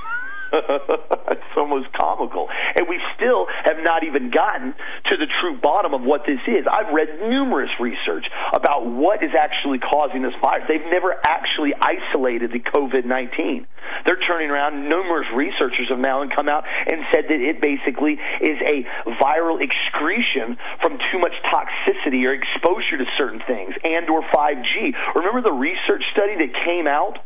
it's 1.31 1.55
almost 1.57 1.91
comical. 1.93 2.47
And 2.77 2.87
we 2.87 2.99
still 3.15 3.47
have 3.65 3.77
not 3.81 4.03
even 4.03 4.31
gotten 4.31 4.73
to 4.73 5.13
the 5.17 5.27
true 5.41 5.57
bottom 5.59 5.93
of 5.93 6.01
what 6.01 6.21
this 6.25 6.41
is. 6.47 6.65
I've 6.69 6.93
read 6.93 7.21
numerous 7.29 7.71
research 7.79 8.25
about 8.53 8.85
what 8.85 9.23
is 9.23 9.31
actually 9.37 9.79
causing 9.79 10.21
this 10.21 10.35
virus. 10.41 10.65
They've 10.67 10.91
never 10.91 11.15
actually 11.25 11.73
isolated 11.73 12.51
the 12.51 12.59
COVID 12.59 13.05
19. 13.05 13.67
They're 14.05 14.21
turning 14.27 14.49
around, 14.49 14.89
numerous 14.89 15.27
researchers 15.33 15.87
have 15.89 15.99
now 15.99 16.25
come 16.35 16.49
out 16.49 16.65
and 16.65 17.05
said 17.13 17.25
that 17.29 17.39
it 17.39 17.61
basically 17.61 18.17
is 18.41 18.57
a 18.65 18.85
viral 19.21 19.61
excretion 19.61 20.57
from 20.81 20.97
too 21.11 21.19
much 21.19 21.33
toxicity 21.53 22.25
or 22.25 22.33
exposure 22.33 22.97
to 22.97 23.05
certain 23.17 23.41
things 23.47 23.73
and 23.83 24.09
or 24.09 24.21
5G. 24.33 24.93
Remember 25.15 25.41
the 25.41 25.53
research 25.53 26.03
study 26.13 26.35
that 26.37 26.51
came 26.65 26.87
out 26.87 27.19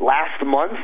last 0.00 0.44
month 0.44 0.78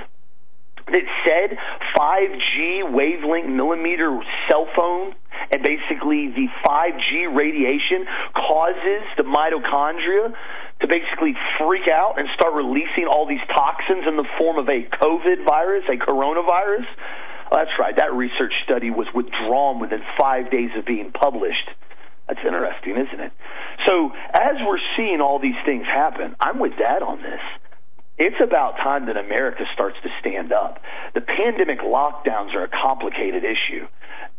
that 0.87 1.07
said 1.25 1.59
5G 1.97 2.93
wavelength 2.93 3.49
millimeter 3.49 4.19
cell 4.49 4.67
phone 4.75 5.15
and 5.51 5.63
basically 5.63 6.33
the 6.33 6.49
5G 6.65 7.35
radiation 7.35 8.07
causes 8.35 9.03
the 9.17 9.25
mitochondria 9.25 10.33
to 10.81 10.87
basically 10.89 11.35
freak 11.59 11.87
out 11.89 12.19
and 12.19 12.29
start 12.35 12.55
releasing 12.55 13.07
all 13.07 13.27
these 13.27 13.43
toxins 13.55 14.05
in 14.07 14.17
the 14.17 14.27
form 14.39 14.59
of 14.59 14.69
a 14.69 14.83
COVID 14.99 15.47
virus, 15.47 15.85
a 15.89 15.97
coronavirus. 15.97 16.87
Oh, 17.51 17.57
that's 17.57 17.77
right. 17.79 17.95
That 17.97 18.13
research 18.13 18.53
study 18.65 18.91
was 18.91 19.07
withdrawn 19.15 19.79
within 19.79 20.03
five 20.19 20.51
days 20.51 20.71
of 20.77 20.85
being 20.85 21.13
published. 21.13 21.71
That's 22.29 22.41
interesting, 22.45 22.97
isn't 22.97 23.21
it? 23.21 23.33
So, 23.87 24.11
as 24.33 24.57
we're 24.65 24.81
seeing 24.97 25.21
all 25.21 25.39
these 25.39 25.59
things 25.67 25.85
happen, 25.87 26.35
I'm 26.41 26.59
with 26.59 26.73
Dad 26.79 27.03
on 27.03 27.21
this. 27.21 27.41
It's 28.23 28.39
about 28.39 28.77
time 28.77 29.07
that 29.07 29.17
America 29.17 29.65
starts 29.75 29.97
to 30.05 30.09
stand 30.21 30.53
up. 30.53 30.79
The 31.13 31.23
pandemic 31.23 31.81
lockdowns 31.81 32.55
are 32.55 32.63
a 32.63 32.69
complicated 32.69 33.43
issue, 33.43 33.89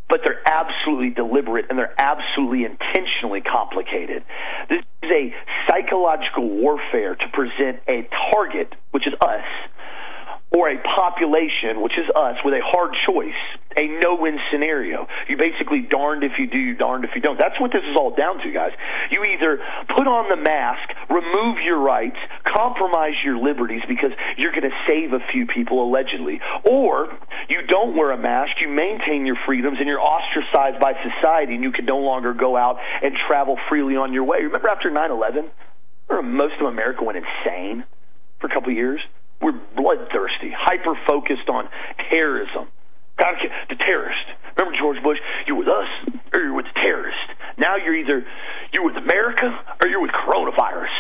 but 0.08 0.22
they're 0.24 0.39
absolutely 0.48 1.10
deliberate 1.10 1.65
and 1.69 1.78
they're 1.78 1.93
absolutely 2.00 2.63
intentionally 2.63 3.41
complicated. 3.41 4.24
This 4.69 4.80
is 5.04 5.12
a 5.12 5.34
psychological 5.67 6.48
warfare 6.48 7.15
to 7.15 7.28
present 7.34 7.84
a 7.89 8.08
target, 8.32 8.72
which 8.91 9.06
is 9.06 9.13
us, 9.19 9.43
or 10.56 10.70
a 10.70 10.78
population, 10.78 11.82
which 11.82 11.98
is 11.98 12.06
us, 12.16 12.38
with 12.46 12.54
a 12.54 12.62
hard 12.62 12.94
choice, 13.10 13.42
a 13.74 13.88
no-win 14.06 14.38
scenario. 14.52 15.08
You 15.28 15.36
basically 15.36 15.82
darned 15.82 16.24
if 16.24 16.38
you 16.38 16.46
do, 16.46 16.60
you 16.60 16.76
darned 16.76 17.06
if 17.06 17.12
you 17.16 17.22
don't. 17.22 17.39
That's 17.39 17.60
what 17.60 17.72
this 17.74 17.82
is 17.82 17.98
all 17.98 18.13
down 18.13 18.38
to, 18.38 18.52
guys. 18.52 18.70
You 19.10 19.24
either 19.34 19.58
put 19.98 20.06
on 20.06 20.30
the 20.30 20.38
mask, 20.38 20.94
remove 21.10 21.58
your 21.66 21.80
rights, 21.80 22.18
compromise 22.46 23.18
your 23.26 23.38
liberties 23.38 23.82
because 23.88 24.12
you're 24.38 24.52
going 24.52 24.70
to 24.70 24.78
save 24.86 25.13
a 25.13 25.26
few 25.34 25.48
people 25.48 25.82
allegedly, 25.89 26.39
or 26.70 27.10
you 27.50 27.66
don't 27.66 27.98
wear 27.98 28.12
a 28.12 28.18
mask, 28.18 28.62
you 28.62 28.70
maintain 28.70 29.26
your 29.26 29.38
freedoms, 29.48 29.78
and 29.80 29.88
you're 29.88 30.00
ostracized 30.00 30.80
by 30.80 30.94
society, 31.02 31.56
and 31.56 31.63
you 31.63 31.72
can 31.72 31.86
no 31.86 31.98
longer 31.98 32.34
go 32.36 32.56
out 32.56 32.78
and 33.02 33.18
travel 33.28 33.58
freely 33.70 33.96
on 33.96 34.13
your 34.13 34.24
way. 34.24 34.44
Remember 34.44 34.70
after 34.70 34.92
9/11, 34.92 35.50
most 36.24 36.62
of 36.62 36.68
America 36.68 37.04
went 37.04 37.18
insane 37.18 37.84
for 38.39 38.48
a 38.48 38.54
couple 38.54 38.70
of 38.70 38.78
years. 38.78 39.02
We're 39.43 39.60
bloodthirsty, 39.75 40.56
hyper 40.56 40.95
focused 41.06 41.49
on 41.51 41.67
terrorism. 42.10 42.71
God, 43.19 43.36
the 43.69 43.75
terrorist. 43.75 44.25
Remember 44.58 44.77
George 44.79 45.03
Bush? 45.03 45.19
You're 45.45 45.58
with 45.58 45.67
us 45.67 45.89
or 46.34 46.39
you're 46.39 46.56
with 46.56 46.65
the 46.65 46.79
terrorist. 46.79 47.27
Now 47.58 47.75
you're 47.75 47.95
either 47.95 48.25
you're 48.73 48.86
with 48.86 48.97
America 48.97 49.51
or 49.84 49.89
you're 49.89 50.01
with 50.01 50.12
coronavirus. 50.12 50.95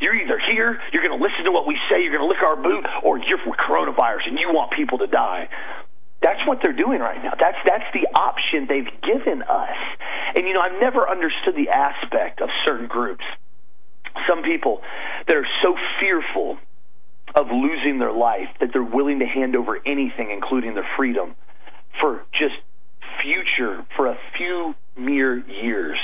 You're 0.00 0.14
either 0.14 0.38
here, 0.38 0.78
you're 0.92 1.02
going 1.02 1.18
to 1.18 1.24
listen 1.24 1.44
to 1.46 1.52
what 1.52 1.66
we 1.66 1.78
say, 1.88 2.02
you're 2.02 2.12
going 2.12 2.22
to 2.22 2.28
lick 2.28 2.44
our 2.44 2.56
boot, 2.56 2.84
or 3.02 3.18
you're 3.18 3.40
with 3.46 3.56
coronavirus 3.56 4.28
and 4.28 4.38
you 4.38 4.52
want 4.52 4.72
people 4.76 4.98
to 4.98 5.06
die. 5.06 5.48
That's 6.20 6.40
what 6.46 6.60
they're 6.62 6.76
doing 6.76 7.00
right 7.00 7.22
now. 7.22 7.32
That's 7.38 7.58
that's 7.64 7.88
the 7.92 8.08
option 8.12 8.66
they've 8.68 8.92
given 9.00 9.42
us. 9.42 9.78
And 10.36 10.46
you 10.46 10.54
know, 10.54 10.60
I've 10.60 10.80
never 10.80 11.08
understood 11.08 11.56
the 11.56 11.70
aspect 11.70 12.40
of 12.40 12.48
certain 12.66 12.88
groups. 12.88 13.24
Some 14.28 14.42
people 14.42 14.82
that 15.28 15.36
are 15.36 15.46
so 15.62 15.76
fearful 16.00 16.58
of 17.36 17.48
losing 17.50 17.98
their 17.98 18.12
life 18.12 18.48
that 18.60 18.70
they're 18.72 18.82
willing 18.82 19.18
to 19.18 19.26
hand 19.26 19.54
over 19.54 19.76
anything, 19.86 20.30
including 20.30 20.74
their 20.74 20.88
freedom, 20.96 21.34
for 22.00 22.22
just 22.32 22.54
future, 23.22 23.84
for 23.94 24.06
a 24.06 24.16
few 24.36 24.74
mere 24.96 25.38
years. 25.38 25.98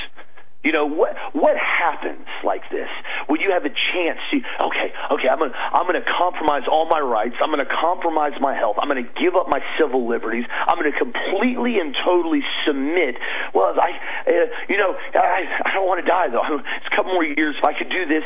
You 0.63 0.71
know 0.71 0.87
what? 0.87 1.19
What 1.33 1.59
happens 1.59 2.23
like 2.43 2.63
this 2.71 2.87
when 3.27 3.41
you 3.43 3.51
have 3.51 3.67
a 3.67 3.73
chance 3.91 4.19
to? 4.31 4.39
Okay, 4.63 4.95
okay, 5.11 5.27
I'm 5.27 5.39
gonna 5.39 5.51
I'm 5.51 5.83
gonna 5.85 6.07
compromise 6.07 6.63
all 6.71 6.87
my 6.87 7.03
rights. 7.03 7.35
I'm 7.43 7.51
gonna 7.51 7.67
compromise 7.67 8.31
my 8.39 8.55
health. 8.55 8.79
I'm 8.79 8.87
gonna 8.87 9.03
give 9.19 9.35
up 9.35 9.51
my 9.51 9.59
civil 9.75 10.07
liberties. 10.07 10.45
I'm 10.67 10.79
gonna 10.79 10.95
completely 10.95 11.83
and 11.83 11.91
totally 12.07 12.39
submit. 12.65 13.19
Well, 13.53 13.75
I, 13.75 13.91
uh, 14.23 14.47
you 14.71 14.79
know, 14.79 14.95
I 15.19 15.67
I 15.67 15.73
don't 15.75 15.85
want 15.85 15.99
to 15.99 16.07
die 16.07 16.31
though. 16.31 16.47
It's 16.63 16.87
a 16.91 16.95
couple 16.95 17.11
more 17.13 17.25
years. 17.25 17.55
If 17.59 17.65
I 17.67 17.77
could 17.77 17.91
do 17.91 18.07
this, 18.07 18.23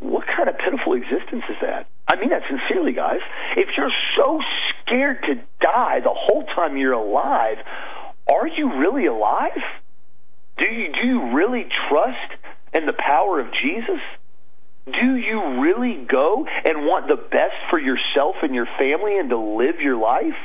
what 0.00 0.26
kind 0.26 0.48
of 0.48 0.56
pitiful 0.58 0.92
existence 0.92 1.44
is 1.48 1.56
that? 1.62 1.88
I 2.12 2.16
mean 2.20 2.28
that 2.28 2.42
sincerely, 2.44 2.92
guys. 2.92 3.24
If 3.56 3.68
you're 3.76 3.92
so 4.16 4.40
scared 4.84 5.22
to 5.24 5.36
die 5.64 6.00
the 6.00 6.12
whole 6.12 6.44
time 6.54 6.76
you're 6.76 6.92
alive, 6.92 7.56
are 8.30 8.48
you 8.48 8.78
really 8.78 9.06
alive? 9.06 9.64
Do 10.58 10.64
you, 10.64 10.92
do 10.92 11.06
you 11.06 11.34
really 11.34 11.66
trust 11.88 12.40
in 12.74 12.86
the 12.86 12.92
power 12.92 13.40
of 13.40 13.46
Jesus? 13.62 14.00
Do 14.86 15.16
you 15.16 15.60
really 15.60 16.04
go 16.10 16.46
and 16.46 16.86
want 16.86 17.08
the 17.08 17.16
best 17.16 17.56
for 17.70 17.78
yourself 17.78 18.36
and 18.42 18.54
your 18.54 18.68
family 18.78 19.18
and 19.18 19.30
to 19.30 19.38
live 19.38 19.80
your 19.80 19.96
life? 19.96 20.36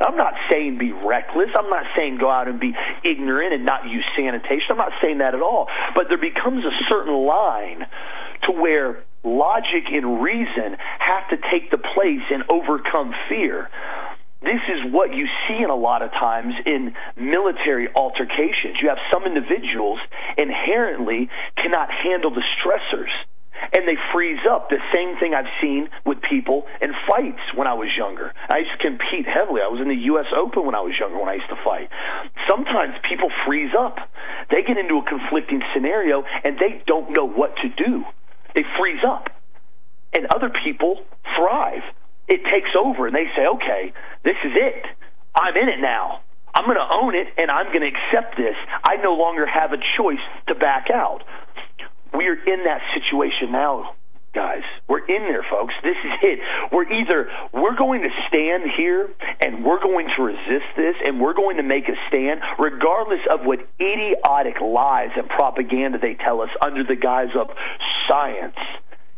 I'm 0.00 0.16
not 0.16 0.34
saying 0.50 0.78
be 0.78 0.90
reckless. 0.90 1.50
I'm 1.56 1.70
not 1.70 1.84
saying 1.96 2.18
go 2.18 2.28
out 2.28 2.48
and 2.48 2.58
be 2.58 2.74
ignorant 3.04 3.54
and 3.54 3.64
not 3.64 3.86
use 3.86 4.04
sanitation. 4.16 4.66
I'm 4.70 4.76
not 4.76 4.92
saying 5.00 5.18
that 5.18 5.34
at 5.34 5.42
all. 5.42 5.68
But 5.94 6.06
there 6.08 6.18
becomes 6.18 6.64
a 6.64 6.74
certain 6.90 7.14
line 7.14 7.86
to 8.44 8.52
where 8.52 9.04
logic 9.22 9.86
and 9.92 10.20
reason 10.20 10.76
have 10.98 11.28
to 11.30 11.36
take 11.50 11.70
the 11.70 11.78
place 11.78 12.26
and 12.30 12.42
overcome 12.50 13.14
fear 13.28 13.70
this 14.44 14.62
is 14.68 14.92
what 14.92 15.14
you 15.14 15.26
see 15.48 15.62
in 15.62 15.70
a 15.70 15.76
lot 15.76 16.02
of 16.02 16.10
times 16.12 16.54
in 16.66 16.94
military 17.16 17.88
altercations. 17.96 18.76
You 18.80 18.88
have 18.88 18.98
some 19.12 19.24
individuals 19.24 19.98
inherently 20.38 21.28
cannot 21.56 21.90
handle 21.90 22.30
the 22.30 22.42
stressors 22.56 23.12
and 23.72 23.88
they 23.88 23.96
freeze 24.12 24.42
up. 24.50 24.68
The 24.68 24.82
same 24.92 25.16
thing 25.18 25.34
I've 25.34 25.50
seen 25.60 25.88
with 26.04 26.18
people 26.22 26.66
in 26.80 26.92
fights 27.08 27.40
when 27.54 27.66
I 27.66 27.74
was 27.74 27.88
younger. 27.96 28.32
I 28.50 28.58
used 28.58 28.72
to 28.76 28.82
compete 28.82 29.26
heavily. 29.26 29.62
I 29.62 29.68
was 29.68 29.80
in 29.80 29.88
the 29.88 30.02
U.S. 30.14 30.26
Open 30.36 30.66
when 30.66 30.74
I 30.74 30.80
was 30.80 30.92
younger 30.98 31.18
when 31.18 31.28
I 31.28 31.34
used 31.34 31.48
to 31.50 31.60
fight. 31.64 31.88
Sometimes 32.48 32.94
people 33.08 33.30
freeze 33.46 33.72
up. 33.78 33.96
They 34.50 34.62
get 34.62 34.76
into 34.76 34.98
a 34.98 35.04
conflicting 35.04 35.62
scenario 35.74 36.24
and 36.44 36.58
they 36.58 36.82
don't 36.86 37.16
know 37.16 37.26
what 37.26 37.56
to 37.62 37.68
do. 37.68 38.04
They 38.54 38.62
freeze 38.78 39.02
up. 39.06 39.30
And 40.12 40.26
other 40.34 40.50
people 40.64 41.02
thrive 41.34 41.82
it 42.28 42.40
takes 42.44 42.70
over 42.78 43.06
and 43.06 43.14
they 43.14 43.26
say, 43.36 43.46
okay, 43.46 43.92
this 44.24 44.36
is 44.44 44.52
it. 44.54 44.86
I'm 45.34 45.56
in 45.56 45.68
it 45.68 45.80
now. 45.80 46.20
I'm 46.54 46.64
going 46.66 46.78
to 46.78 46.88
own 46.90 47.14
it 47.14 47.28
and 47.36 47.50
I'm 47.50 47.66
going 47.66 47.82
to 47.82 47.90
accept 47.90 48.36
this. 48.36 48.54
I 48.88 48.96
no 48.96 49.14
longer 49.14 49.44
have 49.46 49.72
a 49.72 49.78
choice 49.96 50.22
to 50.48 50.54
back 50.54 50.86
out. 50.94 51.24
We're 52.12 52.38
in 52.38 52.64
that 52.64 52.80
situation 52.94 53.50
now, 53.50 53.96
guys. 54.32 54.62
We're 54.86 55.04
in 55.04 55.22
there, 55.22 55.44
folks. 55.50 55.74
This 55.82 55.96
is 55.98 56.12
it. 56.22 56.38
We're 56.70 56.86
either 56.92 57.28
we're 57.52 57.74
going 57.76 58.02
to 58.02 58.10
stand 58.28 58.70
here 58.76 59.10
and 59.44 59.64
we're 59.64 59.82
going 59.82 60.06
to 60.16 60.22
resist 60.22 60.70
this 60.76 60.94
and 61.04 61.20
we're 61.20 61.34
going 61.34 61.56
to 61.56 61.64
make 61.64 61.88
a 61.88 61.98
stand 62.06 62.40
regardless 62.60 63.20
of 63.28 63.44
what 63.44 63.58
idiotic 63.80 64.60
lies 64.60 65.10
and 65.16 65.28
propaganda 65.28 65.98
they 65.98 66.14
tell 66.14 66.40
us 66.40 66.50
under 66.64 66.84
the 66.84 66.94
guise 66.94 67.34
of 67.34 67.48
science 68.08 68.56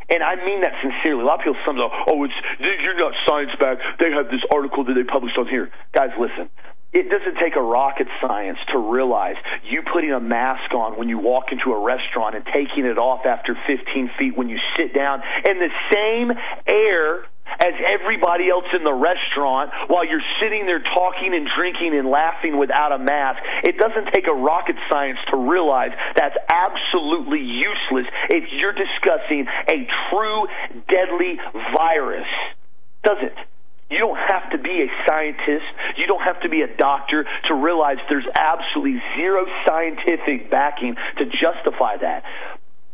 and 0.09 0.23
I 0.23 0.37
mean 0.45 0.61
that 0.63 0.73
sincerely. 0.83 1.23
A 1.23 1.27
lot 1.27 1.41
of 1.41 1.45
people 1.45 1.59
some 1.67 1.77
go, 1.77 1.91
oh, 1.91 2.25
it's 2.25 2.35
you're 2.61 2.99
not 2.99 3.13
science 3.27 3.51
back. 3.59 3.79
They 3.99 4.11
have 4.13 4.27
this 4.27 4.43
article 4.53 4.85
that 4.85 4.95
they 4.95 5.05
published 5.05 5.37
on 5.39 5.49
here. 5.49 5.71
Guys, 5.93 6.11
listen. 6.19 6.51
It 6.93 7.11
doesn't 7.11 7.37
take 7.43 7.57
a 7.57 7.61
rocket 7.61 8.07
science 8.23 8.59
to 8.73 8.79
realize 8.79 9.37
you 9.69 9.83
putting 9.93 10.13
a 10.13 10.21
mask 10.21 10.73
on 10.73 10.97
when 10.97 11.11
you 11.11 11.19
walk 11.19 11.53
into 11.53 11.73
a 11.73 11.79
restaurant 11.79 12.37
and 12.37 12.45
taking 12.47 12.87
it 12.87 12.97
off 12.97 13.27
after 13.27 13.55
15 13.67 14.11
feet 14.19 14.37
when 14.37 14.49
you 14.49 14.57
sit 14.79 14.95
down 14.95 15.21
in 15.47 15.59
the 15.59 15.69
same 15.93 16.33
air 16.67 17.27
as 17.61 17.75
everybody 17.91 18.49
else 18.51 18.67
in 18.75 18.85
the 18.85 18.93
restaurant 18.93 19.71
while 19.89 20.07
you're 20.07 20.25
sitting 20.43 20.67
there 20.67 20.83
talking 20.83 21.35
and 21.35 21.49
drinking 21.57 21.97
and 21.97 22.09
laughing 22.09 22.59
without 22.59 22.93
a 22.93 22.99
mask. 22.99 23.43
It 23.65 23.79
doesn't 23.79 24.13
take 24.13 24.27
a 24.27 24.35
rocket 24.35 24.77
science 24.91 25.19
to 25.31 25.37
realize 25.37 25.91
that's 26.17 26.37
absolutely 26.49 27.41
useless 27.41 28.07
if 28.31 28.45
you're 28.53 28.77
discussing 28.77 29.47
a 29.71 29.87
true 30.11 30.47
deadly 30.89 31.39
virus. 31.75 32.29
Does 33.05 33.19
it? 33.23 33.37
You 33.91 33.99
don't 33.99 34.19
have 34.19 34.51
to 34.51 34.59
be 34.59 34.83
a 34.83 34.89
scientist. 35.07 35.67
You 35.97 36.07
don't 36.09 36.23
have 36.23 36.41
to 36.43 36.49
be 36.49 36.63
a 36.63 36.77
doctor 36.77 37.25
to 37.47 37.55
realize 37.55 37.99
there's 38.09 38.27
absolutely 38.35 39.01
zero 39.17 39.47
scientific 39.67 40.51
backing 40.51 40.97
to 41.19 41.25
justify 41.27 41.97
that. 41.99 42.25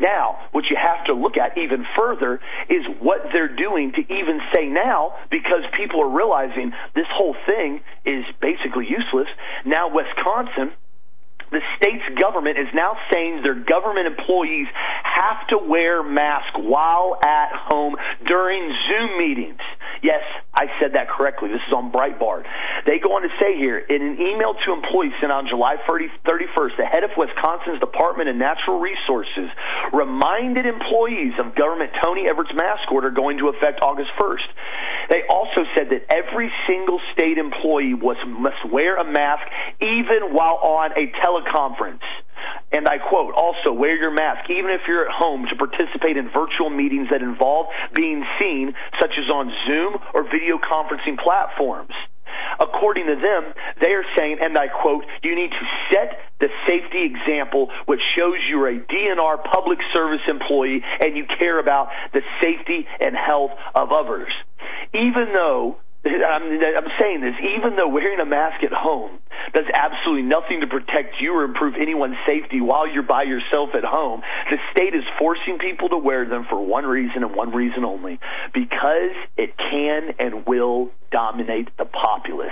Now, 0.03 0.51
what 0.51 0.65
you 0.69 0.77
have 0.77 1.07
to 1.07 1.15
look 1.15 1.39
at 1.39 1.57
even 1.57 1.87
further 1.97 2.41
is 2.69 2.83
what 2.99 3.23
they're 3.33 3.55
doing 3.55 3.93
to 3.93 4.03
even 4.03 4.41
say 4.53 4.67
now, 4.67 5.15
because 5.31 5.63
people 5.79 6.03
are 6.03 6.11
realizing 6.11 6.73
this 6.95 7.07
whole 7.15 7.37
thing 7.47 7.81
is 8.05 8.25
basically 8.41 8.91
useless. 8.91 9.29
Now, 9.65 9.95
Wisconsin, 9.95 10.75
the 11.53 11.61
state's 11.77 12.19
government 12.19 12.59
is 12.59 12.67
now 12.75 12.97
saying 13.13 13.43
their 13.43 13.63
government 13.63 14.09
employees 14.09 14.67
have 15.05 15.47
to 15.49 15.59
wear 15.59 16.03
masks 16.03 16.57
while 16.57 17.19
at 17.23 17.53
home 17.53 17.95
during 18.27 18.75
Zoom 18.89 19.19
meetings. 19.19 19.61
Yes, 20.03 20.27
I 20.53 20.67
said 20.83 20.99
that 20.99 21.07
correctly. 21.09 21.49
This 21.55 21.63
is 21.63 21.73
on 21.73 21.95
Breitbart. 21.95 22.43
They 22.91 22.99
go 22.99 23.15
on 23.15 23.23
to 23.23 23.31
say 23.39 23.55
here 23.55 23.79
in 23.79 24.03
an 24.03 24.19
email 24.19 24.59
to 24.67 24.75
employees 24.75 25.15
sent 25.23 25.31
on 25.31 25.47
July 25.47 25.79
30, 25.87 26.11
31st, 26.27 26.75
the 26.77 26.91
head 26.91 27.07
of 27.07 27.15
Wisconsin's 27.17 27.79
Department 27.79 28.29
of 28.29 28.35
Natural 28.35 28.83
Resources 28.83 29.47
reminded 29.95 30.67
employees 30.67 31.39
of 31.39 31.55
Government 31.55 31.95
Tony 32.03 32.27
Evers's 32.27 32.51
mask 32.59 32.91
order 32.91 33.15
going 33.15 33.39
to 33.39 33.49
effect 33.55 33.79
August 33.81 34.11
1st. 34.19 34.49
They 35.09 35.23
also 35.31 35.63
said 35.79 35.95
that 35.95 36.11
every 36.11 36.51
single 36.67 36.99
state 37.15 37.39
employee 37.39 37.95
was, 37.95 38.19
must 38.27 38.59
wear 38.67 38.99
a 38.99 39.07
mask 39.07 39.47
even 39.81 40.35
while 40.35 40.59
on 40.59 40.99
a 40.99 41.15
teleconference. 41.23 42.03
And 42.73 42.89
I 42.89 42.99
quote, 42.99 43.35
also 43.35 43.73
wear 43.73 43.97
your 43.97 44.11
mask 44.11 44.49
even 44.49 44.71
if 44.71 44.83
you're 44.89 45.05
at 45.05 45.13
home 45.13 45.47
to 45.51 45.57
participate 45.57 46.17
in 46.17 46.31
virtual 46.33 46.71
meetings 46.71 47.09
that 47.11 47.23
involve 47.23 47.67
being 47.95 48.25
seen, 48.41 48.73
such 49.01 49.13
as 49.19 49.29
on 49.29 49.53
Zoom 49.67 49.97
or 50.15 50.25
video 50.25 50.59
conferencing 50.59 51.19
platforms. 51.19 51.93
According 52.61 53.07
to 53.07 53.17
them, 53.17 53.53
they 53.81 53.93
are 53.93 54.05
saying, 54.17 54.39
and 54.43 54.57
I 54.57 54.69
quote, 54.69 55.05
you 55.23 55.35
need 55.35 55.51
to 55.51 55.67
set 55.93 56.19
the 56.41 56.49
safety 56.67 57.05
example 57.05 57.69
which 57.87 58.01
shows 58.17 58.35
you're 58.49 58.69
a 58.69 58.79
DNR 58.79 59.45
public 59.53 59.79
service 59.95 60.25
employee 60.29 60.83
and 61.05 61.17
you 61.17 61.25
care 61.39 61.59
about 61.61 61.89
the 62.13 62.21
safety 62.43 62.87
and 63.01 63.15
health 63.17 63.53
of 63.75 63.93
others. 63.93 64.33
Even 64.95 65.33
though 65.33 65.77
I'm, 66.05 66.43
I'm 66.43 66.91
saying 67.01 67.21
this, 67.21 67.35
even 67.57 67.77
though 67.77 67.89
wearing 67.89 68.19
a 68.19 68.27
mask 68.27 68.65
at 68.65 68.73
home 68.73 69.19
does 69.55 69.67
absolutely 69.75 70.23
nothing 70.23 70.61
to 70.61 70.67
protect 70.67 71.21
you 71.21 71.35
or 71.35 71.45
improve 71.45 71.75
anyone's 71.81 72.17
safety 72.27 72.61
while 72.61 72.89
you're 72.89 73.03
by 73.05 73.23
yourself 73.23 73.71
at 73.75 73.85
home, 73.85 74.23
the 74.51 74.59
state 74.73 74.95
is 74.95 75.05
forcing 75.19 75.59
people 75.59 75.89
to 75.91 75.99
wear 75.99 76.29
them 76.29 76.45
for 76.49 76.65
one 76.65 76.85
reason 76.87 77.23
and 77.23 77.37
one 77.37 77.53
reason 77.55 77.85
only 77.85 78.19
because 78.53 79.15
it 79.37 79.57
can 79.57 80.15
and 80.19 80.47
will 80.47 80.91
dominate 81.13 81.69
the 81.79 81.85
populace. 81.85 82.51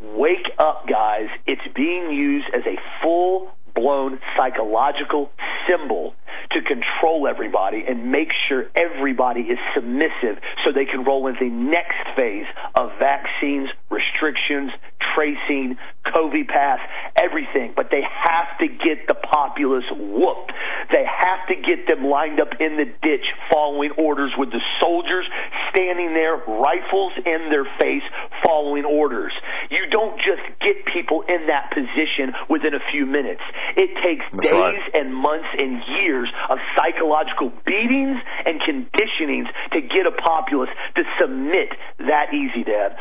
Wake 0.00 0.48
up, 0.58 0.86
guys. 0.88 1.28
It's 1.46 1.66
being 1.74 2.10
used 2.10 2.46
as 2.54 2.62
a 2.66 2.78
full 3.02 3.50
blown 3.74 4.18
psychological 4.36 5.30
symbol 5.68 6.14
to 6.52 6.60
control 6.62 7.28
everybody 7.28 7.84
and 7.86 8.10
make 8.10 8.28
sure 8.48 8.64
everybody 8.74 9.40
is 9.42 9.58
submissive 9.74 10.40
so 10.64 10.72
they 10.72 10.86
can 10.86 11.04
roll 11.04 11.26
into 11.26 11.40
the 11.44 11.50
next 11.50 12.16
phase 12.16 12.46
of 12.74 12.90
vaccines, 12.98 13.68
restrictions, 13.90 14.70
tracing, 15.18 15.76
COVID 16.06 16.46
pass, 16.46 16.78
everything. 17.18 17.74
But 17.74 17.90
they 17.90 18.02
have 18.02 18.58
to 18.62 18.68
get 18.68 19.10
the 19.10 19.14
populace 19.18 19.84
whooped. 19.90 20.52
They 20.94 21.02
have 21.02 21.42
to 21.50 21.56
get 21.58 21.90
them 21.90 22.06
lined 22.06 22.40
up 22.40 22.54
in 22.60 22.78
the 22.78 22.86
ditch 23.02 23.26
following 23.52 23.90
orders 23.98 24.32
with 24.38 24.50
the 24.50 24.62
soldiers 24.80 25.26
standing 25.74 26.14
there, 26.14 26.36
rifles 26.36 27.12
in 27.26 27.50
their 27.50 27.66
face, 27.80 28.06
following 28.46 28.84
orders. 28.84 29.32
You 29.70 29.90
don't 29.90 30.16
just 30.22 30.42
get 30.62 30.86
people 30.86 31.24
in 31.28 31.48
that 31.48 31.74
position 31.74 32.32
within 32.48 32.74
a 32.74 32.82
few 32.92 33.04
minutes. 33.04 33.42
It 33.76 33.90
takes 34.00 34.24
That's 34.32 34.54
days 34.54 34.54
right. 34.54 34.94
and 34.94 35.14
months 35.14 35.50
and 35.58 35.82
years 36.00 36.30
of 36.48 36.58
psychological 36.78 37.50
beatings 37.66 38.22
and 38.46 38.62
conditionings 38.62 39.50
to 39.72 39.80
get 39.82 40.06
a 40.06 40.14
populace 40.14 40.70
to 40.94 41.02
submit 41.20 41.74
that 41.98 42.32
easy, 42.32 42.64
Dad. 42.64 42.96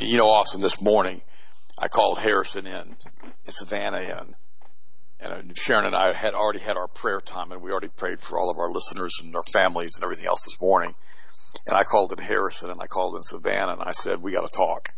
You 0.00 0.16
know, 0.16 0.30
Austin, 0.30 0.62
this 0.62 0.80
morning 0.80 1.20
I 1.78 1.88
called 1.88 2.18
Harrison 2.18 2.66
in, 2.66 2.96
and 3.22 3.54
Savannah 3.54 4.00
in, 4.00 4.34
and 5.20 5.32
uh, 5.32 5.54
Sharon 5.54 5.84
and 5.84 5.94
I 5.94 6.14
had 6.14 6.32
already 6.32 6.60
had 6.60 6.78
our 6.78 6.88
prayer 6.88 7.20
time, 7.20 7.52
and 7.52 7.60
we 7.60 7.70
already 7.70 7.88
prayed 7.88 8.18
for 8.18 8.38
all 8.38 8.48
of 8.48 8.56
our 8.58 8.70
listeners 8.70 9.20
and 9.22 9.36
our 9.36 9.42
families 9.42 9.96
and 9.96 10.04
everything 10.04 10.26
else 10.26 10.46
this 10.46 10.58
morning. 10.62 10.94
And 11.68 11.76
I 11.76 11.84
called 11.84 12.12
in 12.12 12.24
Harrison 12.24 12.70
and 12.70 12.80
I 12.80 12.86
called 12.86 13.16
in 13.16 13.22
Savannah, 13.22 13.74
and 13.74 13.82
I 13.82 13.92
said, 13.92 14.22
"We 14.22 14.32
got 14.32 14.50
to 14.50 14.56
talk." 14.56 14.88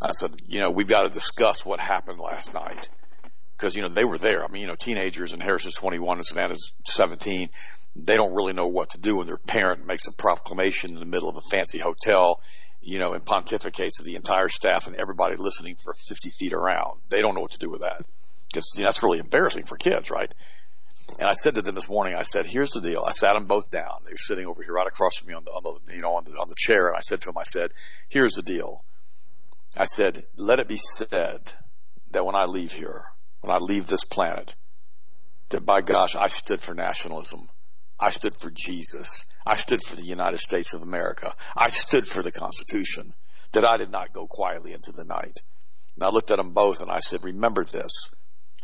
I 0.00 0.12
said, 0.12 0.30
"You 0.48 0.60
know, 0.60 0.70
we've 0.70 0.88
got 0.88 1.02
to 1.02 1.10
discuss 1.10 1.66
what 1.66 1.78
happened 1.78 2.18
last 2.18 2.54
night." 2.54 2.88
Because 3.58 3.76
you 3.76 3.82
know 3.82 3.88
they 3.88 4.04
were 4.04 4.18
there. 4.18 4.42
I 4.42 4.48
mean, 4.48 4.62
you 4.62 4.68
know, 4.68 4.74
teenagers 4.74 5.34
and 5.34 5.42
Harrison's 5.42 5.74
21 5.74 6.16
and 6.16 6.24
Savannah's 6.24 6.72
17. 6.86 7.50
They 7.94 8.16
don't 8.16 8.34
really 8.34 8.54
know 8.54 8.68
what 8.68 8.90
to 8.90 9.00
do 9.00 9.18
when 9.18 9.26
their 9.26 9.36
parent 9.36 9.86
makes 9.86 10.08
a 10.08 10.12
proclamation 10.12 10.94
in 10.94 10.98
the 10.98 11.04
middle 11.04 11.28
of 11.28 11.36
a 11.36 11.42
fancy 11.42 11.78
hotel 11.78 12.40
you 12.84 12.98
know, 12.98 13.14
and 13.14 13.24
pontificates 13.24 13.98
to 13.98 14.04
the 14.04 14.16
entire 14.16 14.48
staff 14.48 14.86
and 14.86 14.96
everybody 14.96 15.36
listening 15.36 15.76
for 15.76 15.94
50 15.94 16.30
feet 16.30 16.52
around. 16.52 17.00
They 17.08 17.22
don't 17.22 17.34
know 17.34 17.40
what 17.40 17.52
to 17.52 17.58
do 17.58 17.70
with 17.70 17.80
that 17.80 18.04
because 18.48 18.70
that's 18.78 19.02
really 19.02 19.18
embarrassing 19.18 19.64
for 19.64 19.76
kids, 19.76 20.10
right? 20.10 20.32
And 21.18 21.28
I 21.28 21.32
said 21.34 21.56
to 21.56 21.62
them 21.62 21.74
this 21.74 21.88
morning, 21.88 22.14
I 22.14 22.22
said, 22.22 22.46
"Here's 22.46 22.70
the 22.70 22.80
deal." 22.80 23.04
I 23.06 23.10
sat 23.10 23.34
them 23.34 23.46
both 23.46 23.70
down. 23.70 24.02
They 24.04 24.12
were 24.12 24.16
sitting 24.16 24.46
over 24.46 24.62
here 24.62 24.72
right 24.72 24.86
across 24.86 25.18
from 25.18 25.28
me 25.28 25.34
on 25.34 25.44
the, 25.44 25.50
on 25.50 25.62
the 25.62 25.94
you 25.94 26.00
know, 26.00 26.16
on 26.16 26.24
the, 26.24 26.32
on 26.32 26.48
the 26.48 26.54
chair, 26.56 26.88
and 26.88 26.96
I 26.96 27.00
said 27.00 27.20
to 27.22 27.28
them, 27.28 27.38
I 27.38 27.44
said, 27.44 27.72
"Here's 28.10 28.34
the 28.34 28.42
deal." 28.42 28.84
I 29.76 29.84
said, 29.84 30.24
"Let 30.36 30.60
it 30.60 30.68
be 30.68 30.78
said 30.78 31.52
that 32.12 32.24
when 32.24 32.36
I 32.36 32.44
leave 32.44 32.72
here, 32.72 33.04
when 33.40 33.54
I 33.54 33.58
leave 33.58 33.86
this 33.86 34.04
planet, 34.04 34.56
that 35.50 35.66
by 35.66 35.82
gosh, 35.82 36.16
I 36.16 36.28
stood 36.28 36.60
for 36.60 36.74
nationalism. 36.74 37.48
I 37.98 38.10
stood 38.10 38.34
for 38.38 38.50
Jesus. 38.50 39.24
I 39.46 39.56
stood 39.56 39.82
for 39.82 39.96
the 39.96 40.04
United 40.04 40.38
States 40.38 40.74
of 40.74 40.82
America. 40.82 41.32
I 41.56 41.68
stood 41.68 42.06
for 42.06 42.22
the 42.22 42.32
Constitution. 42.32 43.14
That 43.52 43.64
I 43.64 43.76
did 43.76 43.90
not 43.90 44.12
go 44.12 44.26
quietly 44.26 44.72
into 44.72 44.90
the 44.90 45.04
night. 45.04 45.42
And 45.94 46.02
I 46.02 46.08
looked 46.08 46.32
at 46.32 46.38
them 46.38 46.52
both 46.52 46.82
and 46.82 46.90
I 46.90 46.98
said, 46.98 47.22
remember 47.22 47.64
this. 47.64 48.10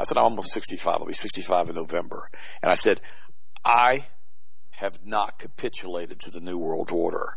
I 0.01 0.05
said, 0.05 0.17
I'm 0.17 0.25
almost 0.25 0.53
65. 0.53 0.97
I'll 1.01 1.07
be 1.07 1.13
65 1.13 1.69
in 1.69 1.75
November. 1.77 2.29
And 2.63 2.73
I 2.73 2.75
said, 2.75 3.01
I 3.65 4.05
have 4.71 4.99
not 5.05 5.39
capitulated 5.39 6.21
to 6.21 6.31
the 6.31 6.41
New 6.41 6.59
World 6.59 6.91
Order. 6.91 7.37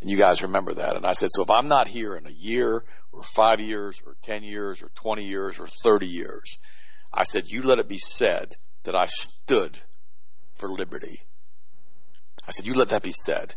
And 0.00 0.10
you 0.10 0.16
guys 0.16 0.42
remember 0.42 0.74
that. 0.74 0.96
And 0.96 1.04
I 1.04 1.12
said, 1.12 1.30
so 1.32 1.42
if 1.42 1.50
I'm 1.50 1.68
not 1.68 1.88
here 1.88 2.16
in 2.16 2.26
a 2.26 2.32
year 2.32 2.84
or 3.12 3.22
five 3.22 3.60
years 3.60 4.00
or 4.06 4.16
10 4.22 4.42
years 4.42 4.82
or 4.82 4.88
20 4.94 5.24
years 5.24 5.60
or 5.60 5.66
30 5.66 6.06
years, 6.06 6.58
I 7.12 7.24
said, 7.24 7.48
you 7.48 7.62
let 7.62 7.78
it 7.80 7.88
be 7.88 7.98
said 7.98 8.54
that 8.84 8.94
I 8.94 9.06
stood 9.06 9.78
for 10.60 10.68
liberty. 10.68 11.20
I 12.46 12.52
said, 12.52 12.66
you 12.66 12.74
let 12.74 12.90
that 12.90 13.02
be 13.02 13.12
said. 13.12 13.54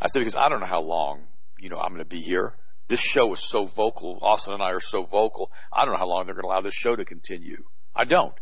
I 0.00 0.06
said, 0.06 0.20
because 0.20 0.36
I 0.36 0.48
don't 0.48 0.60
know 0.60 0.66
how 0.66 0.82
long, 0.82 1.26
you 1.58 1.70
know, 1.70 1.78
I'm 1.78 1.88
going 1.88 1.98
to 1.98 2.04
be 2.04 2.20
here. 2.20 2.54
This 2.88 3.00
show 3.00 3.32
is 3.32 3.40
so 3.40 3.64
vocal. 3.64 4.18
Austin 4.22 4.54
and 4.54 4.62
I 4.62 4.70
are 4.70 4.80
so 4.80 5.02
vocal. 5.02 5.50
I 5.72 5.84
don't 5.84 5.94
know 5.94 5.98
how 5.98 6.06
long 6.06 6.26
they're 6.26 6.34
going 6.34 6.44
to 6.44 6.48
allow 6.48 6.60
this 6.60 6.74
show 6.74 6.94
to 6.94 7.04
continue. 7.04 7.64
I 7.94 8.04
don't. 8.04 8.34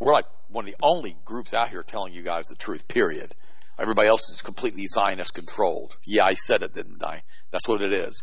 We're 0.00 0.12
like 0.12 0.26
one 0.48 0.64
of 0.64 0.70
the 0.70 0.76
only 0.82 1.16
groups 1.24 1.54
out 1.54 1.68
here 1.68 1.82
telling 1.82 2.14
you 2.14 2.22
guys 2.22 2.46
the 2.46 2.56
truth, 2.56 2.88
period. 2.88 3.34
Everybody 3.78 4.08
else 4.08 4.28
is 4.30 4.42
completely 4.42 4.86
Zionist 4.86 5.34
controlled. 5.34 5.96
Yeah, 6.06 6.24
I 6.24 6.34
said 6.34 6.62
it, 6.62 6.74
didn't 6.74 7.04
I? 7.04 7.22
That's 7.50 7.68
what 7.68 7.82
it 7.82 7.92
is. 7.92 8.22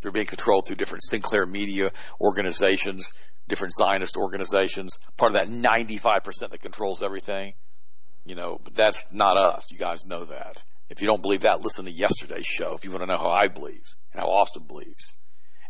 They're 0.00 0.12
being 0.12 0.26
controlled 0.26 0.66
through 0.66 0.76
different 0.76 1.02
Sinclair 1.02 1.46
media 1.46 1.90
organizations, 2.20 3.12
different 3.48 3.74
Zionist 3.74 4.16
organizations, 4.16 4.98
part 5.16 5.34
of 5.34 5.38
that 5.38 5.48
95% 5.48 6.50
that 6.50 6.60
controls 6.60 7.02
everything. 7.02 7.54
You 8.24 8.34
know, 8.34 8.60
but 8.62 8.74
that's 8.74 9.12
not 9.12 9.36
us. 9.36 9.70
You 9.72 9.78
guys 9.78 10.06
know 10.06 10.24
that. 10.24 10.62
If 10.90 11.02
you 11.02 11.06
don't 11.06 11.22
believe 11.22 11.42
that, 11.42 11.60
listen 11.60 11.84
to 11.84 11.90
yesterday's 11.90 12.46
show 12.46 12.74
if 12.74 12.84
you 12.84 12.90
want 12.90 13.02
to 13.02 13.06
know 13.06 13.18
how 13.18 13.30
I 13.30 13.48
believe 13.48 13.84
and 14.12 14.22
how 14.22 14.30
Austin 14.30 14.64
believes. 14.66 15.14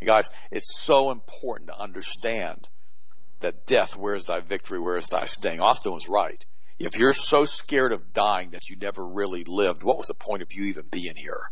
And 0.00 0.08
guys, 0.08 0.28
it's 0.50 0.80
so 0.80 1.10
important 1.10 1.70
to 1.70 1.80
understand 1.80 2.68
that 3.40 3.66
death, 3.66 3.96
where 3.96 4.14
is 4.14 4.26
thy 4.26 4.40
victory, 4.40 4.80
where 4.80 4.96
is 4.96 5.08
thy 5.08 5.24
sting? 5.24 5.60
Austin 5.60 5.92
was 5.92 6.08
right. 6.08 6.44
If 6.78 6.98
you're 6.98 7.12
so 7.12 7.44
scared 7.44 7.92
of 7.92 8.12
dying 8.12 8.50
that 8.50 8.68
you 8.68 8.76
never 8.76 9.04
really 9.04 9.42
lived, 9.44 9.82
what 9.82 9.98
was 9.98 10.06
the 10.06 10.14
point 10.14 10.42
of 10.42 10.52
you 10.52 10.64
even 10.66 10.84
being 10.90 11.16
here? 11.16 11.50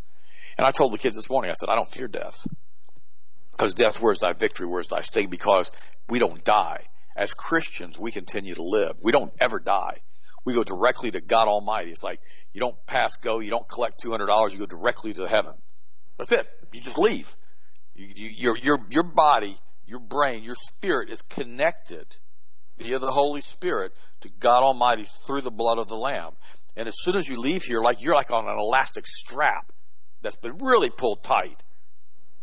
And 0.56 0.66
I 0.66 0.70
told 0.70 0.92
the 0.92 0.98
kids 0.98 1.16
this 1.16 1.28
morning, 1.28 1.50
I 1.50 1.54
said, 1.54 1.68
I 1.68 1.74
don't 1.74 1.88
fear 1.88 2.08
death. 2.08 2.46
Because 3.50 3.74
death, 3.74 4.00
where's 4.00 4.20
thy 4.20 4.32
victory, 4.32 4.66
where's 4.66 4.88
thy 4.88 5.00
sting? 5.00 5.28
Because 5.28 5.72
we 6.08 6.18
don't 6.18 6.44
die. 6.44 6.84
As 7.16 7.34
Christians, 7.34 7.98
we 7.98 8.12
continue 8.12 8.54
to 8.54 8.62
live. 8.62 8.98
We 9.02 9.12
don't 9.12 9.32
ever 9.40 9.58
die. 9.58 9.98
We 10.46 10.54
go 10.54 10.64
directly 10.64 11.10
to 11.10 11.20
God 11.20 11.48
Almighty. 11.48 11.90
It's 11.90 12.04
like 12.04 12.20
you 12.54 12.60
don't 12.60 12.76
pass 12.86 13.16
go, 13.16 13.40
you 13.40 13.50
don't 13.50 13.68
collect 13.68 14.02
$200, 14.02 14.52
you 14.52 14.58
go 14.58 14.66
directly 14.66 15.12
to 15.12 15.28
heaven. 15.28 15.52
That's 16.18 16.32
it. 16.32 16.48
You 16.72 16.80
just 16.80 16.98
leave. 16.98 17.34
You, 17.94 18.06
you, 18.14 18.28
your, 18.28 18.56
your, 18.56 18.78
your 18.88 19.02
body, 19.02 19.56
your 19.86 19.98
brain, 19.98 20.44
your 20.44 20.54
spirit 20.54 21.10
is 21.10 21.20
connected 21.22 22.06
via 22.78 22.98
the 23.00 23.10
Holy 23.10 23.40
Spirit 23.40 23.92
to 24.20 24.28
God 24.38 24.62
Almighty 24.62 25.04
through 25.26 25.40
the 25.40 25.50
blood 25.50 25.78
of 25.78 25.88
the 25.88 25.96
Lamb. 25.96 26.32
And 26.76 26.86
as 26.86 26.94
soon 26.96 27.16
as 27.16 27.28
you 27.28 27.40
leave 27.40 27.64
here, 27.64 27.80
like 27.80 28.00
you're 28.00 28.14
like 28.14 28.30
on 28.30 28.48
an 28.48 28.56
elastic 28.56 29.06
strap 29.08 29.72
that's 30.22 30.36
been 30.36 30.58
really 30.58 30.90
pulled 30.90 31.24
tight. 31.24 31.62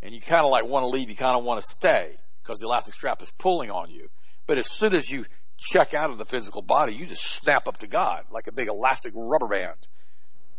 And 0.01 0.13
you 0.13 0.19
kind 0.19 0.43
of 0.43 0.51
like 0.51 0.65
want 0.65 0.83
to 0.83 0.87
leave, 0.87 1.09
you 1.09 1.15
kind 1.15 1.37
of 1.37 1.45
want 1.45 1.61
to 1.61 1.67
stay 1.67 2.17
because 2.41 2.59
the 2.59 2.65
elastic 2.65 2.95
strap 2.95 3.21
is 3.21 3.31
pulling 3.31 3.71
on 3.71 3.89
you. 3.89 4.09
But 4.45 4.57
as 4.57 4.69
soon 4.69 4.93
as 4.93 5.09
you 5.09 5.25
check 5.57 5.93
out 5.93 6.09
of 6.09 6.17
the 6.17 6.25
physical 6.25 6.61
body, 6.61 6.93
you 6.93 7.05
just 7.05 7.23
snap 7.23 7.67
up 7.67 7.77
to 7.79 7.87
God 7.87 8.25
like 8.31 8.47
a 8.47 8.51
big 8.51 8.67
elastic 8.67 9.13
rubber 9.15 9.47
band. 9.47 9.87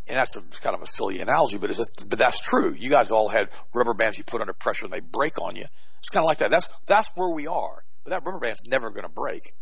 And 0.06 0.18
that's 0.18 0.36
a, 0.36 0.42
kind 0.60 0.76
of 0.76 0.82
a 0.82 0.86
silly 0.86 1.20
analogy, 1.20 1.56
but 1.56 1.70
it's 1.70 1.78
just, 1.78 2.08
but 2.08 2.18
that's 2.18 2.40
true. 2.40 2.74
You 2.78 2.90
guys 2.90 3.10
all 3.10 3.28
had 3.28 3.48
rubber 3.74 3.94
bands 3.94 4.18
you 4.18 4.24
put 4.24 4.40
under 4.40 4.52
pressure 4.52 4.84
and 4.84 4.92
they 4.92 5.00
break 5.00 5.40
on 5.40 5.56
you. 5.56 5.64
It's 5.98 6.10
kind 6.10 6.22
of 6.22 6.28
like 6.28 6.38
that. 6.38 6.50
That's, 6.50 6.68
that's 6.86 7.10
where 7.14 7.34
we 7.34 7.46
are. 7.46 7.82
But 8.04 8.10
that 8.10 8.24
rubber 8.24 8.38
band's 8.38 8.64
never 8.66 8.90
going 8.90 9.04
to 9.04 9.08
break. 9.08 9.54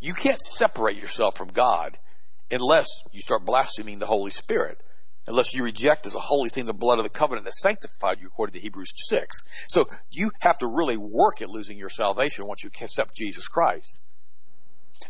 You 0.00 0.12
can't 0.12 0.38
separate 0.38 0.98
yourself 0.98 1.36
from 1.36 1.48
God 1.48 1.96
unless 2.50 2.88
you 3.12 3.22
start 3.22 3.46
blaspheming 3.46 3.98
the 3.98 4.06
Holy 4.06 4.30
Spirit. 4.30 4.82
unless 5.26 5.54
you 5.54 5.64
reject 5.64 6.06
as 6.06 6.14
a 6.14 6.20
holy 6.20 6.50
thing 6.50 6.66
the 6.66 6.74
blood 6.74 6.98
of 6.98 7.04
the 7.04 7.10
covenant 7.10 7.44
that 7.46 7.54
sanctified 7.54 8.20
you 8.20 8.26
according 8.26 8.52
to 8.54 8.60
Hebrews 8.60 8.92
6. 8.94 9.42
So 9.68 9.88
you 10.10 10.30
have 10.40 10.58
to 10.58 10.66
really 10.66 10.96
work 10.96 11.40
at 11.40 11.48
losing 11.48 11.78
your 11.78 11.88
salvation 11.88 12.46
once 12.46 12.62
you 12.62 12.68
accept 12.68 13.14
Jesus 13.14 13.48
Christ. 13.48 14.00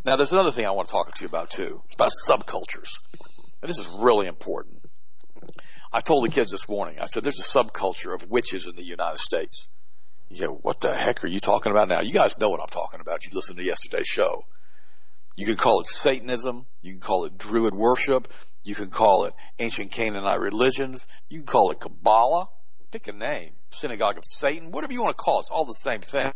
Now 0.05 0.15
there's 0.15 0.33
another 0.33 0.51
thing 0.51 0.65
I 0.65 0.71
want 0.71 0.87
to 0.87 0.91
talk 0.91 1.13
to 1.13 1.23
you 1.23 1.27
about 1.27 1.49
too. 1.49 1.81
It's 1.87 1.95
about 1.95 2.11
subcultures. 2.29 2.99
And 3.61 3.69
this 3.69 3.79
is 3.79 3.87
really 3.87 4.27
important. 4.27 4.81
I 5.91 6.01
told 6.01 6.25
the 6.25 6.31
kids 6.31 6.51
this 6.51 6.67
morning, 6.67 6.97
I 6.99 7.05
said, 7.05 7.23
there's 7.23 7.39
a 7.39 7.57
subculture 7.57 8.13
of 8.13 8.29
witches 8.29 8.67
in 8.67 8.75
the 8.75 8.83
United 8.83 9.19
States. 9.19 9.69
You 10.29 10.47
go, 10.47 10.53
what 10.53 10.81
the 10.81 10.93
heck 10.93 11.23
are 11.23 11.27
you 11.27 11.39
talking 11.39 11.71
about 11.71 11.87
now? 11.87 12.01
You 12.01 12.13
guys 12.13 12.37
know 12.37 12.49
what 12.49 12.59
I'm 12.59 12.67
talking 12.67 12.99
about. 12.99 13.23
You 13.25 13.31
listened 13.33 13.57
to 13.59 13.63
yesterday's 13.63 14.07
show. 14.07 14.45
You 15.35 15.45
can 15.45 15.55
call 15.55 15.79
it 15.79 15.85
Satanism. 15.85 16.65
You 16.81 16.93
can 16.93 17.01
call 17.01 17.25
it 17.25 17.37
Druid 17.37 17.73
worship. 17.73 18.27
You 18.63 18.75
can 18.75 18.89
call 18.89 19.25
it 19.25 19.33
ancient 19.59 19.91
Canaanite 19.91 20.39
religions. 20.39 21.07
You 21.29 21.39
can 21.39 21.45
call 21.45 21.71
it 21.71 21.79
Kabbalah. 21.79 22.47
Pick 22.91 23.07
a 23.07 23.13
name. 23.13 23.51
Synagogue 23.69 24.17
of 24.17 24.25
Satan. 24.25 24.71
Whatever 24.71 24.93
you 24.93 25.03
want 25.03 25.17
to 25.17 25.23
call 25.23 25.37
it. 25.37 25.41
It's 25.41 25.49
all 25.49 25.65
the 25.65 25.73
same 25.73 26.01
thing. 26.01 26.33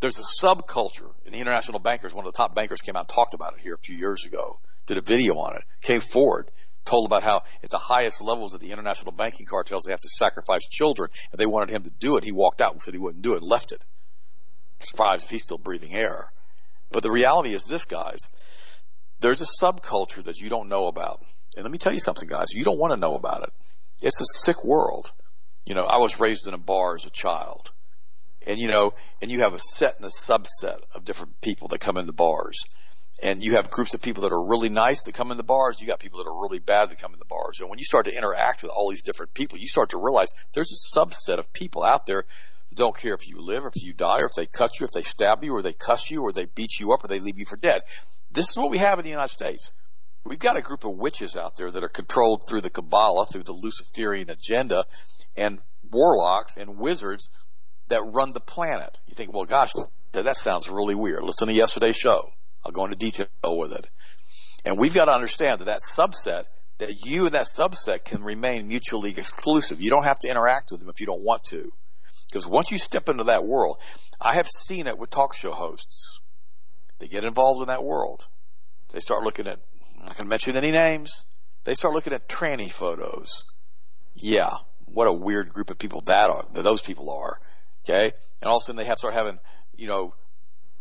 There's 0.00 0.18
a 0.18 0.44
subculture 0.44 1.12
in 1.24 1.32
the 1.32 1.40
international 1.40 1.78
bankers. 1.78 2.14
One 2.14 2.26
of 2.26 2.32
the 2.32 2.36
top 2.36 2.54
bankers 2.54 2.80
came 2.80 2.96
out 2.96 3.00
and 3.00 3.08
talked 3.08 3.34
about 3.34 3.54
it 3.54 3.60
here 3.60 3.74
a 3.74 3.78
few 3.78 3.96
years 3.96 4.24
ago. 4.24 4.58
Did 4.86 4.96
a 4.96 5.02
video 5.02 5.34
on 5.34 5.56
it. 5.56 5.62
Came 5.82 6.00
forward 6.00 6.50
told 6.84 7.06
about 7.06 7.22
how 7.22 7.42
at 7.62 7.70
the 7.70 7.78
highest 7.78 8.20
levels 8.20 8.54
of 8.54 8.60
the 8.60 8.72
international 8.72 9.12
banking 9.12 9.46
cartels 9.46 9.84
they 9.84 9.92
have 9.92 10.00
to 10.00 10.08
sacrifice 10.08 10.66
children 10.66 11.10
and 11.30 11.38
they 11.38 11.46
wanted 11.46 11.70
him 11.70 11.84
to 11.84 11.90
do 11.90 12.16
it. 12.16 12.24
He 12.24 12.32
walked 12.32 12.60
out 12.60 12.72
and 12.72 12.82
said 12.82 12.94
he 12.94 13.00
wouldn't 13.00 13.22
do 13.22 13.34
it 13.34 13.42
and 13.42 13.50
left 13.50 13.72
it. 13.72 13.84
Surprised 14.80 15.24
if 15.24 15.30
he's 15.30 15.44
still 15.44 15.58
breathing 15.58 15.94
air. 15.94 16.32
But 16.90 17.02
the 17.02 17.10
reality 17.10 17.54
is 17.54 17.66
this, 17.66 17.84
guys. 17.84 18.28
There's 19.20 19.42
a 19.42 19.64
subculture 19.64 20.24
that 20.24 20.38
you 20.38 20.48
don't 20.48 20.68
know 20.68 20.88
about. 20.88 21.22
And 21.54 21.64
let 21.64 21.70
me 21.70 21.78
tell 21.78 21.92
you 21.92 22.00
something, 22.00 22.28
guys. 22.28 22.52
You 22.54 22.64
don't 22.64 22.78
want 22.78 22.92
to 22.92 22.96
know 22.96 23.14
about 23.14 23.42
it. 23.42 23.52
It's 24.02 24.20
a 24.20 24.24
sick 24.24 24.64
world. 24.64 25.12
You 25.66 25.74
know, 25.74 25.84
I 25.84 25.98
was 25.98 26.18
raised 26.18 26.48
in 26.48 26.54
a 26.54 26.58
bar 26.58 26.96
as 26.96 27.04
a 27.04 27.10
child. 27.10 27.70
And 28.46 28.58
you 28.58 28.68
know, 28.68 28.94
and 29.20 29.30
you 29.30 29.40
have 29.40 29.54
a 29.54 29.58
set 29.58 29.96
and 29.96 30.04
a 30.04 30.08
subset 30.08 30.80
of 30.94 31.04
different 31.04 31.40
people 31.40 31.68
that 31.68 31.80
come 31.80 31.96
into 31.96 32.12
bars 32.12 32.64
and 33.22 33.42
you 33.44 33.52
have 33.52 33.70
groups 33.70 33.94
of 33.94 34.00
people 34.00 34.22
that 34.22 34.32
are 34.32 34.42
really 34.42 34.68
nice 34.68 35.04
that 35.04 35.14
come 35.14 35.30
in 35.30 35.36
the 35.36 35.42
bars. 35.42 35.80
You 35.80 35.86
got 35.86 36.00
people 36.00 36.22
that 36.22 36.30
are 36.30 36.40
really 36.40 36.58
bad 36.58 36.90
that 36.90 37.00
come 37.00 37.12
in 37.12 37.18
the 37.18 37.24
bars. 37.26 37.60
And 37.60 37.68
when 37.68 37.78
you 37.78 37.84
start 37.84 38.06
to 38.06 38.16
interact 38.16 38.62
with 38.62 38.72
all 38.72 38.90
these 38.90 39.02
different 39.02 39.34
people, 39.34 39.58
you 39.58 39.68
start 39.68 39.90
to 39.90 39.98
realize 39.98 40.28
there's 40.54 40.72
a 40.72 40.98
subset 40.98 41.38
of 41.38 41.52
people 41.52 41.82
out 41.82 42.06
there 42.06 42.24
who 42.70 42.76
don't 42.76 42.96
care 42.96 43.14
if 43.14 43.28
you 43.28 43.40
live, 43.40 43.64
or 43.64 43.68
if 43.68 43.82
you 43.82 43.92
die, 43.92 44.20
or 44.20 44.26
if 44.26 44.34
they 44.36 44.46
cut 44.46 44.78
you, 44.78 44.86
if 44.86 44.92
they 44.92 45.02
stab 45.02 45.44
you, 45.44 45.54
or 45.54 45.62
they 45.62 45.72
cuss 45.72 46.10
you, 46.10 46.22
or 46.22 46.32
they 46.32 46.46
beat 46.46 46.78
you 46.78 46.92
up, 46.92 47.04
or 47.04 47.08
they 47.08 47.20
leave 47.20 47.38
you 47.38 47.44
for 47.44 47.56
dead. 47.56 47.82
This 48.30 48.50
is 48.50 48.56
what 48.56 48.70
we 48.70 48.78
have 48.78 48.98
in 48.98 49.04
the 49.04 49.10
United 49.10 49.28
States. 49.28 49.72
We've 50.24 50.38
got 50.38 50.56
a 50.56 50.62
group 50.62 50.84
of 50.84 50.96
witches 50.96 51.36
out 51.36 51.56
there 51.56 51.70
that 51.70 51.84
are 51.84 51.88
controlled 51.88 52.46
through 52.46 52.60
the 52.60 52.70
Kabbalah, 52.70 53.26
through 53.26 53.42
the 53.42 53.52
Luciferian 53.52 54.30
agenda, 54.30 54.84
and 55.36 55.58
warlocks 55.90 56.56
and 56.56 56.78
wizards 56.78 57.28
that 57.90 58.02
run 58.02 58.32
the 58.32 58.40
planet. 58.40 58.98
You 59.06 59.14
think, 59.14 59.32
well, 59.32 59.44
gosh, 59.44 59.72
that 60.12 60.36
sounds 60.36 60.68
really 60.68 60.94
weird. 60.94 61.22
Listen 61.22 61.48
to 61.48 61.54
yesterday's 61.54 61.96
show. 61.96 62.32
I'll 62.64 62.72
go 62.72 62.84
into 62.84 62.96
detail 62.96 63.28
with 63.44 63.72
it. 63.72 63.88
And 64.64 64.78
we've 64.78 64.94
got 64.94 65.06
to 65.06 65.12
understand 65.12 65.60
that 65.60 65.66
that 65.66 65.80
subset, 65.80 66.44
that 66.78 67.04
you 67.04 67.26
and 67.26 67.34
that 67.34 67.46
subset 67.46 68.04
can 68.04 68.22
remain 68.22 68.68
mutually 68.68 69.10
exclusive. 69.10 69.80
You 69.80 69.90
don't 69.90 70.04
have 70.04 70.18
to 70.20 70.28
interact 70.28 70.70
with 70.70 70.80
them 70.80 70.90
if 70.90 71.00
you 71.00 71.06
don't 71.06 71.22
want 71.22 71.44
to. 71.44 71.70
Because 72.28 72.46
once 72.46 72.70
you 72.70 72.78
step 72.78 73.08
into 73.08 73.24
that 73.24 73.44
world, 73.44 73.78
I 74.20 74.34
have 74.34 74.48
seen 74.48 74.86
it 74.86 74.98
with 74.98 75.10
talk 75.10 75.34
show 75.34 75.52
hosts. 75.52 76.20
They 76.98 77.08
get 77.08 77.24
involved 77.24 77.62
in 77.62 77.68
that 77.68 77.84
world. 77.84 78.28
They 78.92 79.00
start 79.00 79.22
looking 79.22 79.46
at, 79.46 79.58
I'm 79.98 80.06
not 80.06 80.16
going 80.16 80.24
to 80.24 80.26
mention 80.26 80.56
any 80.56 80.70
names. 80.70 81.24
They 81.64 81.74
start 81.74 81.94
looking 81.94 82.12
at 82.12 82.28
tranny 82.28 82.70
photos. 82.70 83.44
Yeah, 84.14 84.50
what 84.86 85.06
a 85.06 85.12
weird 85.12 85.52
group 85.52 85.70
of 85.70 85.78
people 85.78 86.02
that 86.02 86.30
are, 86.30 86.44
that 86.52 86.62
those 86.62 86.82
people 86.82 87.10
are. 87.10 87.40
Okay? 87.84 88.12
And 88.42 88.48
all 88.48 88.56
of 88.56 88.62
a 88.62 88.64
sudden 88.64 88.76
they 88.76 88.84
have 88.84 88.98
start 88.98 89.14
having, 89.14 89.38
you 89.76 89.86
know, 89.86 90.14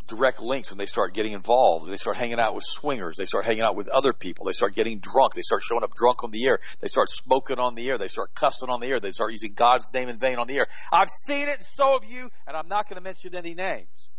direct 0.09 0.41
links 0.41 0.71
and 0.71 0.79
they 0.79 0.85
start 0.85 1.13
getting 1.13 1.33
involved. 1.33 1.89
They 1.89 1.97
start 1.97 2.17
hanging 2.17 2.39
out 2.39 2.55
with 2.55 2.63
swingers. 2.63 3.15
They 3.15 3.25
start 3.25 3.45
hanging 3.45 3.63
out 3.63 3.75
with 3.75 3.87
other 3.87 4.11
people. 4.11 4.45
They 4.45 4.51
start 4.51 4.75
getting 4.75 4.99
drunk. 4.99 5.33
They 5.35 5.41
start 5.41 5.61
showing 5.61 5.83
up 5.83 5.93
drunk 5.93 6.23
on 6.23 6.31
the 6.31 6.45
air. 6.47 6.59
They 6.81 6.87
start 6.87 7.09
smoking 7.09 7.59
on 7.59 7.75
the 7.75 7.87
air. 7.87 7.97
They 7.97 8.07
start 8.07 8.33
cussing 8.33 8.69
on 8.69 8.79
the 8.79 8.87
air. 8.87 8.99
They 8.99 9.11
start 9.11 9.31
using 9.31 9.53
God's 9.53 9.87
name 9.93 10.09
in 10.09 10.17
vain 10.17 10.39
on 10.39 10.47
the 10.47 10.57
air. 10.57 10.67
I've 10.91 11.09
seen 11.09 11.47
it, 11.47 11.55
and 11.55 11.63
so 11.63 11.93
have 11.93 12.09
you, 12.09 12.29
and 12.47 12.57
I'm 12.57 12.67
not 12.67 12.89
going 12.89 12.97
to 12.97 13.03
mention 13.03 13.35
any 13.35 13.53
names. 13.53 14.11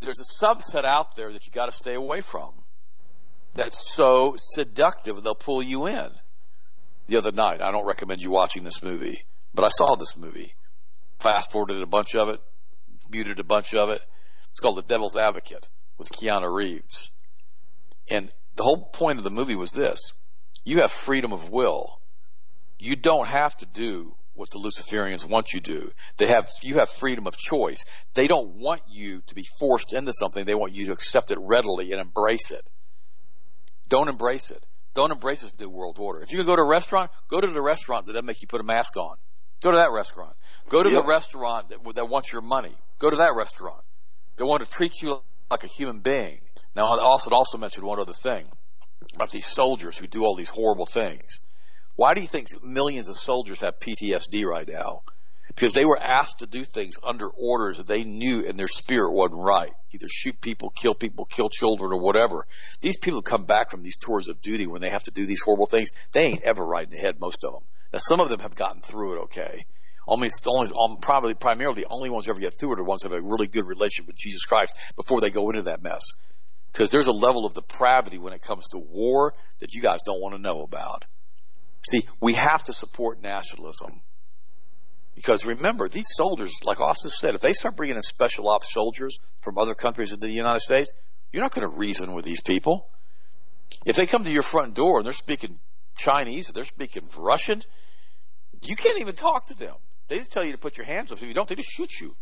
There's 0.00 0.20
a 0.20 0.44
subset 0.44 0.84
out 0.84 1.14
there 1.14 1.32
that 1.32 1.46
you 1.46 1.52
got 1.52 1.66
to 1.66 1.72
stay 1.72 1.94
away 1.94 2.22
from. 2.22 2.52
That's 3.54 3.94
so 3.94 4.34
seductive, 4.36 5.22
they'll 5.22 5.34
pull 5.34 5.62
you 5.62 5.86
in. 5.86 6.08
The 7.08 7.16
other 7.16 7.32
night, 7.32 7.60
I 7.60 7.72
don't 7.72 7.84
recommend 7.84 8.22
you 8.22 8.30
watching 8.30 8.64
this 8.64 8.82
movie, 8.82 9.24
but 9.54 9.64
I 9.64 9.68
saw 9.68 9.96
this 9.96 10.16
movie. 10.16 10.54
Fast 11.18 11.52
forwarded 11.52 11.82
a 11.82 11.86
bunch 11.86 12.14
of 12.14 12.28
it 12.28 12.40
muted 13.10 13.40
a 13.40 13.44
bunch 13.44 13.74
of 13.74 13.90
it. 13.90 14.00
It's 14.52 14.60
called 14.60 14.76
The 14.76 14.82
Devil's 14.82 15.16
Advocate 15.16 15.68
with 15.98 16.10
Keanu 16.10 16.52
Reeves. 16.52 17.10
And 18.10 18.30
the 18.56 18.62
whole 18.62 18.84
point 18.84 19.18
of 19.18 19.24
the 19.24 19.30
movie 19.30 19.56
was 19.56 19.72
this. 19.72 20.12
You 20.64 20.80
have 20.80 20.90
freedom 20.90 21.32
of 21.32 21.50
will. 21.50 22.00
You 22.78 22.96
don't 22.96 23.28
have 23.28 23.56
to 23.58 23.66
do 23.66 24.14
what 24.34 24.50
the 24.50 24.58
Luciferians 24.58 25.28
want 25.28 25.52
you 25.52 25.60
to 25.60 25.80
do. 25.80 25.92
They 26.16 26.26
have, 26.26 26.48
you 26.62 26.76
have 26.76 26.88
freedom 26.88 27.26
of 27.26 27.36
choice. 27.36 27.84
They 28.14 28.26
don't 28.26 28.56
want 28.56 28.82
you 28.88 29.22
to 29.26 29.34
be 29.34 29.44
forced 29.58 29.92
into 29.92 30.12
something. 30.12 30.44
They 30.44 30.54
want 30.54 30.74
you 30.74 30.86
to 30.86 30.92
accept 30.92 31.30
it 31.30 31.38
readily 31.40 31.92
and 31.92 32.00
embrace 32.00 32.50
it. 32.50 32.62
Don't 33.88 34.08
embrace 34.08 34.50
it. 34.50 34.64
Don't 34.94 35.12
embrace 35.12 35.42
this 35.42 35.58
new 35.58 35.70
world 35.70 35.98
order. 35.98 36.20
If 36.20 36.32
you 36.32 36.38
can 36.38 36.46
go 36.46 36.56
to 36.56 36.62
a 36.62 36.68
restaurant, 36.68 37.10
go 37.28 37.40
to 37.40 37.46
the 37.46 37.60
restaurant 37.60 38.06
that 38.06 38.12
doesn't 38.12 38.26
make 38.26 38.42
you 38.42 38.48
put 38.48 38.60
a 38.60 38.64
mask 38.64 38.96
on. 38.96 39.16
Go 39.60 39.70
to 39.70 39.76
that 39.76 39.92
restaurant. 39.92 40.34
Go 40.68 40.82
to 40.82 40.90
yep. 40.90 41.02
the 41.02 41.08
restaurant 41.08 41.68
that, 41.70 41.94
that 41.94 42.08
wants 42.08 42.32
your 42.32 42.42
money. 42.42 42.74
Go 42.98 43.10
to 43.10 43.16
that 43.16 43.34
restaurant. 43.36 43.82
They 44.36 44.44
want 44.44 44.62
to 44.62 44.70
treat 44.70 45.02
you 45.02 45.20
like 45.50 45.64
a 45.64 45.66
human 45.66 46.00
being. 46.00 46.40
Now, 46.74 46.86
I 46.86 47.00
also 47.00 47.30
also 47.30 47.58
mentioned 47.58 47.84
one 47.84 47.98
other 47.98 48.12
thing 48.12 48.46
about 49.14 49.30
these 49.30 49.46
soldiers 49.46 49.98
who 49.98 50.06
do 50.06 50.24
all 50.24 50.36
these 50.36 50.50
horrible 50.50 50.86
things. 50.86 51.42
Why 51.96 52.14
do 52.14 52.20
you 52.20 52.26
think 52.26 52.48
millions 52.62 53.08
of 53.08 53.16
soldiers 53.16 53.60
have 53.60 53.80
PTSD 53.80 54.44
right 54.44 54.66
now? 54.66 55.02
Because 55.48 55.74
they 55.74 55.84
were 55.84 56.00
asked 56.00 56.38
to 56.38 56.46
do 56.46 56.64
things 56.64 56.96
under 57.02 57.28
orders 57.28 57.78
that 57.78 57.88
they 57.88 58.04
knew 58.04 58.40
in 58.42 58.56
their 58.56 58.68
spirit 58.68 59.12
wasn't 59.12 59.42
right. 59.42 59.72
Either 59.92 60.06
shoot 60.08 60.40
people, 60.40 60.70
kill 60.70 60.94
people, 60.94 61.24
kill 61.24 61.48
children, 61.48 61.92
or 61.92 62.00
whatever. 62.00 62.46
These 62.80 62.98
people 62.98 63.20
come 63.20 63.44
back 63.44 63.70
from 63.70 63.82
these 63.82 63.98
tours 63.98 64.28
of 64.28 64.40
duty 64.40 64.68
when 64.68 64.80
they 64.80 64.90
have 64.90 65.02
to 65.02 65.10
do 65.10 65.26
these 65.26 65.42
horrible 65.42 65.66
things. 65.66 65.90
They 66.12 66.26
ain't 66.26 66.44
ever 66.44 66.64
right 66.64 66.84
in 66.84 66.90
the 66.90 66.98
head, 66.98 67.20
most 67.20 67.44
of 67.44 67.52
them. 67.52 67.64
Now, 67.92 67.98
some 68.00 68.20
of 68.20 68.28
them 68.28 68.40
have 68.40 68.54
gotten 68.54 68.82
through 68.82 69.14
it 69.14 69.22
okay. 69.24 69.64
Only, 70.06 70.30
only, 70.46 70.70
um, 70.78 70.96
probably, 71.00 71.34
primarily, 71.34 71.82
the 71.82 71.88
only 71.88 72.10
ones 72.10 72.26
who 72.26 72.32
ever 72.32 72.40
get 72.40 72.54
through 72.58 72.70
it 72.70 72.74
are 72.74 72.82
the 72.82 72.84
ones 72.84 73.02
who 73.02 73.10
have 73.10 73.22
a 73.22 73.26
really 73.26 73.46
good 73.46 73.66
relationship 73.66 74.06
with 74.06 74.16
Jesus 74.16 74.44
Christ 74.44 74.76
before 74.96 75.20
they 75.20 75.30
go 75.30 75.50
into 75.50 75.62
that 75.62 75.82
mess. 75.82 76.02
Because 76.72 76.90
there's 76.90 77.08
a 77.08 77.12
level 77.12 77.46
of 77.46 77.54
depravity 77.54 78.18
when 78.18 78.32
it 78.32 78.42
comes 78.42 78.68
to 78.68 78.78
war 78.78 79.34
that 79.58 79.74
you 79.74 79.82
guys 79.82 80.00
don't 80.04 80.20
want 80.20 80.34
to 80.34 80.40
know 80.40 80.62
about. 80.62 81.04
See, 81.88 82.02
we 82.20 82.34
have 82.34 82.64
to 82.64 82.72
support 82.72 83.22
nationalism. 83.22 84.00
Because 85.14 85.44
remember, 85.44 85.88
these 85.88 86.08
soldiers, 86.08 86.60
like 86.64 86.80
Austin 86.80 87.10
said, 87.10 87.34
if 87.34 87.40
they 87.40 87.52
start 87.52 87.76
bringing 87.76 87.96
in 87.96 88.02
special 88.02 88.48
ops 88.48 88.72
soldiers 88.72 89.18
from 89.40 89.58
other 89.58 89.74
countries 89.74 90.12
in 90.12 90.20
the 90.20 90.30
United 90.30 90.60
States, 90.60 90.92
you're 91.32 91.42
not 91.42 91.54
going 91.54 91.68
to 91.68 91.76
reason 91.76 92.14
with 92.14 92.24
these 92.24 92.42
people. 92.42 92.88
If 93.84 93.96
they 93.96 94.06
come 94.06 94.24
to 94.24 94.32
your 94.32 94.42
front 94.42 94.74
door 94.74 94.98
and 94.98 95.06
they're 95.06 95.12
speaking 95.12 95.58
Chinese 95.96 96.50
or 96.50 96.52
they're 96.52 96.64
speaking 96.64 97.08
Russian, 97.16 97.62
you 98.62 98.76
can't 98.76 99.00
even 99.00 99.14
talk 99.14 99.46
to 99.46 99.54
them. 99.54 99.74
They 100.08 100.18
just 100.18 100.32
tell 100.32 100.44
you 100.44 100.52
to 100.52 100.58
put 100.58 100.76
your 100.76 100.86
hands 100.86 101.12
up. 101.12 101.18
If 101.22 101.28
you 101.28 101.34
don't, 101.34 101.48
they 101.48 101.54
just 101.54 101.70
shoot 101.70 102.00
you. 102.00 102.16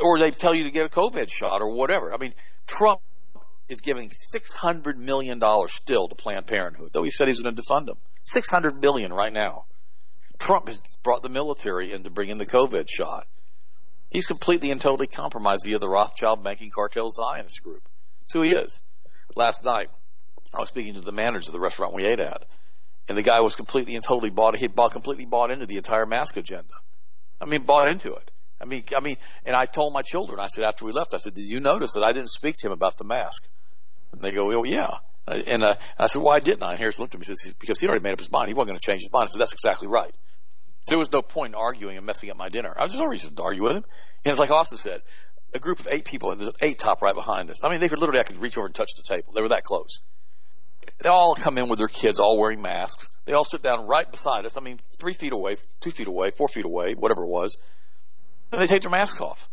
Or 0.00 0.18
they 0.18 0.30
tell 0.30 0.54
you 0.54 0.64
to 0.64 0.70
get 0.70 0.86
a 0.86 0.88
COVID 0.88 1.30
shot 1.30 1.60
or 1.60 1.74
whatever. 1.74 2.12
I 2.12 2.16
mean, 2.16 2.32
Trump 2.66 3.00
is 3.68 3.82
giving 3.82 4.10
$600 4.10 4.96
million 4.96 5.40
still 5.68 6.08
to 6.08 6.14
Planned 6.14 6.46
Parenthood, 6.46 6.90
though 6.92 7.02
he 7.02 7.10
said 7.10 7.28
he's 7.28 7.42
going 7.42 7.54
to 7.54 7.62
defund 7.62 7.86
them. 7.86 7.98
600 8.24 8.80
million 8.80 9.12
right 9.12 9.32
now. 9.32 9.66
Trump 10.38 10.68
has 10.68 10.82
brought 11.02 11.22
the 11.22 11.28
military 11.28 11.92
in 11.92 12.04
to 12.04 12.10
bring 12.10 12.30
in 12.30 12.38
the 12.38 12.46
COVID 12.46 12.88
shot. 12.88 13.26
He's 14.10 14.26
completely 14.26 14.70
and 14.70 14.80
totally 14.80 15.06
compromised 15.06 15.64
via 15.64 15.78
the 15.78 15.88
Rothschild 15.88 16.42
banking 16.42 16.70
cartel 16.70 17.10
Zionist 17.10 17.62
group. 17.62 17.82
That's 18.20 18.32
who 18.32 18.42
he 18.42 18.52
is. 18.52 18.82
Last 19.36 19.64
night, 19.64 19.88
I 20.54 20.60
was 20.60 20.70
speaking 20.70 20.94
to 20.94 21.02
the 21.02 21.12
manager 21.12 21.48
of 21.48 21.52
the 21.52 21.60
restaurant 21.60 21.92
we 21.92 22.06
ate 22.06 22.20
at, 22.20 22.44
and 23.08 23.16
the 23.16 23.22
guy 23.22 23.40
was 23.40 23.56
completely 23.56 23.94
and 23.96 24.04
totally 24.04 24.30
bought. 24.30 24.56
He 24.56 24.68
bought 24.68 24.92
completely 24.92 25.26
bought 25.26 25.50
into 25.50 25.66
the 25.66 25.76
entire 25.76 26.06
mask 26.06 26.36
agenda. 26.36 26.74
I 27.40 27.46
mean, 27.46 27.62
bought 27.62 27.88
into 27.88 28.14
it. 28.14 28.30
I 28.60 28.64
mean, 28.64 28.84
I 28.96 29.00
mean, 29.00 29.16
and 29.44 29.54
I 29.54 29.66
told 29.66 29.92
my 29.92 30.02
children. 30.02 30.40
I 30.40 30.48
said 30.48 30.64
after 30.64 30.84
we 30.84 30.92
left, 30.92 31.14
I 31.14 31.18
said, 31.18 31.34
"Did 31.34 31.48
you 31.48 31.60
notice 31.60 31.92
that 31.94 32.02
I 32.02 32.12
didn't 32.12 32.30
speak 32.30 32.56
to 32.58 32.66
him 32.66 32.72
about 32.72 32.98
the 32.98 33.04
mask?" 33.04 33.48
And 34.12 34.20
they 34.20 34.32
go, 34.32 34.52
"Oh 34.52 34.64
yeah." 34.64 34.90
And, 35.26 35.62
uh, 35.62 35.74
I 35.98 36.06
said, 36.06 36.22
"Why 36.22 36.40
didn't 36.40 36.62
I?" 36.62 36.70
And 36.70 36.78
Harris 36.78 36.98
looked 36.98 37.14
at 37.14 37.20
me 37.20 37.26
and 37.28 37.36
says, 37.36 37.54
"Because 37.54 37.80
he 37.80 37.86
already 37.86 38.02
made 38.02 38.12
up 38.12 38.18
his 38.18 38.32
mind. 38.32 38.48
He 38.48 38.54
wasn't 38.54 38.70
going 38.70 38.80
to 38.80 38.84
change 38.84 39.02
his 39.02 39.12
mind." 39.12 39.28
I 39.28 39.32
said, 39.32 39.40
"That's 39.40 39.52
exactly 39.52 39.86
right." 39.86 40.14
There 40.86 40.98
was 40.98 41.12
no 41.12 41.22
point 41.22 41.50
in 41.50 41.54
arguing 41.54 41.98
and 41.98 42.06
messing 42.06 42.30
up 42.30 42.36
my 42.36 42.48
dinner. 42.48 42.74
I 42.76 42.84
was 42.84 42.94
no 42.94 43.04
reason 43.04 43.36
to 43.36 43.42
argue 43.42 43.62
with 43.62 43.76
him. 43.76 43.84
And 44.24 44.32
it's 44.32 44.40
like 44.40 44.50
Austin 44.50 44.78
said, 44.78 45.02
a 45.54 45.58
group 45.58 45.80
of 45.80 45.88
eight 45.90 46.04
people, 46.04 46.30
and 46.30 46.40
there's 46.40 46.52
eight 46.60 46.78
top 46.78 47.02
right 47.02 47.14
behind 47.14 47.50
us. 47.50 47.62
I 47.64 47.68
mean, 47.68 47.80
they 47.80 47.88
could 47.88 47.98
literally, 47.98 48.20
I 48.20 48.24
could 48.24 48.38
reach 48.38 48.56
over 48.56 48.66
and 48.66 48.74
touch 48.74 48.90
the 48.96 49.02
table. 49.02 49.32
They 49.34 49.42
were 49.42 49.50
that 49.50 49.64
close. 49.64 50.00
They 51.00 51.08
all 51.08 51.34
come 51.34 51.58
in 51.58 51.68
with 51.68 51.78
their 51.78 51.88
kids, 51.88 52.20
all 52.20 52.38
wearing 52.38 52.62
masks. 52.62 53.08
They 53.24 53.32
all 53.32 53.44
sit 53.44 53.62
down 53.62 53.86
right 53.86 54.10
beside 54.10 54.46
us. 54.46 54.56
I 54.56 54.60
mean, 54.60 54.80
three 54.98 55.12
feet 55.12 55.32
away, 55.32 55.56
two 55.80 55.90
feet 55.90 56.06
away, 56.06 56.30
four 56.30 56.48
feet 56.48 56.64
away, 56.64 56.94
whatever 56.94 57.24
it 57.24 57.28
was. 57.28 57.56
And 58.52 58.60
they 58.60 58.66
take 58.66 58.82
their 58.82 58.90
masks 58.90 59.20
off. 59.20 59.48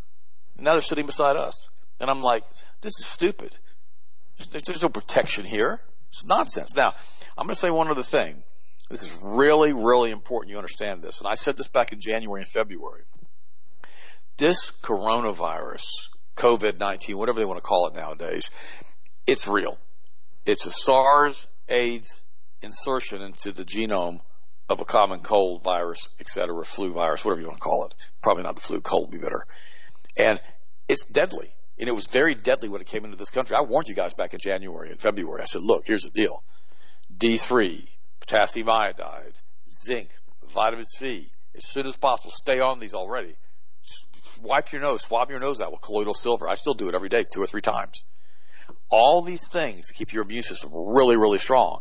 And 0.55 0.65
now 0.65 0.73
they're 0.73 0.81
sitting 0.81 1.05
beside 1.05 1.35
us. 1.35 1.69
And 1.99 2.09
I'm 2.09 2.21
like, 2.21 2.43
this 2.81 2.99
is 2.99 3.05
stupid. 3.05 3.51
There's, 4.37 4.63
there's 4.63 4.81
no 4.81 4.89
protection 4.89 5.45
here. 5.45 5.81
It's 6.09 6.25
nonsense. 6.25 6.75
Now, 6.75 6.93
I'm 7.37 7.45
going 7.45 7.55
to 7.55 7.59
say 7.59 7.69
one 7.69 7.89
other 7.89 8.03
thing. 8.03 8.43
This 8.89 9.03
is 9.03 9.23
really, 9.23 9.73
really 9.73 10.11
important 10.11 10.51
you 10.51 10.57
understand 10.57 11.01
this. 11.01 11.19
And 11.19 11.27
I 11.27 11.35
said 11.35 11.57
this 11.57 11.69
back 11.69 11.91
in 11.91 11.99
January 11.99 12.41
and 12.41 12.49
February. 12.49 13.03
This 14.37 14.71
coronavirus, 14.71 15.85
COVID-19, 16.35 17.15
whatever 17.15 17.39
they 17.39 17.45
want 17.45 17.57
to 17.57 17.67
call 17.67 17.87
it 17.87 17.95
nowadays, 17.95 18.51
it's 19.25 19.47
real. 19.47 19.77
It's 20.45 20.65
a 20.65 20.71
SARS 20.71 21.47
AIDS 21.69 22.21
insertion 22.61 23.21
into 23.21 23.51
the 23.51 23.63
genome 23.65 24.19
of 24.69 24.79
a 24.79 24.85
common 24.85 25.21
cold 25.21 25.63
virus, 25.63 26.07
et 26.19 26.29
cetera, 26.29 26.63
flu 26.63 26.93
virus, 26.93 27.23
whatever 27.23 27.41
you 27.41 27.47
want 27.47 27.57
to 27.57 27.63
call 27.63 27.85
it. 27.85 27.93
Probably 28.21 28.43
not 28.43 28.55
the 28.55 28.61
flu, 28.61 28.81
cold 28.81 29.11
would 29.11 29.19
be 29.19 29.23
better. 29.23 29.45
And 30.17 30.39
it's 30.87 31.05
deadly. 31.05 31.51
And 31.77 31.89
it 31.89 31.93
was 31.93 32.07
very 32.07 32.35
deadly 32.35 32.69
when 32.69 32.81
it 32.81 32.87
came 32.87 33.05
into 33.05 33.17
this 33.17 33.31
country. 33.31 33.55
I 33.55 33.61
warned 33.61 33.89
you 33.89 33.95
guys 33.95 34.13
back 34.13 34.33
in 34.33 34.39
January 34.39 34.91
and 34.91 34.99
February. 34.99 35.41
I 35.41 35.45
said, 35.45 35.61
look, 35.61 35.85
here's 35.85 36.03
the 36.03 36.09
deal. 36.09 36.43
D3, 37.17 37.87
potassium 38.19 38.69
iodide, 38.69 39.33
zinc, 39.67 40.09
vitamin 40.53 40.85
C. 40.85 41.29
As 41.55 41.67
soon 41.67 41.85
as 41.85 41.97
possible, 41.97 42.31
stay 42.31 42.59
on 42.59 42.79
these 42.79 42.93
already. 42.93 43.35
Wipe 44.41 44.71
your 44.71 44.81
nose, 44.81 45.03
swab 45.03 45.29
your 45.29 45.39
nose 45.39 45.61
out 45.61 45.71
with 45.71 45.81
colloidal 45.81 46.13
silver. 46.13 46.47
I 46.47 46.55
still 46.55 46.73
do 46.73 46.87
it 46.89 46.95
every 46.95 47.09
day, 47.09 47.23
two 47.23 47.41
or 47.41 47.47
three 47.47 47.61
times. 47.61 48.03
All 48.89 49.21
these 49.21 49.47
things 49.47 49.91
keep 49.91 50.13
your 50.13 50.23
immune 50.23 50.43
system 50.43 50.71
really, 50.73 51.17
really 51.17 51.39
strong. 51.39 51.79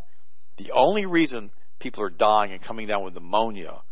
The 0.57 0.73
only 0.73 1.07
reason 1.07 1.51
people 1.79 2.05
are 2.05 2.11
dying 2.11 2.53
and 2.53 2.63
coming 2.63 2.87
down 2.87 3.05
with 3.05 3.15
pneumonia, 3.15 3.83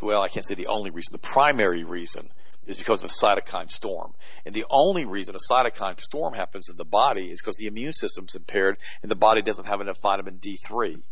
well, 0.00 0.22
I 0.22 0.28
can't 0.28 0.44
say 0.44 0.54
the 0.54 0.68
only 0.68 0.90
reason, 0.90 1.12
the 1.12 1.18
primary 1.18 1.84
reason 1.84 2.28
is 2.66 2.78
because 2.78 3.02
of 3.02 3.10
a 3.10 3.12
cytokine 3.12 3.70
storm. 3.70 4.14
And 4.46 4.54
the 4.54 4.66
only 4.70 5.04
reason 5.04 5.34
a 5.34 5.52
cytokine 5.52 6.00
storm 6.00 6.34
happens 6.34 6.68
in 6.68 6.76
the 6.76 6.84
body 6.84 7.30
is 7.30 7.40
because 7.40 7.56
the 7.56 7.66
immune 7.66 7.92
system's 7.92 8.34
impaired 8.34 8.78
and 9.02 9.10
the 9.10 9.16
body 9.16 9.42
doesn't 9.42 9.66
have 9.66 9.80
enough 9.80 10.00
vitamin 10.00 10.38
D3. 10.38 11.02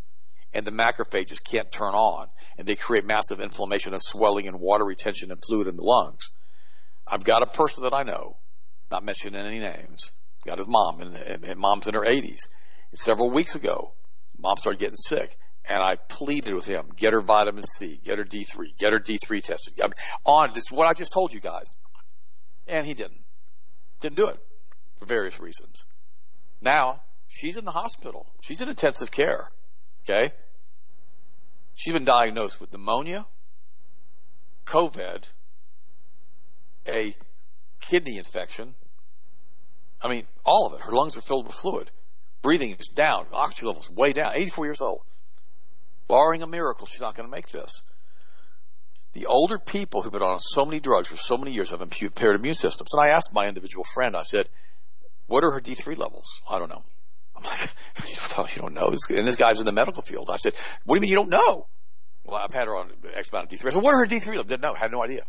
And 0.53 0.65
the 0.65 0.71
macrophages 0.71 1.43
can't 1.43 1.71
turn 1.71 1.93
on. 1.93 2.27
And 2.57 2.67
they 2.67 2.75
create 2.75 3.05
massive 3.05 3.39
inflammation 3.39 3.93
and 3.93 4.01
swelling 4.01 4.47
and 4.47 4.59
water 4.59 4.85
retention 4.85 5.31
and 5.31 5.41
fluid 5.45 5.67
in 5.67 5.77
the 5.77 5.83
lungs. 5.83 6.31
I've 7.07 7.23
got 7.23 7.41
a 7.41 7.47
person 7.47 7.83
that 7.83 7.93
I 7.93 8.03
know, 8.03 8.37
not 8.89 9.03
mentioning 9.03 9.39
any 9.39 9.59
names, 9.59 10.13
got 10.45 10.57
his 10.57 10.67
mom, 10.67 11.01
and, 11.01 11.15
and, 11.43 11.59
mom's 11.59 11.87
in 11.87 11.93
her 11.93 12.01
80s. 12.01 12.47
And 12.91 12.99
several 12.99 13.29
weeks 13.29 13.55
ago, 13.55 13.93
mom 14.37 14.57
started 14.57 14.79
getting 14.79 14.95
sick, 14.95 15.35
and 15.65 15.81
I 15.81 15.95
pleaded 15.95 16.53
with 16.53 16.65
him, 16.65 16.89
get 16.95 17.13
her 17.13 17.21
vitamin 17.21 17.63
C, 17.63 17.99
get 18.03 18.17
her 18.17 18.25
D3, 18.25 18.77
get 18.77 18.93
her 18.93 18.99
D3 18.99 19.43
tested. 19.43 19.79
I 19.79 19.85
mean, 19.85 19.93
on 20.25 20.51
this, 20.53 20.71
what 20.71 20.87
I 20.87 20.93
just 20.93 21.13
told 21.13 21.33
you 21.33 21.39
guys. 21.39 21.75
And 22.67 22.85
he 22.85 22.93
didn't. 22.93 23.21
Didn't 24.01 24.17
do 24.17 24.27
it 24.27 24.39
for 24.97 25.05
various 25.05 25.39
reasons. 25.39 25.83
Now, 26.61 27.01
she's 27.27 27.57
in 27.57 27.65
the 27.65 27.71
hospital. 27.71 28.27
She's 28.41 28.61
in 28.61 28.69
intensive 28.69 29.11
care. 29.11 29.51
Okay? 30.03 30.31
She's 31.75 31.93
been 31.93 32.05
diagnosed 32.05 32.59
with 32.59 32.71
pneumonia, 32.71 33.25
COVID, 34.65 35.27
a 36.87 37.15
kidney 37.79 38.17
infection, 38.17 38.75
I 40.03 40.07
mean, 40.07 40.25
all 40.45 40.67
of 40.67 40.73
it. 40.73 40.81
Her 40.81 40.91
lungs 40.91 41.17
are 41.17 41.21
filled 41.21 41.47
with 41.47 41.55
fluid. 41.55 41.89
Breathing 42.41 42.71
is 42.71 42.87
down. 42.87 43.27
Oxygen 43.33 43.67
levels 43.67 43.89
way 43.91 44.13
down. 44.13 44.33
84 44.35 44.65
years 44.65 44.81
old. 44.81 45.01
Barring 46.07 46.41
a 46.41 46.47
miracle, 46.47 46.87
she's 46.87 47.01
not 47.01 47.15
going 47.15 47.27
to 47.27 47.31
make 47.31 47.49
this. 47.49 47.83
The 49.13 49.27
older 49.27 49.59
people 49.59 50.01
who've 50.01 50.11
been 50.11 50.21
on 50.21 50.39
so 50.39 50.65
many 50.65 50.79
drugs 50.79 51.09
for 51.09 51.17
so 51.17 51.37
many 51.37 51.51
years 51.51 51.69
have 51.71 51.81
impaired 51.81 52.35
immune 52.35 52.53
systems. 52.53 52.89
And 52.93 53.05
I 53.05 53.09
asked 53.09 53.33
my 53.33 53.47
individual 53.47 53.83
friend, 53.83 54.15
I 54.15 54.23
said, 54.23 54.47
what 55.27 55.43
are 55.43 55.51
her 55.51 55.61
D3 55.61 55.97
levels? 55.97 56.41
I 56.49 56.59
don't 56.59 56.69
know. 56.69 56.83
I'm 57.35 57.43
like, 57.43 57.69
you 58.55 58.61
don't 58.61 58.73
know. 58.73 58.93
And 59.09 59.27
this 59.27 59.35
guy's 59.35 59.59
in 59.59 59.65
the 59.65 59.71
medical 59.71 60.01
field. 60.01 60.29
I 60.31 60.37
said, 60.37 60.53
what 60.85 60.95
do 60.95 60.97
you 60.97 61.01
mean 61.01 61.09
you 61.09 61.15
don't 61.15 61.29
know? 61.29 61.67
Well, 62.23 62.37
I've 62.37 62.53
had 62.53 62.67
her 62.67 62.75
on 62.75 62.91
X 63.13 63.31
amount 63.31 63.51
of 63.51 63.59
D3. 63.59 63.67
I 63.67 63.71
said, 63.71 63.83
what 63.83 63.93
are 63.93 63.99
her 63.99 64.07
D3 64.07 64.27
levels? 64.27 64.45
Didn't 64.47 64.63
know. 64.63 64.73
Had 64.73 64.91
no 64.91 65.03
idea. 65.03 65.21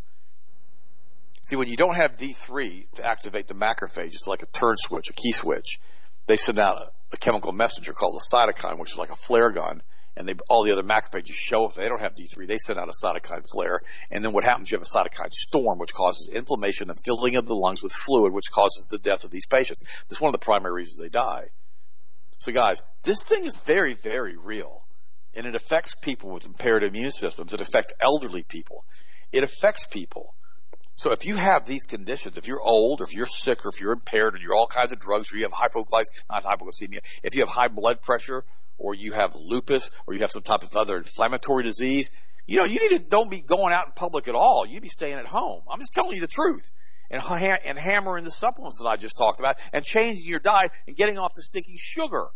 See, 1.43 1.57
when 1.57 1.69
you 1.69 1.77
don't 1.77 1.97
have 1.97 2.17
D3 2.17 2.93
to 2.95 3.05
activate 3.05 3.49
the 3.49 3.55
macrophage, 3.55 4.15
it's 4.15 4.29
like 4.29 4.45
a 4.45 4.47
turn 4.47 4.77
switch, 4.77 5.11
a 5.11 5.13
key 5.13 5.33
switch. 5.33 5.81
They 6.29 6.37
send 6.37 6.61
out 6.61 6.77
a, 6.77 6.91
a 7.15 7.17
chemical 7.17 7.53
messenger 7.53 7.93
called 7.93 8.15
a 8.15 8.35
cytokine, 8.35 8.79
which 8.79 8.93
is 8.93 8.99
like 8.99 9.11
a 9.11 9.17
flare 9.17 9.51
gun, 9.51 9.83
and 10.17 10.29
they, 10.29 10.35
all 10.49 10.63
the 10.63 10.71
other 10.71 10.85
macrophages 10.85 11.35
show 11.35 11.67
if 11.67 11.75
they 11.75 11.89
don't 11.89 12.01
have 12.01 12.15
D3, 12.15 12.47
they 12.47 12.59
send 12.59 12.79
out 12.79 12.89
a 12.89 12.93
cytokine 12.93 13.45
flare. 13.51 13.81
And 14.13 14.25
then 14.25 14.33
what 14.33 14.45
happens? 14.45 14.71
You 14.71 14.79
have 14.79 14.87
a 14.87 14.99
cytokine 14.99 15.33
storm, 15.33 15.81
which 15.81 15.93
causes 15.93 16.31
inflammation 16.33 16.91
and 16.91 16.99
filling 17.05 17.35
of 17.35 17.47
the 17.47 17.57
lungs 17.57 17.83
with 17.83 17.93
fluid, 17.93 18.33
which 18.33 18.53
causes 18.53 18.87
the 18.87 18.99
death 18.99 19.25
of 19.25 19.33
these 19.33 19.47
patients. 19.47 19.83
This 20.09 20.19
is 20.19 20.21
one 20.21 20.33
of 20.33 20.41
the 20.41 20.45
primary 20.45 20.75
reasons 20.75 21.01
they 21.01 21.09
die. 21.09 21.47
So 22.39 22.53
guys, 22.53 22.83
this 23.03 23.25
thing 23.25 23.45
is 23.45 23.59
very, 23.61 23.95
very 23.95 24.37
real. 24.37 24.85
And 25.35 25.47
it 25.47 25.57
affects 25.57 25.97
people 25.97 26.31
with 26.31 26.47
impaired 26.47 26.85
immune 26.85 27.11
systems. 27.11 27.53
It 27.53 27.61
affects 27.61 27.95
elderly 28.01 28.45
people. 28.45 28.85
It 29.33 29.43
affects 29.43 29.87
people 29.87 30.35
so 31.03 31.11
if 31.11 31.27
you 31.27 31.35
have 31.35 31.67
these 31.67 31.87
conditions, 31.87 32.39
if 32.39 32.47
you're 32.47 32.63
old, 32.63 33.01
or 33.01 33.05
if 33.05 33.13
you're 33.13 33.27
sick, 33.27 33.67
or 33.67 33.71
if 33.71 33.81
you're 33.81 33.93
impaired, 33.93 34.37
or 34.37 34.39
you're 34.39 34.55
all 34.55 34.69
kinds 34.69 34.93
of 34.93 35.01
drugs, 35.01 35.33
or 35.33 35.37
you 35.37 35.43
have 35.43 35.51
hypoglycemia, 35.51 36.05
not 36.31 36.45
hypoglycemia, 36.45 37.01
if 37.25 37.35
you 37.35 37.41
have 37.41 37.49
high 37.49 37.67
blood 37.67 38.01
pressure, 38.01 38.45
or 38.79 38.95
you 38.95 39.11
have 39.11 39.35
lupus, 39.35 39.91
or 40.07 40.15
you 40.15 40.21
have 40.21 40.31
some 40.31 40.43
type 40.43 40.63
of 40.63 40.77
other 40.77 40.99
inflammatory 40.99 41.65
disease, 41.65 42.13
you 42.47 42.59
know, 42.59 42.67
you 42.67 42.79
need 42.79 42.97
to 42.97 43.03
don't 43.03 43.33
be 43.33 43.41
going 43.41 43.73
out 43.73 43.87
in 43.87 43.93
public 43.97 44.29
at 44.29 44.37
all. 44.37 44.65
You 44.65 44.81
be 44.81 44.89
staying 44.89 45.19
at 45.19 45.27
home. 45.27 45.63
I'm 45.69 45.81
just 45.81 45.93
telling 45.93 46.15
you 46.15 46.21
the 46.21 46.29
truth. 46.29 46.71
And, 47.11 47.21
ha- 47.21 47.59
and 47.65 47.77
hammering 47.77 48.23
the 48.23 48.31
supplements 48.31 48.79
that 48.81 48.89
I 48.89 48.97
just 48.97 49.17
talked 49.17 49.41
about, 49.41 49.57
and 49.73 49.85
changing 49.85 50.25
your 50.25 50.39
diet, 50.39 50.71
and 50.87 50.95
getting 50.95 51.19
off 51.19 51.35
the 51.35 51.43
stinky 51.43 51.79
sugar. 51.79 52.27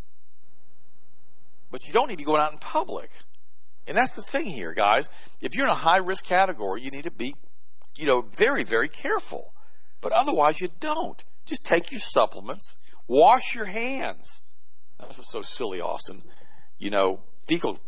But 1.71 1.87
you 1.87 1.93
don't 1.93 2.09
need 2.09 2.15
to 2.15 2.19
be 2.19 2.25
going 2.25 2.41
out 2.41 2.51
in 2.51 2.59
public. 2.59 3.13
And 3.87 3.97
that's 3.97 4.17
the 4.17 4.23
thing 4.23 4.47
here, 4.47 4.75
guys. 4.75 5.09
If 5.41 5.55
you're 5.55 5.67
in 5.67 5.71
a 5.71 5.77
high 5.77 5.99
risk 5.99 6.25
category, 6.25 6.83
you 6.83 6.91
need 6.91 7.05
to 7.05 7.13
be 7.13 7.37
you 7.97 8.07
know, 8.07 8.23
very, 8.37 8.65
very 8.65 8.89
careful. 8.89 9.53
But 10.01 10.13
otherwise 10.13 10.61
you 10.61 10.69
don't. 10.81 11.23
Just 11.47 11.65
take 11.65 11.93
your 11.93 12.01
supplements, 12.01 12.75
wash 13.09 13.55
your 13.55 13.67
hands. 13.67 14.41
That's 14.99 15.19
what's 15.19 15.33
so 15.33 15.43
silly, 15.43 15.81
Austin. 15.81 16.23
You 16.79 16.91
know, 16.91 17.21
fecal 17.49 17.79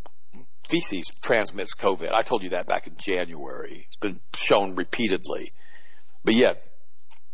feces 0.69 1.07
transmits 1.21 1.75
COVID. 1.75 2.11
I 2.11 2.21
told 2.21 2.43
you 2.43 2.49
that 2.49 2.67
back 2.67 2.87
in 2.87 2.95
January. 2.97 3.85
It's 3.87 3.97
been 3.97 4.19
shown 4.33 4.75
repeatedly. 4.75 5.51
But 6.23 6.35
yet, 6.35 6.63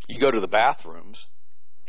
you 0.08 0.18
go 0.18 0.30
to 0.30 0.40
the 0.40 0.48
bathrooms 0.48 1.26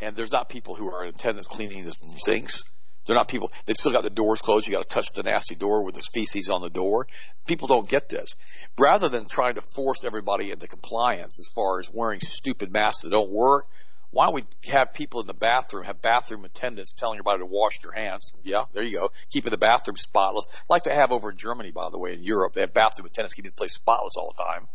and 0.00 0.14
there's 0.14 0.32
not 0.32 0.48
people 0.48 0.74
who 0.74 0.92
are 0.92 1.04
in 1.04 1.10
attendance 1.10 1.48
cleaning 1.48 1.84
the 1.84 1.92
sinks. 1.92 2.64
They're 3.08 3.16
not 3.16 3.28
people, 3.28 3.50
they've 3.64 3.76
still 3.76 3.92
got 3.92 4.02
the 4.02 4.10
doors 4.10 4.42
closed. 4.42 4.66
You 4.66 4.74
got 4.74 4.82
to 4.82 4.88
touch 4.88 5.12
the 5.14 5.22
nasty 5.22 5.54
door 5.54 5.82
with 5.82 5.94
the 5.94 6.06
feces 6.12 6.50
on 6.50 6.60
the 6.60 6.68
door. 6.68 7.06
People 7.46 7.66
don't 7.66 7.88
get 7.88 8.10
this. 8.10 8.34
Rather 8.78 9.08
than 9.08 9.26
trying 9.26 9.54
to 9.54 9.62
force 9.62 10.04
everybody 10.04 10.50
into 10.50 10.66
compliance 10.68 11.40
as 11.40 11.48
far 11.54 11.78
as 11.78 11.90
wearing 11.90 12.20
stupid 12.20 12.70
masks 12.70 13.02
that 13.02 13.10
don't 13.10 13.30
work, 13.30 13.66
why 14.10 14.26
don't 14.26 14.34
we 14.34 14.44
have 14.70 14.92
people 14.92 15.22
in 15.22 15.26
the 15.26 15.34
bathroom, 15.34 15.84
have 15.84 16.02
bathroom 16.02 16.44
attendants 16.44 16.92
telling 16.92 17.16
everybody 17.16 17.40
to 17.40 17.46
wash 17.46 17.78
their 17.80 17.92
hands? 17.92 18.32
Yeah, 18.42 18.64
there 18.72 18.82
you 18.82 18.98
go. 18.98 19.10
Keeping 19.30 19.50
the 19.50 19.58
bathroom 19.58 19.96
spotless. 19.96 20.46
Like 20.68 20.84
they 20.84 20.94
have 20.94 21.10
over 21.10 21.30
in 21.30 21.38
Germany, 21.38 21.70
by 21.70 21.88
the 21.90 21.98
way, 21.98 22.12
in 22.12 22.22
Europe. 22.22 22.54
They 22.54 22.60
have 22.60 22.74
bathroom 22.74 23.06
attendants 23.06 23.34
keeping 23.34 23.50
the 23.50 23.56
place 23.56 23.74
spotless 23.74 24.16
all 24.18 24.34
the 24.36 24.42
time. 24.42 24.68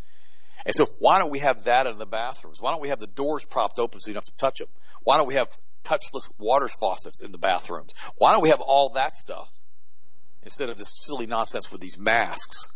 And 0.65 0.73
so 0.73 0.87
why 0.99 1.19
don't 1.19 1.31
we 1.31 1.39
have 1.39 1.65
that 1.65 1.87
in 1.87 1.97
the 1.97 2.05
bathrooms? 2.05 2.61
Why 2.61 2.71
don't 2.71 2.81
we 2.81 2.89
have 2.89 2.99
the 2.99 3.07
doors 3.07 3.45
propped 3.45 3.79
open 3.79 3.99
so 3.99 4.09
you 4.09 4.13
don't 4.13 4.25
have 4.25 4.33
to 4.33 4.37
touch 4.37 4.59
them? 4.59 4.69
Why 5.03 5.17
don't 5.17 5.27
we 5.27 5.35
have 5.35 5.49
touchless 5.83 6.29
water 6.37 6.67
faucets 6.67 7.21
in 7.21 7.31
the 7.31 7.37
bathrooms? 7.37 7.93
Why 8.17 8.33
don't 8.33 8.43
we 8.43 8.49
have 8.49 8.61
all 8.61 8.89
that 8.95 9.15
stuff 9.15 9.49
instead 10.41 10.69
of 10.69 10.77
this 10.77 10.93
silly 11.05 11.27
nonsense 11.27 11.71
with 11.71 11.81
these 11.81 11.97
masks? 11.97 12.67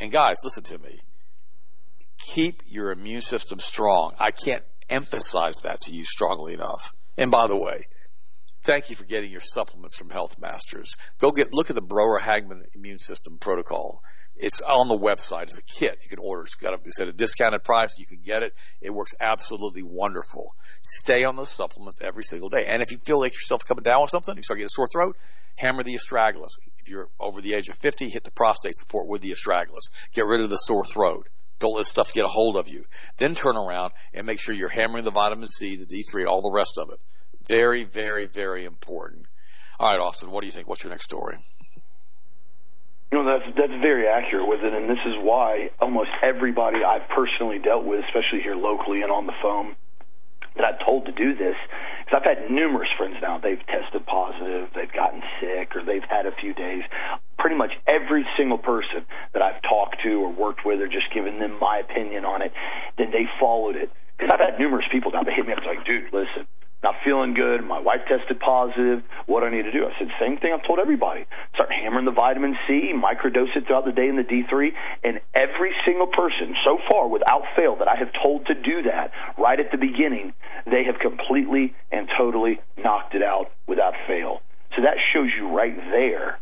And 0.00 0.10
guys, 0.10 0.36
listen 0.44 0.62
to 0.64 0.78
me. 0.78 1.00
Keep 2.18 2.62
your 2.66 2.90
immune 2.90 3.20
system 3.22 3.60
strong. 3.60 4.14
I 4.20 4.30
can't 4.30 4.64
emphasize 4.88 5.56
that 5.62 5.82
to 5.82 5.92
you 5.92 6.04
strongly 6.04 6.54
enough. 6.54 6.92
And 7.16 7.30
by 7.30 7.46
the 7.46 7.56
way, 7.56 7.86
thank 8.62 8.90
you 8.90 8.96
for 8.96 9.04
getting 9.04 9.30
your 9.30 9.40
supplements 9.40 9.96
from 9.96 10.10
Health 10.10 10.38
Masters. 10.38 10.96
Go 11.18 11.30
get 11.30 11.52
look 11.52 11.70
at 11.70 11.76
the 11.76 11.82
Broer 11.82 12.18
Hagmann 12.18 12.64
immune 12.74 12.98
system 12.98 13.38
protocol. 13.38 14.02
It's 14.36 14.62
on 14.62 14.88
the 14.88 14.98
website. 14.98 15.44
It's 15.44 15.58
a 15.58 15.62
kit 15.62 15.98
you 16.02 16.08
can 16.08 16.18
order. 16.18 16.42
It's 16.42 16.54
got 16.54 16.72
a, 16.72 16.78
it's 16.84 16.98
at 16.98 17.08
a 17.08 17.12
discounted 17.12 17.62
price. 17.62 17.98
You 17.98 18.06
can 18.06 18.20
get 18.24 18.42
it. 18.42 18.54
It 18.80 18.90
works 18.90 19.12
absolutely 19.20 19.82
wonderful. 19.82 20.54
Stay 20.82 21.24
on 21.24 21.36
those 21.36 21.50
supplements 21.50 22.00
every 22.02 22.22
single 22.22 22.48
day. 22.48 22.64
And 22.66 22.82
if 22.82 22.90
you 22.90 22.98
feel 22.98 23.20
like 23.20 23.34
yourself 23.34 23.64
coming 23.66 23.82
down 23.82 24.00
with 24.00 24.10
something, 24.10 24.36
you 24.36 24.42
start 24.42 24.58
getting 24.58 24.66
a 24.66 24.70
sore 24.70 24.88
throat, 24.90 25.16
hammer 25.56 25.82
the 25.82 25.94
astragalus. 25.94 26.52
If 26.78 26.88
you're 26.88 27.08
over 27.18 27.42
the 27.42 27.54
age 27.54 27.68
of 27.68 27.76
50, 27.76 28.08
hit 28.08 28.24
the 28.24 28.30
prostate 28.30 28.74
support 28.74 29.06
with 29.06 29.20
the 29.20 29.32
astragalus. 29.32 29.90
Get 30.12 30.26
rid 30.26 30.40
of 30.40 30.48
the 30.48 30.56
sore 30.56 30.86
throat. 30.86 31.28
Don't 31.58 31.76
let 31.76 31.84
stuff 31.86 32.14
get 32.14 32.24
a 32.24 32.28
hold 32.28 32.56
of 32.56 32.68
you. 32.68 32.86
Then 33.18 33.34
turn 33.34 33.56
around 33.56 33.92
and 34.14 34.26
make 34.26 34.40
sure 34.40 34.54
you're 34.54 34.70
hammering 34.70 35.04
the 35.04 35.10
vitamin 35.10 35.46
C, 35.46 35.76
the 35.76 35.84
D3, 35.84 36.26
all 36.26 36.40
the 36.40 36.52
rest 36.52 36.78
of 36.78 36.90
it. 36.90 36.98
Very, 37.48 37.84
very, 37.84 38.26
very 38.26 38.64
important. 38.64 39.26
All 39.78 39.90
right, 39.90 40.00
Austin, 40.00 40.30
what 40.30 40.40
do 40.40 40.46
you 40.46 40.52
think? 40.52 40.68
What's 40.68 40.82
your 40.82 40.90
next 40.90 41.04
story? 41.04 41.36
You 43.12 43.18
know, 43.18 43.24
that's 43.26 43.56
that's 43.58 43.80
very 43.82 44.06
accurate 44.06 44.46
with 44.46 44.60
it, 44.62 44.72
and 44.72 44.88
this 44.88 45.02
is 45.04 45.14
why 45.20 45.70
almost 45.80 46.10
everybody 46.22 46.78
I've 46.84 47.08
personally 47.08 47.58
dealt 47.58 47.84
with, 47.84 48.04
especially 48.06 48.40
here 48.40 48.54
locally 48.54 49.02
and 49.02 49.10
on 49.10 49.26
the 49.26 49.32
phone, 49.42 49.74
that 50.56 50.64
I've 50.64 50.84
told 50.84 51.06
to 51.06 51.12
do 51.12 51.34
this, 51.34 51.56
because 52.04 52.20
I've 52.20 52.24
had 52.24 52.50
numerous 52.50 52.88
friends 52.96 53.16
now. 53.22 53.38
They've 53.38 53.64
tested 53.66 54.04
positive, 54.06 54.68
they've 54.74 54.92
gotten 54.92 55.22
sick, 55.40 55.76
or 55.76 55.84
they've 55.84 56.04
had 56.08 56.26
a 56.26 56.32
few 56.32 56.54
days. 56.54 56.82
Pretty 57.38 57.56
much 57.56 57.72
every 57.86 58.26
single 58.36 58.58
person 58.58 59.06
that 59.32 59.42
I've 59.42 59.62
talked 59.62 60.02
to 60.02 60.20
or 60.20 60.32
worked 60.32 60.64
with, 60.64 60.80
or 60.80 60.88
just 60.88 61.12
given 61.12 61.38
them 61.38 61.58
my 61.60 61.78
opinion 61.78 62.24
on 62.24 62.42
it, 62.42 62.52
then 62.98 63.10
they 63.10 63.26
followed 63.38 63.76
it. 63.76 63.90
Because 64.18 64.30
I've 64.34 64.40
had 64.40 64.58
numerous 64.58 64.84
people 64.92 65.12
now. 65.12 65.22
They 65.22 65.32
hit 65.32 65.46
me 65.46 65.52
up 65.52 65.58
it's 65.58 65.66
like, 65.66 65.86
"Dude, 65.86 66.12
listen, 66.12 66.46
not 66.82 66.94
feeling 67.04 67.34
good. 67.34 67.62
My 67.62 67.78
wife 67.78 68.00
tested 68.08 68.40
positive. 68.40 69.02
What 69.26 69.40
do 69.40 69.46
I 69.46 69.50
need 69.50 69.64
to 69.64 69.72
do? 69.72 69.84
I 69.84 69.92
said, 69.98 70.08
same 70.18 70.38
thing 70.38 70.52
I've 70.52 70.66
told 70.66 70.78
everybody. 70.78 71.26
Start 71.54 71.70
hammering 71.70 72.06
the 72.06 72.12
vitamin 72.12 72.56
C, 72.66 72.92
microdose 72.96 73.54
it 73.54 73.66
throughout 73.66 73.84
the 73.84 73.92
day 73.92 74.08
in 74.08 74.16
the 74.16 74.24
D3. 74.24 74.72
And 75.04 75.20
every 75.34 75.72
single 75.84 76.06
person 76.06 76.56
so 76.64 76.78
far, 76.90 77.08
without 77.08 77.42
fail, 77.54 77.76
that 77.76 77.88
I 77.88 77.96
have 77.96 78.08
told 78.22 78.46
to 78.46 78.54
do 78.54 78.82
that 78.88 79.12
right 79.36 79.60
at 79.60 79.70
the 79.70 79.76
beginning, 79.76 80.32
they 80.64 80.84
have 80.84 80.98
completely 80.98 81.74
and 81.92 82.08
totally 82.16 82.60
knocked 82.78 83.14
it 83.14 83.22
out 83.22 83.52
without 83.66 83.94
fail. 84.06 84.40
So 84.76 84.82
that 84.82 84.96
shows 85.12 85.28
you 85.36 85.54
right 85.54 85.76
there 85.76 86.38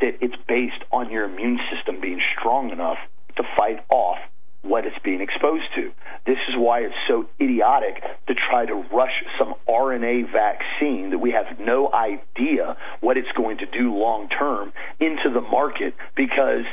that 0.00 0.18
it's 0.20 0.36
based 0.46 0.84
on 0.92 1.10
your 1.10 1.24
immune 1.24 1.58
system 1.72 2.00
being 2.00 2.20
strong 2.38 2.70
enough 2.70 2.98
to 3.36 3.42
fight 3.56 3.84
off 3.90 4.18
what 4.62 4.84
it's 4.84 4.98
being 5.04 5.20
exposed 5.20 5.64
to. 5.76 5.90
This 6.26 6.38
is 6.48 6.54
why 6.56 6.80
it's 6.80 6.94
so 7.06 7.26
idiotic 7.40 8.02
to 8.26 8.34
try 8.34 8.66
to 8.66 8.74
rush 8.74 9.24
some 9.38 9.54
RNA 9.68 10.32
vaccine 10.32 11.10
that 11.10 11.18
we 11.18 11.30
have 11.32 11.58
no 11.58 11.90
idea 11.92 12.76
what 13.00 13.16
it's 13.16 13.30
going 13.36 13.58
to 13.58 13.66
do 13.66 13.94
long 13.94 14.28
term 14.28 14.72
into 15.00 15.30
the 15.32 15.40
market 15.40 15.94
because 16.16 16.64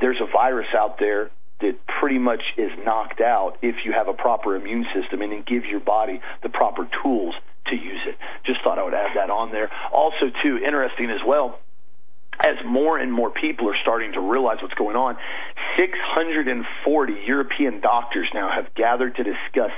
there's 0.00 0.20
a 0.20 0.30
virus 0.30 0.68
out 0.76 0.98
there 0.98 1.30
that 1.60 1.76
pretty 2.00 2.18
much 2.18 2.42
is 2.56 2.70
knocked 2.84 3.20
out 3.20 3.56
if 3.62 3.84
you 3.84 3.92
have 3.92 4.08
a 4.08 4.14
proper 4.14 4.56
immune 4.56 4.86
system 4.94 5.20
and 5.20 5.32
it 5.32 5.46
gives 5.46 5.66
your 5.66 5.80
body 5.80 6.20
the 6.42 6.48
proper 6.48 6.88
tools 7.02 7.34
to 7.66 7.76
use 7.76 8.00
it. 8.06 8.16
Just 8.46 8.62
thought 8.62 8.78
I 8.78 8.84
would 8.84 8.94
add 8.94 9.16
that 9.16 9.30
on 9.30 9.52
there. 9.52 9.70
Also, 9.92 10.30
too, 10.42 10.58
interesting 10.58 11.10
as 11.10 11.20
well 11.26 11.58
as 12.44 12.56
more 12.64 12.98
and 12.98 13.12
more 13.12 13.30
people 13.30 13.68
are 13.68 13.76
starting 13.82 14.12
to 14.12 14.20
realize 14.20 14.58
what's 14.62 14.74
going 14.74 14.96
on, 14.96 15.16
640 15.76 17.12
European 17.26 17.80
doctors 17.80 18.28
now 18.34 18.50
have 18.50 18.74
gathered 18.74 19.16
to 19.16 19.24
discuss 19.24 19.70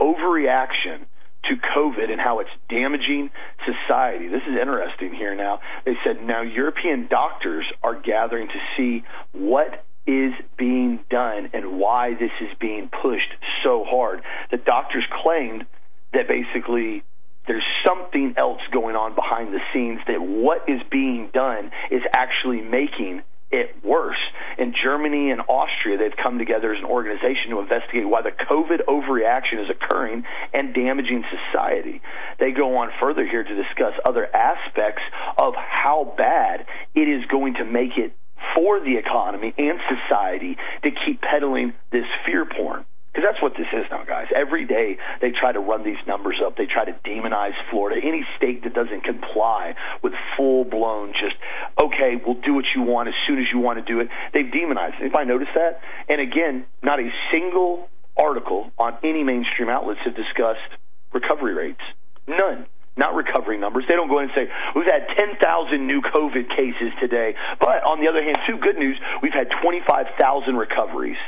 overreaction 0.00 1.04
to 1.44 1.54
COVID 1.76 2.10
and 2.10 2.20
how 2.20 2.40
it's 2.40 2.50
damaging 2.68 3.30
society. 3.64 4.28
This 4.28 4.42
is 4.48 4.58
interesting 4.60 5.14
here 5.14 5.34
now. 5.34 5.60
They 5.84 5.94
said 6.04 6.22
now 6.22 6.42
European 6.42 7.06
doctors 7.08 7.64
are 7.82 8.00
gathering 8.00 8.48
to 8.48 8.60
see 8.76 9.04
what 9.32 9.84
is 10.06 10.32
being 10.56 11.00
done 11.10 11.50
and 11.52 11.78
why 11.78 12.14
this 12.14 12.30
is 12.40 12.48
being 12.60 12.88
pushed 12.88 13.32
so 13.62 13.84
hard. 13.84 14.22
The 14.50 14.56
doctors 14.56 15.04
claimed 15.22 15.66
that 16.12 16.28
basically 16.28 17.02
there's 17.46 17.64
something 17.86 18.34
else 18.36 18.60
going 18.72 18.96
on 18.96 19.14
behind 19.14 19.54
the 19.54 19.60
scenes 19.72 20.00
that 20.06 20.20
what 20.20 20.68
is 20.68 20.80
being 20.90 21.30
done 21.32 21.70
is 21.90 22.02
actually 22.14 22.60
making 22.60 23.22
it 23.50 23.76
worse. 23.84 24.18
In 24.58 24.74
Germany 24.74 25.30
and 25.30 25.40
Austria, 25.48 25.98
they've 25.98 26.16
come 26.20 26.38
together 26.38 26.72
as 26.74 26.80
an 26.80 26.90
organization 26.90 27.50
to 27.50 27.60
investigate 27.60 28.08
why 28.08 28.22
the 28.22 28.32
COVID 28.32 28.84
overreaction 28.88 29.62
is 29.62 29.70
occurring 29.70 30.24
and 30.52 30.74
damaging 30.74 31.22
society. 31.30 32.00
They 32.40 32.50
go 32.50 32.78
on 32.78 32.90
further 33.00 33.26
here 33.26 33.44
to 33.44 33.54
discuss 33.54 33.92
other 34.04 34.26
aspects 34.34 35.02
of 35.38 35.54
how 35.54 36.14
bad 36.16 36.66
it 36.94 37.08
is 37.08 37.24
going 37.30 37.54
to 37.54 37.64
make 37.64 37.96
it 37.96 38.12
for 38.54 38.80
the 38.80 38.96
economy 38.96 39.54
and 39.56 39.78
society 39.88 40.56
to 40.82 40.90
keep 40.90 41.20
peddling 41.20 41.74
this 41.92 42.06
fear 42.24 42.46
porn. 42.46 42.84
Because 43.16 43.32
that's 43.32 43.42
what 43.42 43.56
this 43.56 43.72
is 43.72 43.88
now, 43.90 44.04
guys. 44.04 44.26
Every 44.36 44.66
day 44.66 44.98
they 45.22 45.30
try 45.30 45.50
to 45.50 45.58
run 45.58 45.84
these 45.84 45.96
numbers 46.06 46.36
up. 46.44 46.58
They 46.58 46.66
try 46.66 46.84
to 46.84 46.92
demonize 47.00 47.56
Florida. 47.70 47.98
Any 48.04 48.26
state 48.36 48.62
that 48.64 48.74
doesn't 48.74 49.04
comply 49.04 49.74
with 50.02 50.12
full 50.36 50.66
blown, 50.66 51.14
just, 51.14 51.34
okay, 51.82 52.20
we'll 52.20 52.38
do 52.44 52.52
what 52.52 52.66
you 52.76 52.82
want 52.82 53.08
as 53.08 53.14
soon 53.26 53.38
as 53.38 53.46
you 53.50 53.58
want 53.58 53.78
to 53.78 53.84
do 53.90 54.00
it, 54.00 54.08
they've 54.34 54.52
demonized. 54.52 54.96
If 55.00 55.16
I 55.16 55.24
notice 55.24 55.48
that? 55.54 55.80
And 56.10 56.20
again, 56.20 56.66
not 56.82 57.00
a 57.00 57.08
single 57.32 57.88
article 58.18 58.70
on 58.76 58.98
any 59.02 59.24
mainstream 59.24 59.70
outlets 59.70 60.00
have 60.04 60.14
discussed 60.14 60.76
recovery 61.14 61.54
rates. 61.54 61.80
None 62.28 62.66
not 62.98 63.14
recovery 63.14 63.58
numbers. 63.58 63.84
They 63.86 63.94
don't 63.94 64.08
go 64.08 64.20
in 64.20 64.24
and 64.24 64.32
say, 64.34 64.48
we've 64.74 64.88
had 64.88 65.04
10,000 65.18 65.86
new 65.86 66.00
COVID 66.00 66.48
cases 66.48 66.96
today. 66.98 67.34
But 67.60 67.84
on 67.84 68.00
the 68.00 68.08
other 68.08 68.24
hand, 68.24 68.38
too, 68.48 68.56
good 68.56 68.76
news, 68.78 68.96
we've 69.22 69.34
had 69.36 69.48
25,000 69.62 70.56
recoveries. 70.56 71.20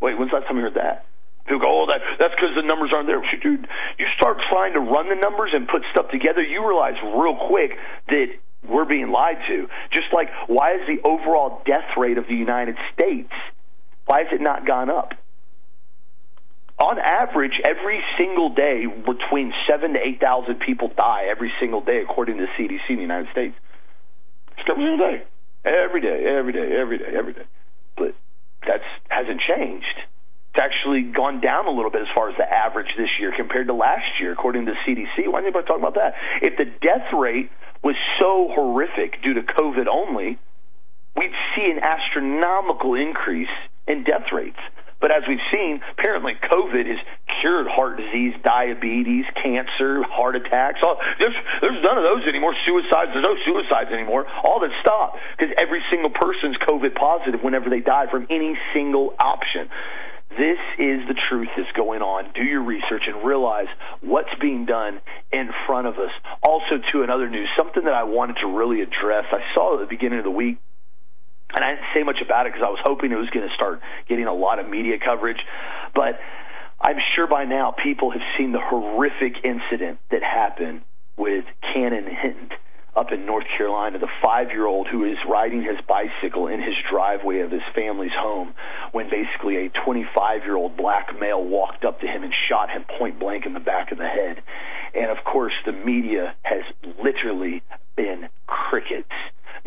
Wait, 0.00 0.18
when's 0.18 0.30
the 0.30 0.36
last 0.36 0.46
time 0.46 0.56
you 0.56 0.62
heard 0.62 0.74
that? 0.74 1.04
People 1.46 1.64
go, 1.64 1.82
oh, 1.82 1.86
that, 1.88 2.00
that's 2.20 2.34
because 2.36 2.52
the 2.54 2.62
numbers 2.62 2.92
aren't 2.92 3.08
there. 3.08 3.20
Dude, 3.42 3.66
you 3.98 4.06
start 4.16 4.36
trying 4.50 4.74
to 4.74 4.80
run 4.80 5.08
the 5.08 5.16
numbers 5.16 5.50
and 5.54 5.66
put 5.66 5.82
stuff 5.90 6.10
together, 6.10 6.42
you 6.42 6.60
realize 6.66 6.94
real 7.02 7.36
quick 7.48 7.72
that 8.08 8.26
we're 8.68 8.84
being 8.84 9.10
lied 9.10 9.38
to. 9.48 9.66
Just 9.92 10.12
like, 10.12 10.28
why 10.46 10.74
is 10.74 10.80
the 10.86 11.00
overall 11.08 11.62
death 11.64 11.96
rate 11.96 12.18
of 12.18 12.26
the 12.28 12.34
United 12.34 12.76
States, 12.92 13.32
why 14.06 14.24
has 14.24 14.28
it 14.32 14.42
not 14.42 14.66
gone 14.66 14.90
up? 14.90 15.14
On 16.82 16.96
average, 16.98 17.60
every 17.66 18.00
single 18.16 18.54
day, 18.54 18.86
between 18.86 19.52
seven 19.68 19.94
to 19.94 19.98
eight 19.98 20.20
thousand 20.20 20.60
people 20.60 20.92
die 20.96 21.26
every 21.28 21.52
single 21.58 21.80
day, 21.80 22.02
according 22.08 22.38
to 22.38 22.46
the 22.46 22.52
CDC 22.54 22.88
in 22.90 22.96
the 22.96 23.02
United 23.02 23.28
States. 23.32 23.56
Every 24.68 24.84
single 24.84 24.98
day, 24.98 25.24
every 25.64 26.00
day, 26.00 26.24
every 26.24 26.52
day, 26.52 26.76
every 26.78 26.98
day, 26.98 27.12
every 27.16 27.32
day. 27.32 27.42
But 27.96 28.14
that 28.66 28.80
hasn't 29.08 29.40
changed. 29.40 29.96
It's 30.54 30.62
actually 30.62 31.02
gone 31.02 31.40
down 31.40 31.66
a 31.66 31.70
little 31.70 31.90
bit 31.90 32.02
as 32.02 32.08
far 32.14 32.30
as 32.30 32.36
the 32.36 32.48
average 32.48 32.88
this 32.96 33.10
year 33.20 33.32
compared 33.36 33.68
to 33.68 33.74
last 33.74 34.18
year, 34.20 34.32
according 34.32 34.66
to 34.66 34.72
CDC. 34.86 35.28
Why 35.28 35.40
didn't 35.40 35.54
anybody 35.54 35.66
talk 35.66 35.78
about 35.78 35.94
that? 35.94 36.14
If 36.42 36.56
the 36.56 36.64
death 36.64 37.12
rate 37.12 37.50
was 37.84 37.94
so 38.18 38.48
horrific 38.50 39.22
due 39.22 39.34
to 39.34 39.42
COVID 39.42 39.86
only, 39.86 40.38
we'd 41.16 41.36
see 41.54 41.70
an 41.70 41.78
astronomical 41.78 42.94
increase 42.94 43.52
in 43.86 44.04
death 44.04 44.32
rates. 44.32 44.58
But 45.00 45.12
as 45.12 45.22
we've 45.28 45.42
seen, 45.54 45.80
apparently 45.92 46.34
COVID 46.34 46.86
has 46.86 46.98
cured 47.40 47.66
heart 47.70 47.98
disease, 47.98 48.34
diabetes, 48.42 49.24
cancer, 49.42 50.02
heart 50.02 50.34
attacks. 50.34 50.80
All, 50.82 50.98
there's, 51.18 51.34
there's 51.60 51.82
none 51.82 51.98
of 51.98 52.04
those 52.04 52.26
anymore. 52.26 52.54
Suicides, 52.66 53.14
there's 53.14 53.24
no 53.24 53.38
suicides 53.46 53.90
anymore. 53.94 54.26
All 54.42 54.58
that 54.60 54.74
stopped 54.82 55.18
because 55.36 55.54
every 55.60 55.82
single 55.90 56.10
person's 56.10 56.56
COVID 56.66 56.94
positive 56.94 57.40
whenever 57.42 57.70
they 57.70 57.80
die 57.80 58.10
from 58.10 58.26
any 58.30 58.58
single 58.74 59.14
option. 59.22 59.70
This 60.30 60.58
is 60.78 61.06
the 61.08 61.16
truth 61.30 61.48
that's 61.56 61.72
going 61.72 62.02
on. 62.02 62.32
Do 62.34 62.42
your 62.42 62.62
research 62.62 63.02
and 63.06 63.24
realize 63.24 63.66
what's 64.02 64.34
being 64.40 64.66
done 64.66 65.00
in 65.32 65.50
front 65.66 65.86
of 65.86 65.94
us. 65.94 66.10
Also, 66.42 66.78
to 66.92 67.02
another 67.02 67.30
news, 67.30 67.48
something 67.56 67.84
that 67.84 67.94
I 67.94 68.04
wanted 68.04 68.36
to 68.42 68.46
really 68.46 68.82
address. 68.82 69.24
I 69.32 69.40
saw 69.54 69.74
at 69.74 69.80
the 69.80 69.86
beginning 69.88 70.18
of 70.18 70.24
the 70.24 70.30
week 70.30 70.58
and 71.54 71.64
I 71.64 71.74
didn't 71.74 71.86
say 71.94 72.02
much 72.02 72.20
about 72.24 72.46
it 72.46 72.52
because 72.52 72.64
I 72.66 72.70
was 72.70 72.80
hoping 72.84 73.12
it 73.12 73.16
was 73.16 73.30
going 73.30 73.48
to 73.48 73.54
start 73.54 73.80
getting 74.08 74.26
a 74.26 74.34
lot 74.34 74.58
of 74.58 74.68
media 74.68 74.98
coverage. 75.02 75.40
But 75.94 76.20
I'm 76.80 76.98
sure 77.16 77.26
by 77.26 77.44
now 77.44 77.72
people 77.72 78.10
have 78.10 78.22
seen 78.36 78.52
the 78.52 78.60
horrific 78.60 79.44
incident 79.44 79.98
that 80.10 80.22
happened 80.22 80.82
with 81.16 81.44
Cannon 81.72 82.04
Hinton 82.04 82.50
up 82.94 83.12
in 83.12 83.26
North 83.26 83.46
Carolina, 83.56 83.98
the 83.98 84.10
five 84.22 84.50
year 84.50 84.66
old 84.66 84.88
who 84.88 85.04
is 85.04 85.16
riding 85.28 85.62
his 85.62 85.78
bicycle 85.86 86.48
in 86.48 86.60
his 86.60 86.74
driveway 86.90 87.40
of 87.40 87.50
his 87.50 87.62
family's 87.74 88.12
home 88.16 88.54
when 88.92 89.08
basically 89.08 89.66
a 89.66 89.70
25 89.84 90.42
year 90.42 90.56
old 90.56 90.76
black 90.76 91.08
male 91.18 91.42
walked 91.42 91.84
up 91.84 92.00
to 92.00 92.06
him 92.06 92.24
and 92.24 92.32
shot 92.48 92.70
him 92.70 92.84
point 92.98 93.18
blank 93.18 93.46
in 93.46 93.54
the 93.54 93.60
back 93.60 93.92
of 93.92 93.98
the 93.98 94.08
head. 94.08 94.42
And 94.94 95.10
of 95.10 95.24
course, 95.24 95.52
the 95.64 95.72
media 95.72 96.34
has 96.42 96.62
literally 97.02 97.62
been 97.96 98.28
crickets 98.46 99.12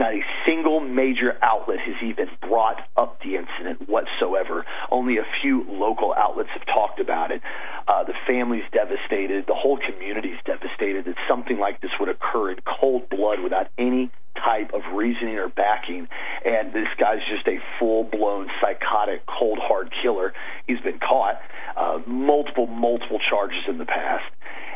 not 0.01 0.13
a 0.15 0.25
single 0.47 0.79
major 0.79 1.37
outlet 1.43 1.77
has 1.79 1.95
even 2.01 2.25
brought 2.41 2.81
up 2.97 3.21
the 3.21 3.35
incident 3.35 3.87
whatsoever. 3.87 4.65
Only 4.89 5.17
a 5.17 5.25
few 5.41 5.63
local 5.69 6.11
outlets 6.17 6.49
have 6.53 6.65
talked 6.65 6.99
about 6.99 7.29
it. 7.29 7.41
Uh, 7.87 8.03
the 8.03 8.15
family's 8.25 8.63
devastated. 8.73 9.45
The 9.45 9.53
whole 9.53 9.77
community's 9.77 10.39
devastated 10.43 11.05
that 11.05 11.15
something 11.29 11.59
like 11.59 11.81
this 11.81 11.91
would 11.99 12.09
occur 12.09 12.51
in 12.51 12.57
cold 12.65 13.09
blood 13.09 13.41
without 13.41 13.67
any 13.77 14.09
type 14.35 14.73
of 14.73 14.81
reasoning 14.95 15.37
or 15.37 15.49
backing. 15.49 16.07
And 16.43 16.73
this 16.73 16.87
guy's 16.97 17.21
just 17.29 17.47
a 17.47 17.59
full 17.77 18.03
blown 18.03 18.49
psychotic, 18.59 19.21
cold 19.27 19.59
hard 19.61 19.93
killer. 20.01 20.33
He's 20.65 20.81
been 20.81 20.97
caught. 20.97 21.39
Uh, 21.77 21.99
multiple, 22.07 22.65
multiple 22.65 23.19
charges 23.29 23.61
in 23.67 23.77
the 23.77 23.85
past. 23.85 24.25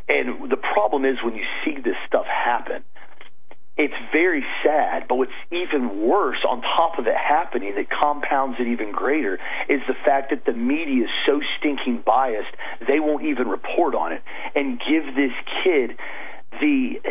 And 0.07 0.51
the 0.51 0.57
problem 0.57 1.03
is 1.03 1.17
when 1.23 1.35
you 1.35 1.45
see 1.65 1.81
this 1.81 1.97
stuff 2.05 2.25
happen, 2.27 2.83
it's 3.77 3.93
very 4.13 4.43
sad, 4.63 5.05
but 5.09 5.15
what's 5.15 5.31
even 5.51 6.07
worse 6.07 6.37
on 6.47 6.61
top 6.61 6.97
of 6.97 7.07
it 7.07 7.15
happening 7.15 7.75
that 7.75 7.89
compounds 7.89 8.57
it 8.59 8.67
even 8.67 8.91
greater 8.91 9.35
is 9.67 9.81
the 9.87 9.95
fact 10.05 10.29
that 10.29 10.45
the 10.45 10.53
media 10.53 11.03
is 11.03 11.09
so 11.25 11.41
stinking 11.59 12.01
biased, 12.05 12.55
they 12.87 13.01
won't 13.01 13.25
even 13.25 13.47
report 13.47 13.93
on 13.93 14.13
it 14.13 14.21
and 14.55 14.79
give 14.79 15.15
this 15.15 15.33
kid 15.63 15.97
the 16.61 17.01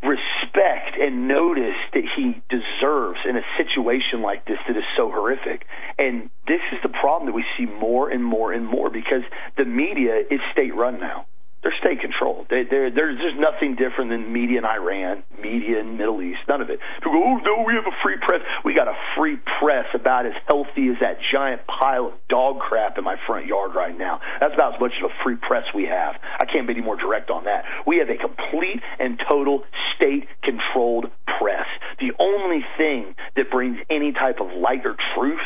respect 0.00 0.94
and 1.00 1.26
notice 1.26 1.74
that 1.92 2.04
he 2.16 2.40
deserves 2.48 3.18
in 3.28 3.36
a 3.36 3.42
situation 3.56 4.22
like 4.22 4.46
this 4.46 4.58
that 4.68 4.76
is 4.76 4.84
so 4.96 5.10
horrific. 5.10 5.66
And 5.98 6.30
this 6.46 6.60
is 6.70 6.78
the 6.84 6.88
problem 6.88 7.26
that 7.26 7.34
we 7.34 7.44
see 7.56 7.66
more 7.66 8.08
and 8.08 8.24
more 8.24 8.52
and 8.52 8.64
more 8.64 8.88
because 8.88 9.22
the 9.56 9.64
media 9.64 10.22
is 10.30 10.38
state 10.52 10.74
run 10.76 11.00
now 11.00 11.26
they're 11.62 11.74
state 11.80 12.00
controlled. 12.00 12.46
They, 12.50 12.62
they're, 12.62 12.90
there's 12.90 13.18
just 13.18 13.36
nothing 13.36 13.74
different 13.74 14.10
than 14.10 14.32
media 14.32 14.58
in 14.58 14.64
Iran, 14.64 15.24
media 15.42 15.80
in 15.80 15.96
Middle 15.96 16.22
East. 16.22 16.38
None 16.48 16.60
of 16.60 16.70
it. 16.70 16.78
People 17.02 17.18
go, 17.18 17.24
oh 17.24 17.36
no, 17.42 17.64
we 17.66 17.74
have 17.74 17.86
a 17.86 17.96
free 18.02 18.16
press. 18.20 18.40
We 18.64 18.74
got 18.74 18.86
a 18.86 18.94
free 19.16 19.38
press 19.58 19.86
about 19.94 20.26
as 20.26 20.34
healthy 20.46 20.88
as 20.88 20.96
that 21.00 21.18
giant 21.32 21.62
pile 21.66 22.06
of 22.06 22.12
dog 22.28 22.60
crap 22.60 22.96
in 22.96 23.04
my 23.04 23.16
front 23.26 23.46
yard 23.46 23.74
right 23.74 23.96
now. 23.96 24.20
That's 24.40 24.54
about 24.54 24.74
as 24.74 24.80
much 24.80 24.92
of 25.02 25.10
a 25.10 25.14
free 25.24 25.36
press 25.36 25.64
we 25.74 25.84
have. 25.84 26.14
I 26.40 26.44
can't 26.46 26.66
be 26.66 26.74
any 26.74 26.82
more 26.82 26.96
direct 26.96 27.30
on 27.30 27.44
that. 27.44 27.64
We 27.86 27.98
have 27.98 28.08
a 28.08 28.16
complete 28.16 28.80
and 28.98 29.20
total 29.28 29.64
state 29.96 30.28
controlled 30.42 31.10
press. 31.38 31.66
The 31.98 32.12
only 32.18 32.64
thing 32.76 33.14
that 33.36 33.50
brings 33.50 33.78
any 33.90 34.12
type 34.12 34.38
of 34.40 34.46
light 34.56 34.86
or 34.86 34.96
truth 35.16 35.40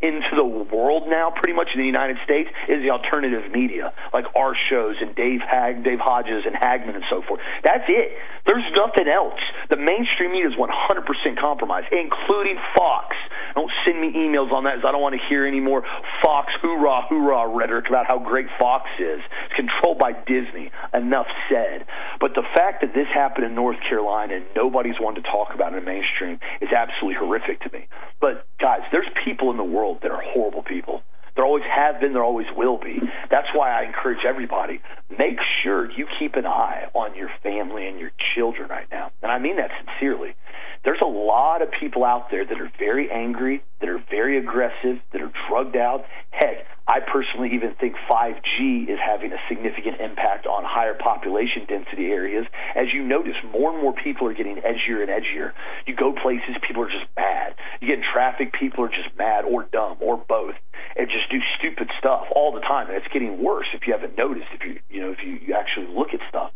into 0.00 0.32
the 0.34 0.44
world 0.44 1.04
now, 1.08 1.30
pretty 1.30 1.52
much 1.52 1.68
in 1.74 1.80
the 1.80 1.86
United 1.86 2.16
States, 2.24 2.48
is 2.68 2.82
the 2.82 2.90
alternative 2.90 3.52
media, 3.52 3.92
like 4.12 4.24
our 4.36 4.56
shows 4.68 4.96
and 5.00 5.14
Dave 5.14 5.40
Hag, 5.40 5.84
Dave 5.84 6.00
Hodges 6.00 6.44
and 6.46 6.56
Hagmann, 6.56 6.96
and 6.96 7.04
so 7.10 7.22
forth. 7.26 7.40
That's 7.64 7.84
it. 7.88 8.16
There's 8.46 8.64
nothing 8.76 9.08
else. 9.08 9.40
The 9.68 9.76
mainstream 9.76 10.32
media 10.32 10.48
is 10.48 10.56
100% 10.56 11.36
compromised, 11.38 11.88
including 11.92 12.56
Fox. 12.76 13.16
Don't 13.54 13.70
send 13.84 14.00
me 14.00 14.12
emails 14.16 14.52
on 14.52 14.64
that, 14.64 14.80
because 14.80 14.88
I 14.88 14.92
don't 14.92 15.02
want 15.02 15.20
to 15.20 15.24
hear 15.28 15.44
any 15.44 15.60
more 15.60 15.84
Fox 16.24 16.52
hoorah 16.62 17.02
hoorah 17.08 17.48
rhetoric 17.48 17.88
about 17.88 18.06
how 18.06 18.18
great 18.18 18.46
Fox 18.58 18.88
is. 18.98 19.20
It's 19.20 19.56
controlled 19.56 19.98
by 19.98 20.12
Disney. 20.12 20.70
Enough 20.94 21.26
said. 21.48 21.84
But 22.20 22.34
the 22.34 22.46
fact 22.54 22.80
that 22.80 22.94
this 22.94 23.06
happened 23.12 23.46
in 23.46 23.54
North 23.54 23.78
Carolina 23.88 24.36
and 24.36 24.44
nobody's 24.56 24.98
wanted 25.00 25.24
to 25.24 25.30
talk 25.30 25.54
about 25.54 25.72
it 25.72 25.78
in 25.78 25.84
the 25.84 25.90
mainstream 25.90 26.38
is 26.60 26.70
absolutely 26.72 27.18
horrific 27.18 27.60
to 27.62 27.70
me. 27.72 27.86
But 28.20 28.46
guys, 28.60 28.80
there's 28.92 29.08
people 29.24 29.50
in 29.50 29.56
the 29.56 29.64
world 29.64 29.89
that 30.02 30.10
are 30.10 30.22
horrible 30.22 30.62
people. 30.62 31.02
There 31.36 31.44
always 31.44 31.64
have 31.64 32.00
been, 32.00 32.12
there 32.12 32.24
always 32.24 32.48
will 32.56 32.78
be. 32.78 32.98
That's 33.30 33.48
why 33.54 33.70
I 33.70 33.86
encourage 33.86 34.24
everybody 34.26 34.80
make 35.10 35.38
sure 35.62 35.90
you 35.90 36.06
keep 36.18 36.34
an 36.34 36.46
eye 36.46 36.88
on 36.94 37.14
your 37.16 37.30
family 37.42 37.86
and 37.86 37.98
your 37.98 38.10
children 38.34 38.68
right 38.68 38.86
now. 38.90 39.10
And 39.22 39.30
I 39.30 39.38
mean 39.38 39.56
that 39.56 39.70
sincerely. 39.84 40.34
There's 40.82 41.00
a 41.02 41.08
lot 41.08 41.60
of 41.60 41.68
people 41.78 42.04
out 42.04 42.30
there 42.30 42.44
that 42.44 42.58
are 42.58 42.72
very 42.78 43.10
angry, 43.10 43.62
that 43.80 43.88
are 43.88 44.02
very 44.10 44.38
aggressive, 44.38 44.96
that 45.12 45.20
are 45.20 45.30
drugged 45.48 45.76
out. 45.76 46.04
Heck, 46.30 46.64
I 46.88 47.00
personally 47.00 47.50
even 47.54 47.74
think 47.78 47.96
5G 48.10 48.88
is 48.88 48.98
having 48.98 49.30
a 49.32 49.36
significant 49.48 50.00
impact 50.00 50.46
on 50.46 50.64
higher 50.64 50.94
population 50.94 51.66
density 51.68 52.06
areas. 52.06 52.46
As 52.74 52.86
you 52.94 53.04
notice, 53.04 53.36
more 53.52 53.72
and 53.72 53.82
more 53.82 53.92
people 53.92 54.26
are 54.26 54.34
getting 54.34 54.56
edgier 54.56 55.02
and 55.02 55.10
edgier. 55.10 55.52
You 55.86 55.94
go 55.94 56.12
places, 56.12 56.56
people 56.66 56.82
are 56.82 56.90
just 56.90 57.06
mad. 57.14 57.54
You 57.80 57.88
get 57.88 57.98
in 57.98 58.04
traffic, 58.12 58.52
people 58.52 58.82
are 58.84 58.88
just 58.88 59.14
mad 59.18 59.44
or 59.44 59.64
dumb 59.70 59.98
or 60.00 60.16
both, 60.16 60.54
and 60.96 61.08
just 61.08 61.30
do 61.30 61.38
stupid 61.58 61.90
stuff 61.98 62.24
all 62.34 62.52
the 62.52 62.60
time. 62.60 62.88
And 62.88 62.96
it's 62.96 63.12
getting 63.12 63.42
worse 63.42 63.66
if 63.74 63.86
you 63.86 63.92
haven't 63.92 64.16
noticed. 64.16 64.48
If 64.54 64.64
you 64.64 64.80
you 64.88 65.00
know 65.02 65.12
if 65.12 65.18
you, 65.24 65.38
you 65.46 65.54
actually 65.54 65.94
look 65.94 66.14
at 66.14 66.20
stuff. 66.28 66.52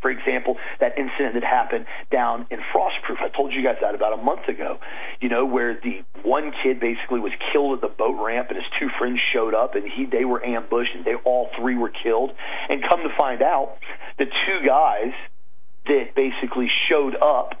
For 0.00 0.10
example, 0.10 0.56
that 0.80 0.96
incident 0.98 1.34
that 1.34 1.44
happened 1.44 1.86
down 2.10 2.46
in 2.50 2.58
Frostproof. 2.74 3.20
I 3.20 3.28
told 3.28 3.52
you 3.52 3.62
guys 3.62 3.76
that 3.82 3.94
about 3.94 4.18
a 4.18 4.22
month 4.22 4.48
ago. 4.48 4.78
You 5.20 5.28
know, 5.28 5.44
where 5.44 5.74
the 5.74 6.02
one 6.22 6.52
kid 6.62 6.80
basically 6.80 7.20
was 7.20 7.32
killed 7.52 7.74
at 7.74 7.80
the 7.82 7.94
boat 7.94 8.22
ramp 8.22 8.48
and 8.48 8.56
his 8.56 8.66
two 8.78 8.88
friends 8.98 9.20
showed 9.32 9.54
up 9.54 9.74
and 9.74 9.84
he 9.84 10.06
they 10.06 10.24
were 10.24 10.44
ambushed 10.44 10.94
and 10.94 11.04
they 11.04 11.14
all 11.24 11.50
three 11.58 11.76
were 11.76 11.92
killed. 12.02 12.32
And 12.68 12.82
come 12.88 13.00
to 13.02 13.14
find 13.16 13.42
out, 13.42 13.76
the 14.18 14.24
two 14.24 14.66
guys 14.66 15.12
that 15.86 16.14
basically 16.14 16.68
showed 16.88 17.16
up 17.16 17.60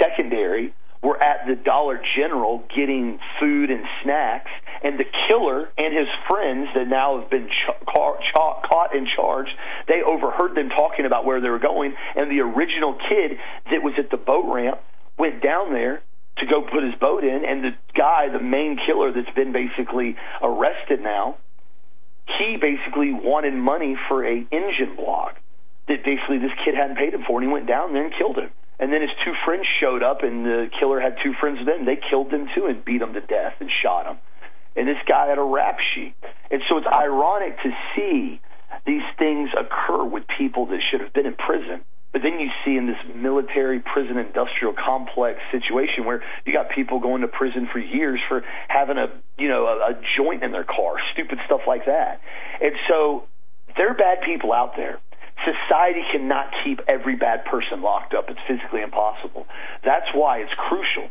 secondary 0.00 0.74
were 1.02 1.22
at 1.22 1.46
the 1.46 1.56
Dollar 1.56 2.00
General 2.16 2.62
getting 2.76 3.18
food 3.38 3.70
and 3.70 3.84
snacks, 4.02 4.50
and 4.82 4.98
the 4.98 5.04
killer 5.28 5.68
and 5.76 5.96
his 5.96 6.08
friends 6.28 6.68
that 6.74 6.88
now 6.88 7.20
have 7.20 7.30
been 7.30 7.48
ch- 7.48 7.84
ca- 7.86 8.18
cha- 8.32 8.60
caught 8.62 8.94
and 8.94 9.06
charged, 9.14 9.52
they 9.88 10.02
overheard 10.02 10.54
them 10.54 10.70
talking 10.70 11.04
about 11.04 11.24
where 11.24 11.40
they 11.40 11.48
were 11.48 11.58
going, 11.58 11.94
and 12.16 12.30
the 12.30 12.40
original 12.40 12.94
kid 13.08 13.38
that 13.70 13.82
was 13.82 13.94
at 13.98 14.10
the 14.10 14.16
boat 14.16 14.46
ramp 14.52 14.80
went 15.18 15.42
down 15.42 15.72
there 15.72 16.02
to 16.38 16.46
go 16.46 16.62
put 16.62 16.82
his 16.82 16.94
boat 16.94 17.22
in, 17.24 17.44
and 17.44 17.62
the 17.62 17.72
guy, 17.94 18.28
the 18.32 18.40
main 18.40 18.78
killer 18.86 19.12
that's 19.12 19.34
been 19.36 19.52
basically 19.52 20.16
arrested 20.42 21.00
now, 21.02 21.36
he 22.38 22.56
basically 22.56 23.12
wanted 23.12 23.52
money 23.52 23.96
for 24.08 24.24
a 24.24 24.46
engine 24.50 24.96
block 24.96 25.36
that 25.88 26.04
basically 26.04 26.38
this 26.38 26.52
kid 26.64 26.74
hadn't 26.74 26.96
paid 26.96 27.12
him 27.12 27.24
for, 27.26 27.40
and 27.40 27.48
he 27.48 27.52
went 27.52 27.66
down 27.66 27.92
there 27.92 28.04
and 28.04 28.14
killed 28.16 28.38
him. 28.38 28.50
And 28.78 28.90
then 28.90 29.02
his 29.02 29.10
two 29.24 29.34
friends 29.44 29.66
showed 29.80 30.02
up, 30.02 30.22
and 30.22 30.46
the 30.46 30.70
killer 30.78 31.00
had 31.00 31.16
two 31.22 31.34
friends 31.38 31.58
with 31.58 31.68
him. 31.68 31.84
They 31.84 31.98
killed 32.08 32.30
them 32.30 32.48
too 32.54 32.66
and 32.66 32.82
beat 32.82 32.98
them 32.98 33.12
to 33.12 33.20
death 33.20 33.54
and 33.60 33.68
shot 33.82 34.04
them. 34.04 34.16
And 34.76 34.86
this 34.86 34.98
guy 35.06 35.26
had 35.26 35.38
a 35.38 35.42
rap 35.42 35.78
sheet. 35.94 36.14
And 36.50 36.62
so 36.68 36.78
it's 36.78 36.86
ironic 36.86 37.56
to 37.62 37.70
see 37.94 38.40
these 38.86 39.02
things 39.18 39.50
occur 39.58 40.04
with 40.04 40.24
people 40.38 40.66
that 40.66 40.80
should 40.90 41.00
have 41.00 41.12
been 41.12 41.26
in 41.26 41.34
prison. 41.34 41.82
But 42.12 42.22
then 42.22 42.40
you 42.40 42.50
see 42.64 42.76
in 42.76 42.86
this 42.86 42.98
military 43.14 43.78
prison 43.78 44.18
industrial 44.18 44.74
complex 44.74 45.38
situation 45.52 46.04
where 46.04 46.22
you 46.44 46.52
got 46.52 46.70
people 46.70 46.98
going 46.98 47.22
to 47.22 47.28
prison 47.28 47.68
for 47.72 47.78
years 47.78 48.18
for 48.28 48.42
having 48.68 48.98
a 48.98 49.06
you 49.38 49.48
know 49.48 49.66
a, 49.66 49.92
a 49.92 50.02
joint 50.16 50.42
in 50.42 50.50
their 50.50 50.64
car, 50.64 50.96
stupid 51.12 51.38
stuff 51.46 51.60
like 51.68 51.86
that. 51.86 52.20
And 52.60 52.72
so 52.88 53.24
there 53.76 53.90
are 53.90 53.94
bad 53.94 54.22
people 54.26 54.52
out 54.52 54.74
there. 54.76 54.98
Society 55.44 56.02
cannot 56.12 56.50
keep 56.64 56.80
every 56.88 57.16
bad 57.16 57.44
person 57.44 57.80
locked 57.80 58.12
up. 58.12 58.28
It's 58.28 58.40
physically 58.46 58.82
impossible. 58.82 59.46
That's 59.84 60.06
why 60.12 60.38
it's 60.38 60.52
crucial 60.68 61.08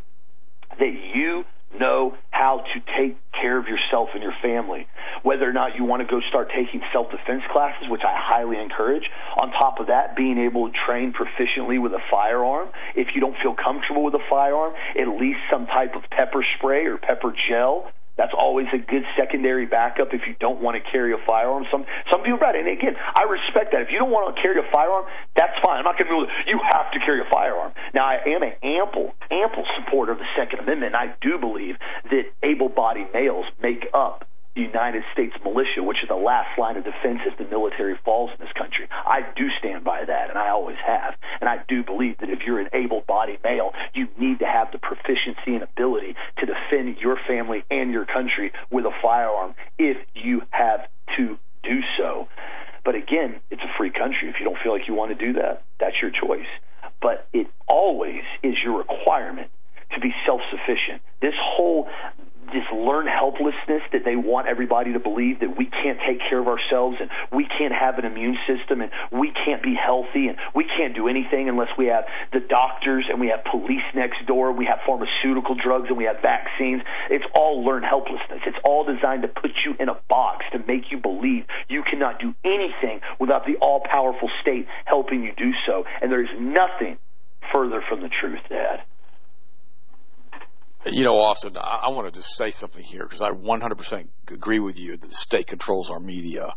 that 0.77 0.93
you 1.15 1.45
know 1.77 2.15
how 2.31 2.63
to 2.73 2.79
take 2.97 3.17
care 3.33 3.57
of 3.57 3.67
yourself 3.67 4.09
and 4.13 4.23
your 4.23 4.33
family. 4.41 4.87
Whether 5.23 5.49
or 5.49 5.53
not 5.53 5.75
you 5.75 5.83
want 5.83 6.01
to 6.01 6.07
go 6.07 6.21
start 6.29 6.49
taking 6.55 6.81
self 6.93 7.11
defense 7.11 7.43
classes, 7.51 7.89
which 7.89 8.01
I 8.03 8.15
highly 8.15 8.57
encourage. 8.57 9.03
On 9.41 9.51
top 9.51 9.79
of 9.79 9.87
that, 9.87 10.15
being 10.15 10.37
able 10.37 10.67
to 10.67 10.73
train 10.85 11.13
proficiently 11.13 11.81
with 11.81 11.93
a 11.93 12.01
firearm. 12.09 12.69
If 12.95 13.09
you 13.13 13.21
don't 13.21 13.35
feel 13.41 13.55
comfortable 13.55 14.03
with 14.03 14.13
a 14.13 14.23
firearm, 14.29 14.73
at 14.99 15.07
least 15.19 15.39
some 15.51 15.67
type 15.67 15.95
of 15.95 16.03
pepper 16.09 16.45
spray 16.57 16.85
or 16.85 16.97
pepper 16.97 17.33
gel 17.49 17.91
that's 18.19 18.35
always 18.35 18.67
a 18.75 18.77
good 18.77 19.07
secondary 19.15 19.65
backup 19.65 20.11
if 20.11 20.27
you 20.27 20.35
don't 20.43 20.59
want 20.59 20.75
to 20.75 20.83
carry 20.91 21.13
a 21.13 21.21
firearm. 21.25 21.63
Some 21.71 21.85
some 22.11 22.19
people 22.21 22.37
it. 22.51 22.59
And 22.59 22.67
again, 22.67 22.99
I 23.15 23.23
respect 23.23 23.71
that. 23.71 23.81
If 23.81 23.95
you 23.95 23.97
don't 23.97 24.11
want 24.11 24.35
to 24.35 24.41
carry 24.41 24.59
a 24.59 24.67
firearm, 24.75 25.05
that's 25.39 25.55
fine. 25.63 25.79
I'm 25.79 25.87
not 25.87 25.95
going 25.97 26.11
to 26.11 26.27
be 26.27 26.51
you 26.51 26.59
have 26.59 26.91
to 26.91 26.99
carry 26.99 27.21
a 27.21 27.29
firearm. 27.31 27.71
Now 27.95 28.03
I 28.03 28.19
am 28.27 28.43
an 28.43 28.59
ample 28.61 29.15
ample 29.31 29.63
supporter 29.79 30.11
of 30.11 30.19
the 30.19 30.27
Second 30.35 30.59
Amendment. 30.59 30.95
I 30.95 31.15
do 31.21 31.39
believe 31.39 31.79
that 32.11 32.27
able-bodied 32.43 33.07
males 33.13 33.45
make 33.63 33.87
up 33.93 34.27
United 34.59 35.03
States 35.13 35.35
militia, 35.43 35.83
which 35.83 36.03
is 36.03 36.09
the 36.09 36.15
last 36.15 36.57
line 36.57 36.77
of 36.77 36.83
defense 36.83 37.19
if 37.25 37.37
the 37.37 37.45
military 37.45 37.97
falls 38.03 38.31
in 38.31 38.45
this 38.45 38.53
country. 38.53 38.87
I 38.91 39.21
do 39.35 39.49
stand 39.59 39.83
by 39.83 40.05
that, 40.05 40.29
and 40.29 40.37
I 40.37 40.49
always 40.49 40.77
have. 40.85 41.15
And 41.41 41.49
I 41.49 41.63
do 41.67 41.83
believe 41.83 42.17
that 42.19 42.29
if 42.29 42.39
you're 42.45 42.59
an 42.59 42.69
able 42.73 43.01
bodied 43.07 43.39
male, 43.43 43.71
you 43.93 44.07
need 44.17 44.39
to 44.39 44.45
have 44.45 44.71
the 44.71 44.79
proficiency 44.79 45.55
and 45.55 45.63
ability 45.63 46.15
to 46.39 46.45
defend 46.45 46.97
your 46.97 47.17
family 47.27 47.63
and 47.69 47.91
your 47.91 48.05
country 48.05 48.51
with 48.69 48.85
a 48.85 48.91
firearm 49.01 49.55
if 49.77 49.97
you 50.13 50.41
have 50.51 50.81
to 51.17 51.37
do 51.63 51.79
so. 51.97 52.27
But 52.85 52.95
again, 52.95 53.39
it's 53.51 53.61
a 53.61 53.77
free 53.77 53.91
country. 53.91 54.29
If 54.29 54.35
you 54.39 54.45
don't 54.45 54.57
feel 54.63 54.71
like 54.71 54.87
you 54.87 54.93
want 54.93 55.17
to 55.17 55.25
do 55.25 55.33
that, 55.33 55.63
that's 55.79 55.95
your 56.01 56.11
choice. 56.11 56.47
But 57.01 57.27
it 57.33 57.47
always 57.67 58.23
is 58.43 58.55
your 58.63 58.77
requirement 58.77 59.49
to 59.93 59.99
be 59.99 60.13
self 60.25 60.41
sufficient. 60.51 61.01
This 61.21 61.33
whole 61.39 61.87
this 62.51 62.65
learned 62.73 63.09
helplessness 63.09 63.83
that 63.91 64.03
they 64.05 64.15
want 64.15 64.47
everybody 64.47 64.93
to 64.93 64.99
believe 64.99 65.39
that 65.39 65.57
we 65.57 65.65
can't 65.65 65.99
take 66.07 66.19
care 66.29 66.39
of 66.39 66.47
ourselves 66.47 66.97
and 66.99 67.09
we 67.31 67.45
can't 67.45 67.73
have 67.73 67.97
an 67.97 68.05
immune 68.05 68.37
system 68.47 68.81
and 68.81 68.91
we 69.11 69.31
can't 69.31 69.63
be 69.63 69.75
healthy 69.75 70.27
and 70.27 70.37
we 70.55 70.65
can't 70.65 70.95
do 70.95 71.07
anything 71.07 71.49
unless 71.49 71.69
we 71.77 71.87
have 71.87 72.05
the 72.33 72.39
doctors 72.39 73.05
and 73.09 73.19
we 73.19 73.27
have 73.27 73.43
police 73.45 73.85
next 73.95 74.25
door, 74.25 74.51
we 74.51 74.65
have 74.65 74.79
pharmaceutical 74.85 75.55
drugs 75.55 75.87
and 75.89 75.97
we 75.97 76.05
have 76.05 76.17
vaccines. 76.21 76.81
It's 77.09 77.25
all 77.35 77.63
learned 77.63 77.85
helplessness. 77.85 78.41
It's 78.45 78.59
all 78.63 78.83
designed 78.83 79.23
to 79.23 79.27
put 79.27 79.51
you 79.65 79.75
in 79.79 79.89
a 79.89 79.97
box 80.09 80.45
to 80.53 80.59
make 80.59 80.91
you 80.91 80.97
believe 80.97 81.45
you 81.67 81.83
cannot 81.83 82.19
do 82.19 82.33
anything 82.43 83.01
without 83.19 83.45
the 83.45 83.55
all 83.61 83.81
powerful 83.81 84.29
state 84.41 84.67
helping 84.85 85.23
you 85.23 85.33
do 85.37 85.51
so. 85.65 85.85
And 86.01 86.11
there's 86.11 86.29
nothing 86.39 86.97
further 87.51 87.81
from 87.87 88.01
the 88.01 88.09
truth, 88.09 88.41
Dad. 88.49 88.81
You 90.85 91.03
know, 91.03 91.19
Austin, 91.19 91.57
I, 91.57 91.81
I 91.83 91.89
want 91.89 92.07
to 92.07 92.19
just 92.19 92.35
say 92.35 92.51
something 92.51 92.83
here 92.83 93.03
because 93.03 93.21
I 93.21 93.31
100% 93.31 94.07
agree 94.31 94.59
with 94.59 94.79
you 94.79 94.95
that 94.95 95.07
the 95.07 95.13
state 95.13 95.47
controls 95.47 95.91
our 95.91 95.99
media. 95.99 96.53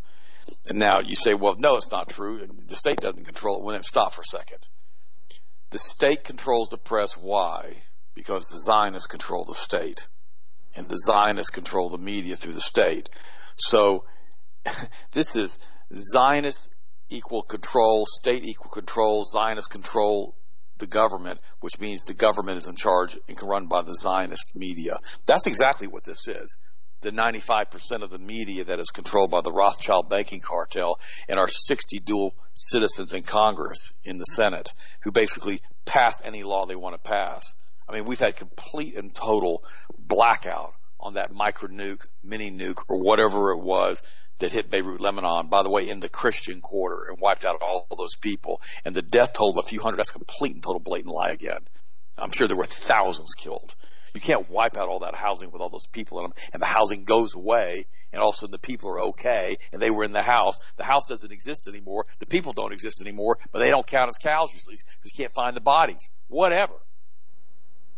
And 0.68 0.78
now 0.78 1.00
you 1.00 1.16
say, 1.16 1.34
well, 1.34 1.56
no, 1.58 1.76
it's 1.76 1.90
not 1.90 2.08
true. 2.08 2.46
The 2.68 2.76
state 2.76 2.98
doesn't 2.98 3.24
control 3.24 3.58
it. 3.58 3.64
Well, 3.64 3.72
then 3.72 3.82
stop 3.82 4.14
for 4.14 4.22
a 4.22 4.24
second. 4.24 4.58
The 5.70 5.78
state 5.78 6.24
controls 6.24 6.70
the 6.70 6.78
press. 6.78 7.16
Why? 7.16 7.76
Because 8.14 8.48
the 8.48 8.58
Zionists 8.58 9.06
control 9.06 9.44
the 9.44 9.54
state. 9.54 10.06
And 10.76 10.88
the 10.88 10.98
Zionists 10.98 11.50
control 11.50 11.88
the 11.88 11.98
media 11.98 12.36
through 12.36 12.54
the 12.54 12.60
state. 12.60 13.10
So 13.56 14.04
this 15.12 15.36
is 15.36 15.58
Zionist 15.92 16.74
equal 17.10 17.42
control, 17.42 18.06
state 18.06 18.44
equal 18.44 18.70
control, 18.70 19.24
Zionist 19.24 19.70
control 19.70 20.34
the 20.82 20.86
government, 20.88 21.38
which 21.60 21.78
means 21.78 22.04
the 22.04 22.12
government 22.12 22.58
is 22.58 22.66
in 22.66 22.74
charge 22.74 23.16
and 23.28 23.38
can 23.38 23.46
run 23.46 23.68
by 23.68 23.82
the 23.82 23.94
Zionist 23.94 24.56
media. 24.56 24.98
That's 25.26 25.46
exactly 25.46 25.86
what 25.86 26.04
this 26.04 26.26
is. 26.26 26.58
The 27.02 27.12
95% 27.12 28.02
of 28.02 28.10
the 28.10 28.18
media 28.18 28.64
that 28.64 28.80
is 28.80 28.90
controlled 28.90 29.30
by 29.30 29.42
the 29.42 29.52
Rothschild 29.52 30.08
banking 30.08 30.40
cartel 30.40 30.98
and 31.28 31.38
our 31.38 31.46
60 31.46 32.00
dual 32.00 32.34
citizens 32.52 33.12
in 33.12 33.22
Congress, 33.22 33.92
in 34.02 34.18
the 34.18 34.24
Senate, 34.24 34.74
who 35.04 35.12
basically 35.12 35.60
pass 35.84 36.20
any 36.24 36.42
law 36.42 36.66
they 36.66 36.76
want 36.76 36.96
to 36.96 37.10
pass. 37.10 37.54
I 37.88 37.92
mean, 37.92 38.04
we've 38.04 38.18
had 38.18 38.34
complete 38.34 38.96
and 38.96 39.14
total 39.14 39.62
blackout 39.96 40.74
on 40.98 41.14
that 41.14 41.32
micro 41.32 41.68
nuke, 41.68 42.06
mini 42.24 42.50
nuke, 42.50 42.82
or 42.88 42.98
whatever 42.98 43.52
it 43.52 43.62
was 43.62 44.02
that 44.43 44.53
hit 44.53 44.70
Beirut, 44.70 45.01
Lebanon, 45.01 45.49
by 45.49 45.62
the 45.62 45.70
way, 45.70 45.88
in 45.88 46.01
the 46.01 46.09
Christian 46.09 46.61
quarter 46.61 47.09
and 47.09 47.20
wiped 47.20 47.45
out 47.45 47.62
all 47.62 47.86
those 47.97 48.16
people. 48.16 48.61
And 48.84 48.95
the 48.95 49.03
death 49.03 49.32
toll 49.32 49.51
of 49.51 49.64
a 49.64 49.68
few 49.68 49.80
hundred, 49.80 49.99
that's 49.99 50.11
a 50.11 50.14
complete 50.14 50.55
and 50.55 50.62
total 50.62 50.80
blatant 50.80 51.14
lie 51.14 51.30
again. 51.30 51.61
I'm 52.18 52.32
sure 52.32 52.49
there 52.49 52.57
were 52.57 52.66
thousands 52.66 53.34
killed. 53.34 53.74
You 54.14 54.20
can't 54.20 54.51
wipe 54.51 54.76
out 54.76 54.88
all 54.88 55.01
that 55.01 55.14
housing 55.14 55.51
with 55.51 55.62
all 55.62 55.70
those 55.70 55.86
people 55.86 56.18
in 56.18 56.24
them 56.24 56.34
and 56.53 56.61
the 56.61 56.66
housing 56.66 57.05
goes 57.05 57.34
away 57.34 57.86
and 58.12 58.20
all 58.20 58.28
of 58.28 58.34
a 58.34 58.38
sudden 58.38 58.53
the 58.53 58.59
people 58.59 58.90
are 58.90 59.01
okay 59.01 59.57
and 59.72 59.80
they 59.80 59.90
were 59.90 60.05
in 60.05 60.12
the 60.12 60.22
house. 60.22 60.59
The 60.76 60.84
house 60.84 61.07
doesn't 61.07 61.32
exist 61.32 61.66
anymore. 61.66 62.05
The 62.18 62.26
people 62.26 62.53
don't 62.53 62.74
exist 62.74 63.01
anymore, 63.01 63.38
but 63.53 63.61
they 63.61 63.70
don't 63.70 63.86
count 63.86 64.09
as 64.09 64.18
casualties 64.18 64.66
because 64.66 65.12
you 65.16 65.24
can't 65.24 65.32
find 65.32 65.57
the 65.57 65.62
bodies. 65.62 66.11
Whatever 66.28 66.74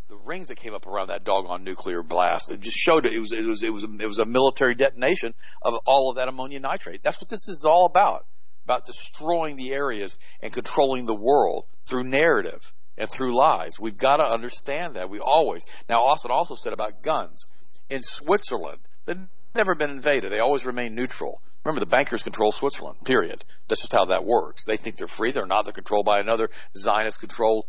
the 0.08 0.16
rings 0.16 0.48
that 0.48 0.56
came 0.56 0.74
up 0.74 0.86
around 0.86 1.08
that 1.08 1.24
doggone 1.24 1.64
nuclear 1.64 2.02
blast. 2.02 2.50
It 2.50 2.60
just 2.60 2.76
showed 2.76 3.06
it. 3.06 3.12
It 3.12 3.20
was 3.20 3.32
it 3.32 3.44
was 3.44 3.62
it 3.62 3.72
was 3.72 3.84
a, 3.84 3.88
it 4.00 4.06
was 4.06 4.18
a 4.18 4.24
military 4.24 4.74
detonation 4.74 5.34
of 5.62 5.74
all 5.86 6.10
of 6.10 6.16
that 6.16 6.28
ammonia 6.28 6.60
nitrate. 6.60 7.02
That's 7.02 7.20
what 7.20 7.30
this 7.30 7.48
is 7.48 7.64
all 7.64 7.86
about. 7.86 8.26
About 8.64 8.86
destroying 8.86 9.56
the 9.56 9.72
areas 9.72 10.18
and 10.40 10.52
controlling 10.52 11.06
the 11.06 11.14
world 11.14 11.66
through 11.86 12.04
narrative 12.04 12.72
and 12.96 13.10
through 13.10 13.36
lies. 13.36 13.78
We've 13.78 13.96
got 13.96 14.16
to 14.16 14.26
understand 14.26 14.96
that. 14.96 15.10
We 15.10 15.20
always. 15.20 15.64
Now, 15.88 16.04
Austin 16.04 16.30
also 16.30 16.54
said 16.54 16.72
about 16.72 17.02
guns. 17.02 17.46
In 17.90 18.02
Switzerland, 18.02 18.80
they've 19.04 19.18
never 19.54 19.74
been 19.74 19.90
invaded. 19.90 20.32
They 20.32 20.38
always 20.38 20.64
remain 20.64 20.94
neutral. 20.94 21.42
Remember, 21.64 21.80
the 21.80 21.86
bankers 21.86 22.22
control 22.22 22.52
Switzerland, 22.52 22.98
period. 23.04 23.44
That's 23.68 23.82
just 23.82 23.92
how 23.92 24.06
that 24.06 24.24
works. 24.24 24.64
They 24.66 24.76
think 24.76 24.96
they're 24.96 25.08
free. 25.08 25.30
They're 25.30 25.46
not. 25.46 25.64
They're 25.64 25.72
controlled 25.72 26.06
by 26.06 26.20
another 26.20 26.48
Zionist 26.76 27.20
controlled 27.20 27.66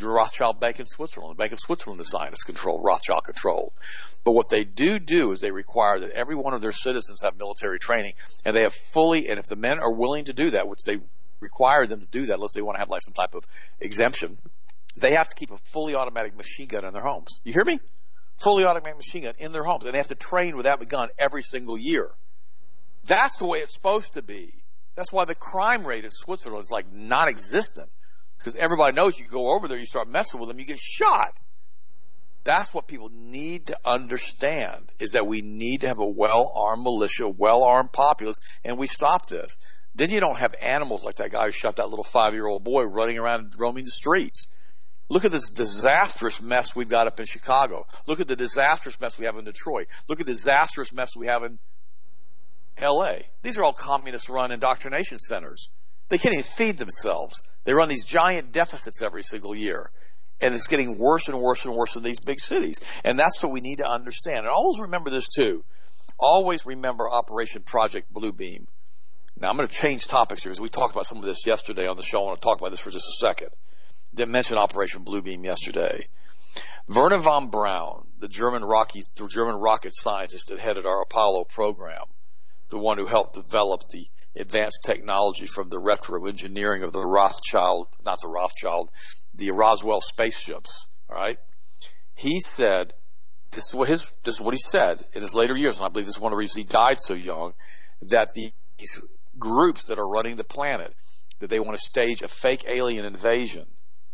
Rothschild 0.00 0.58
Bank 0.58 0.80
in 0.80 0.86
Switzerland. 0.86 1.36
The 1.36 1.42
Bank 1.42 1.52
of 1.52 1.60
Switzerland 1.60 2.00
is 2.00 2.08
Zionist 2.08 2.46
controlled, 2.46 2.84
Rothschild 2.84 3.24
controlled. 3.24 3.72
But 4.24 4.32
what 4.32 4.48
they 4.48 4.64
do 4.64 4.98
do 4.98 5.32
is 5.32 5.40
they 5.40 5.52
require 5.52 6.00
that 6.00 6.10
every 6.10 6.34
one 6.34 6.54
of 6.54 6.60
their 6.60 6.72
citizens 6.72 7.22
have 7.22 7.38
military 7.38 7.78
training, 7.78 8.14
and 8.44 8.56
they 8.56 8.62
have 8.62 8.74
fully, 8.74 9.28
and 9.28 9.38
if 9.38 9.46
the 9.46 9.56
men 9.56 9.78
are 9.78 9.92
willing 9.92 10.24
to 10.24 10.32
do 10.32 10.50
that, 10.50 10.66
which 10.66 10.82
they 10.84 10.98
require 11.40 11.86
them 11.86 12.00
to 12.00 12.08
do 12.08 12.26
that, 12.26 12.34
unless 12.34 12.54
they 12.54 12.62
want 12.62 12.76
to 12.76 12.80
have 12.80 12.90
like 12.90 13.02
some 13.02 13.14
type 13.14 13.34
of 13.34 13.46
exemption, 13.80 14.38
they 14.96 15.12
have 15.12 15.28
to 15.28 15.36
keep 15.36 15.50
a 15.50 15.58
fully 15.58 15.94
automatic 15.94 16.36
machine 16.36 16.66
gun 16.66 16.84
in 16.84 16.92
their 16.92 17.02
homes. 17.02 17.40
You 17.44 17.52
hear 17.52 17.64
me? 17.64 17.78
Fully 18.38 18.64
automatic 18.64 18.96
machine 18.96 19.24
gun 19.24 19.34
in 19.38 19.52
their 19.52 19.64
homes, 19.64 19.84
and 19.84 19.94
they 19.94 19.98
have 19.98 20.08
to 20.08 20.16
train 20.16 20.56
with 20.56 20.64
that 20.64 20.86
gun 20.88 21.08
every 21.18 21.42
single 21.42 21.78
year. 21.78 22.10
That's 23.06 23.38
the 23.38 23.46
way 23.46 23.58
it's 23.58 23.74
supposed 23.74 24.14
to 24.14 24.22
be. 24.22 24.54
That's 24.96 25.12
why 25.12 25.24
the 25.24 25.34
crime 25.34 25.86
rate 25.86 26.04
in 26.04 26.10
Switzerland 26.10 26.62
is 26.62 26.70
like 26.70 26.92
non-existent 26.92 27.90
because 28.38 28.56
everybody 28.56 28.94
knows 28.94 29.18
you 29.18 29.26
go 29.26 29.54
over 29.54 29.68
there, 29.68 29.78
you 29.78 29.86
start 29.86 30.08
messing 30.08 30.40
with 30.40 30.48
them, 30.48 30.58
you 30.58 30.66
get 30.66 30.78
shot. 30.78 31.34
That's 32.44 32.74
what 32.74 32.86
people 32.86 33.10
need 33.10 33.68
to 33.68 33.78
understand 33.86 34.92
is 35.00 35.12
that 35.12 35.26
we 35.26 35.40
need 35.40 35.80
to 35.80 35.88
have 35.88 35.98
a 35.98 36.06
well-armed 36.06 36.82
militia, 36.82 37.26
well-armed 37.26 37.90
populace, 37.90 38.36
and 38.64 38.76
we 38.76 38.86
stop 38.86 39.26
this. 39.26 39.56
Then 39.94 40.10
you 40.10 40.20
don't 40.20 40.38
have 40.38 40.54
animals 40.60 41.04
like 41.04 41.16
that 41.16 41.30
guy 41.30 41.46
who 41.46 41.52
shot 41.52 41.76
that 41.76 41.88
little 41.88 42.04
five-year-old 42.04 42.62
boy 42.62 42.84
running 42.84 43.18
around 43.18 43.54
roaming 43.58 43.84
the 43.84 43.90
streets. 43.90 44.48
Look 45.08 45.24
at 45.24 45.30
this 45.30 45.50
disastrous 45.50 46.42
mess 46.42 46.74
we've 46.74 46.88
got 46.88 47.06
up 47.06 47.20
in 47.20 47.26
Chicago. 47.26 47.86
Look 48.06 48.20
at 48.20 48.28
the 48.28 48.36
disastrous 48.36 49.00
mess 49.00 49.18
we 49.18 49.26
have 49.26 49.36
in 49.36 49.44
Detroit. 49.44 49.86
Look 50.08 50.20
at 50.20 50.26
the 50.26 50.32
disastrous 50.32 50.92
mess 50.92 51.16
we 51.16 51.26
have 51.26 51.44
in 51.44 51.58
LA. 52.80 53.14
These 53.42 53.58
are 53.58 53.64
all 53.64 53.72
communist 53.72 54.28
run 54.28 54.50
indoctrination 54.50 55.18
centers. 55.18 55.70
They 56.08 56.18
can't 56.18 56.34
even 56.34 56.44
feed 56.44 56.78
themselves. 56.78 57.42
They 57.64 57.72
run 57.72 57.88
these 57.88 58.04
giant 58.04 58.52
deficits 58.52 59.02
every 59.02 59.22
single 59.22 59.54
year. 59.54 59.90
And 60.40 60.54
it's 60.54 60.66
getting 60.66 60.98
worse 60.98 61.28
and 61.28 61.40
worse 61.40 61.64
and 61.64 61.74
worse 61.74 61.96
in 61.96 62.02
these 62.02 62.20
big 62.20 62.40
cities. 62.40 62.80
And 63.04 63.18
that's 63.18 63.42
what 63.42 63.52
we 63.52 63.60
need 63.60 63.78
to 63.78 63.88
understand. 63.88 64.40
And 64.40 64.48
always 64.48 64.80
remember 64.80 65.10
this 65.10 65.28
too. 65.28 65.64
Always 66.18 66.66
remember 66.66 67.10
Operation 67.10 67.62
Project 67.62 68.12
Bluebeam. 68.12 68.66
Now 69.36 69.48
I'm 69.48 69.56
going 69.56 69.68
to 69.68 69.74
change 69.74 70.06
topics 70.06 70.42
here 70.42 70.50
because 70.50 70.60
we 70.60 70.68
talked 70.68 70.94
about 70.94 71.06
some 71.06 71.18
of 71.18 71.24
this 71.24 71.46
yesterday 71.46 71.86
on 71.86 71.96
the 71.96 72.02
show. 72.02 72.20
I 72.20 72.26
want 72.26 72.40
to 72.40 72.46
talk 72.46 72.58
about 72.60 72.70
this 72.70 72.80
for 72.80 72.90
just 72.90 73.08
a 73.08 73.26
second. 73.26 73.48
Didn't 74.14 74.32
mention 74.32 74.58
Operation 74.58 75.04
Bluebeam 75.04 75.44
yesterday. 75.44 76.06
Wernher 76.86 77.18
von 77.18 77.48
Braun, 77.48 78.06
the 78.20 78.28
German 78.28 78.62
rocket, 78.62 79.04
the 79.16 79.26
German 79.26 79.56
rocket 79.56 79.92
scientist 79.92 80.48
that 80.48 80.60
headed 80.60 80.86
our 80.86 81.02
Apollo 81.02 81.44
program, 81.44 82.04
the 82.68 82.78
one 82.78 82.98
who 82.98 83.06
helped 83.06 83.34
develop 83.34 83.80
the 83.90 84.06
advanced 84.36 84.80
technology 84.84 85.46
from 85.46 85.68
the 85.68 85.78
retro 85.78 86.26
engineering 86.26 86.82
of 86.82 86.92
the 86.92 87.04
Rothschild, 87.04 87.88
not 88.04 88.18
the 88.20 88.28
Rothschild, 88.28 88.90
the 89.34 89.50
Roswell 89.50 90.00
spaceships. 90.00 90.88
All 91.08 91.16
right. 91.16 91.38
He 92.16 92.40
said, 92.40 92.92
this 93.50 93.68
is 93.68 93.74
what 93.74 93.88
his, 93.88 94.10
this 94.24 94.36
is 94.36 94.40
what 94.40 94.54
he 94.54 94.60
said 94.60 95.04
in 95.12 95.22
his 95.22 95.34
later 95.34 95.56
years, 95.56 95.78
and 95.78 95.86
I 95.86 95.90
believe 95.90 96.06
this 96.06 96.16
is 96.16 96.20
one 96.20 96.32
of 96.32 96.36
the 96.36 96.40
reasons 96.40 96.66
he 96.66 96.72
died 96.72 96.98
so 96.98 97.14
young, 97.14 97.54
that 98.02 98.28
these 98.34 98.52
groups 99.38 99.86
that 99.86 99.98
are 99.98 100.08
running 100.08 100.36
the 100.36 100.44
planet, 100.44 100.92
that 101.38 101.50
they 101.50 101.60
want 101.60 101.76
to 101.76 101.82
stage 101.82 102.22
a 102.22 102.28
fake 102.28 102.64
alien 102.68 103.04
invasion 103.04 103.66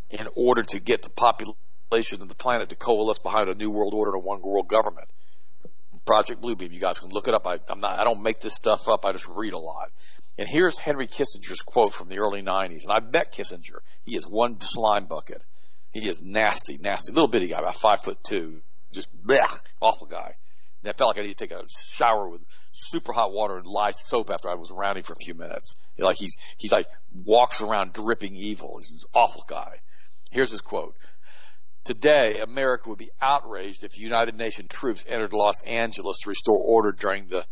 in 0.09 0.27
order 0.35 0.63
to 0.63 0.79
get 0.79 1.01
the 1.01 1.09
population 1.09 2.21
of 2.21 2.29
the 2.29 2.35
planet 2.35 2.69
to 2.69 2.75
coalesce 2.75 3.19
behind 3.19 3.49
a 3.49 3.55
new 3.55 3.69
world 3.69 3.93
order 3.93 4.11
and 4.11 4.21
a 4.21 4.25
one 4.25 4.41
world 4.41 4.67
government. 4.67 5.07
Project 6.05 6.41
Bluebeam. 6.41 6.71
You 6.71 6.79
guys 6.79 6.99
can 6.99 7.09
look 7.09 7.27
it 7.27 7.33
up. 7.33 7.47
I, 7.47 7.59
I'm 7.69 7.79
not, 7.79 7.99
I 7.99 8.03
don't 8.03 8.23
make 8.23 8.39
this 8.39 8.55
stuff 8.55 8.87
up. 8.87 9.05
I 9.05 9.11
just 9.11 9.27
read 9.27 9.53
a 9.53 9.59
lot. 9.59 9.91
And 10.37 10.47
here's 10.47 10.77
Henry 10.77 11.07
Kissinger's 11.07 11.61
quote 11.61 11.93
from 11.93 12.09
the 12.09 12.19
early 12.19 12.41
90s. 12.41 12.83
And 12.83 12.91
I 12.91 12.99
bet 12.99 13.33
Kissinger, 13.33 13.79
he 14.03 14.15
is 14.15 14.27
one 14.27 14.59
slime 14.59 15.05
bucket. 15.05 15.43
He 15.91 16.07
is 16.07 16.21
nasty, 16.21 16.77
nasty, 16.77 17.11
little 17.11 17.27
bitty 17.27 17.49
guy, 17.49 17.59
about 17.59 17.75
five 17.75 18.01
foot 18.01 18.23
two. 18.23 18.61
Just 18.91 19.09
awful 19.81 20.07
guy. 20.07 20.35
And 20.83 20.89
I 20.89 20.93
felt 20.93 21.09
like 21.09 21.17
I 21.17 21.21
needed 21.21 21.37
to 21.37 21.47
take 21.47 21.57
a 21.57 21.63
shower 21.69 22.29
with 22.29 22.41
super 22.71 23.13
hot 23.13 23.33
water 23.33 23.57
and 23.57 23.67
lye 23.67 23.91
soap 23.91 24.29
after 24.31 24.49
I 24.49 24.55
was 24.55 24.71
around 24.71 24.97
him 24.97 25.03
for 25.03 25.13
a 25.13 25.23
few 25.23 25.33
minutes. 25.33 25.75
Like 25.97 26.17
he's, 26.17 26.35
he's 26.57 26.71
like 26.71 26.87
walks 27.13 27.61
around 27.61 27.93
dripping 27.93 28.35
evil. 28.35 28.79
He's 28.79 28.89
an 28.89 28.99
awful 29.13 29.43
guy. 29.47 29.79
Here's 30.31 30.51
his 30.51 30.61
quote. 30.61 30.95
Today, 31.83 32.39
America 32.41 32.89
would 32.89 32.99
be 32.99 33.09
outraged 33.19 33.83
if 33.83 33.97
United 33.97 34.37
Nations 34.37 34.69
troops 34.69 35.03
entered 35.07 35.33
Los 35.33 35.63
Angeles 35.63 36.19
to 36.19 36.29
restore 36.29 36.59
order 36.59 36.91
during 36.91 37.27
the, 37.27 37.43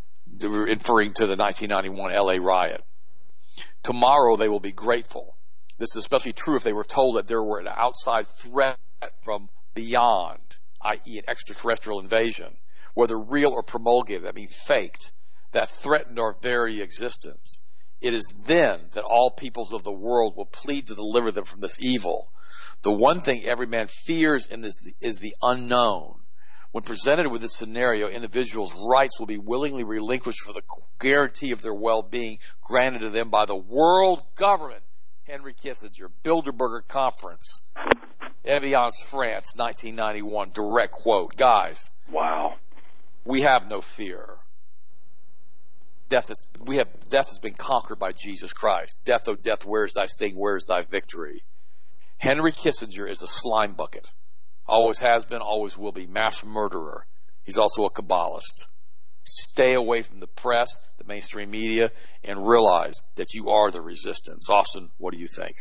referring 0.47 1.13
to 1.15 1.25
the 1.25 1.35
1991 1.35 2.13
LA 2.13 2.33
riot. 2.33 2.83
Tomorrow, 3.81 4.35
they 4.35 4.47
will 4.47 4.59
be 4.59 4.71
grateful. 4.71 5.35
This 5.79 5.95
is 5.95 6.03
especially 6.03 6.33
true 6.33 6.57
if 6.57 6.63
they 6.63 6.73
were 6.73 6.83
told 6.83 7.15
that 7.15 7.27
there 7.27 7.41
were 7.41 7.59
an 7.59 7.69
outside 7.69 8.27
threat 8.27 8.77
from 9.23 9.49
beyond, 9.73 10.59
i.e., 10.83 11.17
an 11.17 11.23
extraterrestrial 11.27 11.99
invasion, 11.99 12.55
whether 12.93 13.19
real 13.19 13.51
or 13.51 13.63
promulgated, 13.63 14.25
that 14.25 14.35
means 14.35 14.55
faked, 14.55 15.11
that 15.53 15.69
threatened 15.69 16.19
our 16.19 16.35
very 16.39 16.81
existence. 16.81 17.63
It 17.99 18.13
is 18.13 18.43
then 18.45 18.89
that 18.91 19.05
all 19.05 19.31
peoples 19.31 19.73
of 19.73 19.83
the 19.83 19.91
world 19.91 20.37
will 20.37 20.45
plead 20.45 20.85
to 20.87 20.95
deliver 20.95 21.31
them 21.31 21.45
from 21.45 21.61
this 21.61 21.79
evil 21.81 22.29
the 22.81 22.91
one 22.91 23.19
thing 23.19 23.43
every 23.45 23.67
man 23.67 23.87
fears 23.87 24.47
in 24.47 24.61
this 24.61 24.91
is 25.01 25.19
the 25.19 25.35
unknown. 25.41 26.15
When 26.71 26.83
presented 26.83 27.27
with 27.27 27.41
this 27.41 27.55
scenario, 27.55 28.09
individuals' 28.09 28.75
rights 28.79 29.19
will 29.19 29.25
be 29.25 29.39
willingly 29.39 29.83
relinquished 29.83 30.41
for 30.41 30.53
the 30.53 30.61
guarantee 30.99 31.51
of 31.51 31.61
their 31.61 31.73
well-being 31.73 32.37
granted 32.61 32.99
to 32.99 33.09
them 33.09 33.29
by 33.31 33.45
the 33.45 33.55
world 33.55 34.23
government. 34.35 34.83
Henry 35.23 35.53
Kissinger, 35.53 36.09
Bilderberger 36.23 36.87
Conference, 36.87 37.59
Evian, 38.45 38.89
France, 39.05 39.53
1991. 39.55 40.51
Direct 40.51 40.91
quote. 40.91 41.35
Guys. 41.35 41.89
Wow. 42.11 42.55
We 43.25 43.41
have 43.41 43.69
no 43.69 43.81
fear. 43.81 44.37
Death 46.07 46.31
is, 46.31 46.47
we 46.59 46.77
have, 46.77 46.89
death 47.09 47.29
has 47.29 47.39
been 47.39 47.53
conquered 47.53 47.99
by 47.99 48.11
Jesus 48.11 48.53
Christ. 48.53 48.97
Death, 49.05 49.27
oh 49.27 49.35
death, 49.35 49.65
where 49.65 49.85
is 49.85 49.93
thy 49.93 50.07
sting? 50.07 50.35
Where 50.35 50.55
is 50.55 50.65
thy 50.65 50.81
victory? 50.81 51.43
Henry 52.19 52.51
Kissinger 52.51 53.09
is 53.09 53.21
a 53.21 53.27
slime 53.27 53.73
bucket. 53.73 54.11
Always 54.67 54.99
has 54.99 55.25
been, 55.25 55.39
always 55.39 55.77
will 55.77 55.93
be. 55.93 56.05
Mass 56.05 56.45
murderer. 56.45 57.05
He's 57.43 57.57
also 57.57 57.85
a 57.85 57.89
Kabbalist. 57.89 58.67
Stay 59.23 59.73
away 59.73 60.01
from 60.01 60.19
the 60.19 60.27
press, 60.27 60.67
the 60.97 61.05
mainstream 61.05 61.49
media, 61.49 61.91
and 62.25 62.45
realize 62.45 63.01
that 63.15 63.33
you 63.33 63.49
are 63.49 63.71
the 63.71 63.81
resistance. 63.81 64.49
Austin, 64.49 64.89
what 64.97 65.13
do 65.13 65.19
you 65.19 65.27
think? 65.27 65.53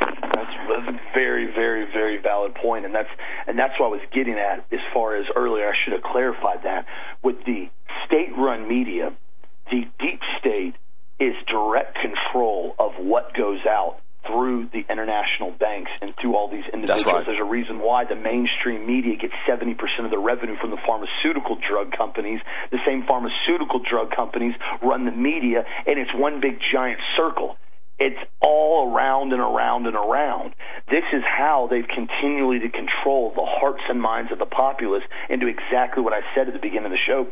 That's 0.00 0.88
a 0.88 0.98
very, 1.14 1.52
very, 1.54 1.84
very 1.92 2.20
valid 2.22 2.54
point, 2.54 2.86
and 2.86 2.94
that's 2.94 3.10
and 3.46 3.58
that's 3.58 3.74
what 3.78 3.88
I 3.88 3.90
was 3.90 4.08
getting 4.14 4.38
at 4.38 4.64
as 4.72 4.80
far 4.94 5.16
as 5.16 5.26
earlier. 5.36 5.68
I 5.68 5.74
should 5.84 5.92
have 5.92 6.02
clarified 6.02 6.64
that 6.64 6.86
with 7.22 7.36
the 7.44 7.68
state-run 8.06 8.66
media, 8.66 9.14
the 9.70 9.82
deep 10.00 10.20
state 10.40 10.74
is 11.20 11.34
direct 11.46 11.98
control 12.00 12.74
of 12.78 12.92
what 12.98 13.34
goes 13.36 13.60
out 13.68 14.01
through 14.26 14.68
the 14.72 14.84
international 14.88 15.50
banks 15.50 15.90
and 16.00 16.14
through 16.16 16.36
all 16.36 16.48
these 16.48 16.64
individuals. 16.72 17.06
Right. 17.06 17.26
There's 17.26 17.40
a 17.40 17.48
reason 17.48 17.80
why 17.80 18.04
the 18.04 18.14
mainstream 18.14 18.86
media 18.86 19.16
gets 19.16 19.34
70% 19.48 19.74
of 20.04 20.10
the 20.10 20.18
revenue 20.18 20.56
from 20.60 20.70
the 20.70 20.78
pharmaceutical 20.86 21.56
drug 21.56 21.92
companies. 21.92 22.40
The 22.70 22.78
same 22.86 23.04
pharmaceutical 23.06 23.80
drug 23.82 24.10
companies 24.14 24.54
run 24.82 25.04
the 25.04 25.12
media, 25.12 25.64
and 25.86 25.98
it's 25.98 26.14
one 26.14 26.40
big 26.40 26.58
giant 26.72 27.00
circle. 27.16 27.56
It's 27.98 28.18
all 28.40 28.92
around 28.92 29.32
and 29.32 29.40
around 29.40 29.86
and 29.86 29.94
around. 29.94 30.54
This 30.90 31.04
is 31.12 31.22
how 31.22 31.68
they've 31.70 31.86
continually 31.86 32.58
to 32.60 32.68
control 32.68 33.30
the 33.34 33.46
hearts 33.46 33.82
and 33.88 34.00
minds 34.00 34.32
of 34.32 34.38
the 34.38 34.46
populace 34.46 35.04
and 35.28 35.40
do 35.40 35.46
exactly 35.46 36.02
what 36.02 36.12
I 36.12 36.20
said 36.34 36.48
at 36.48 36.54
the 36.54 36.60
beginning 36.60 36.86
of 36.86 36.92
the 36.92 37.04
show 37.06 37.30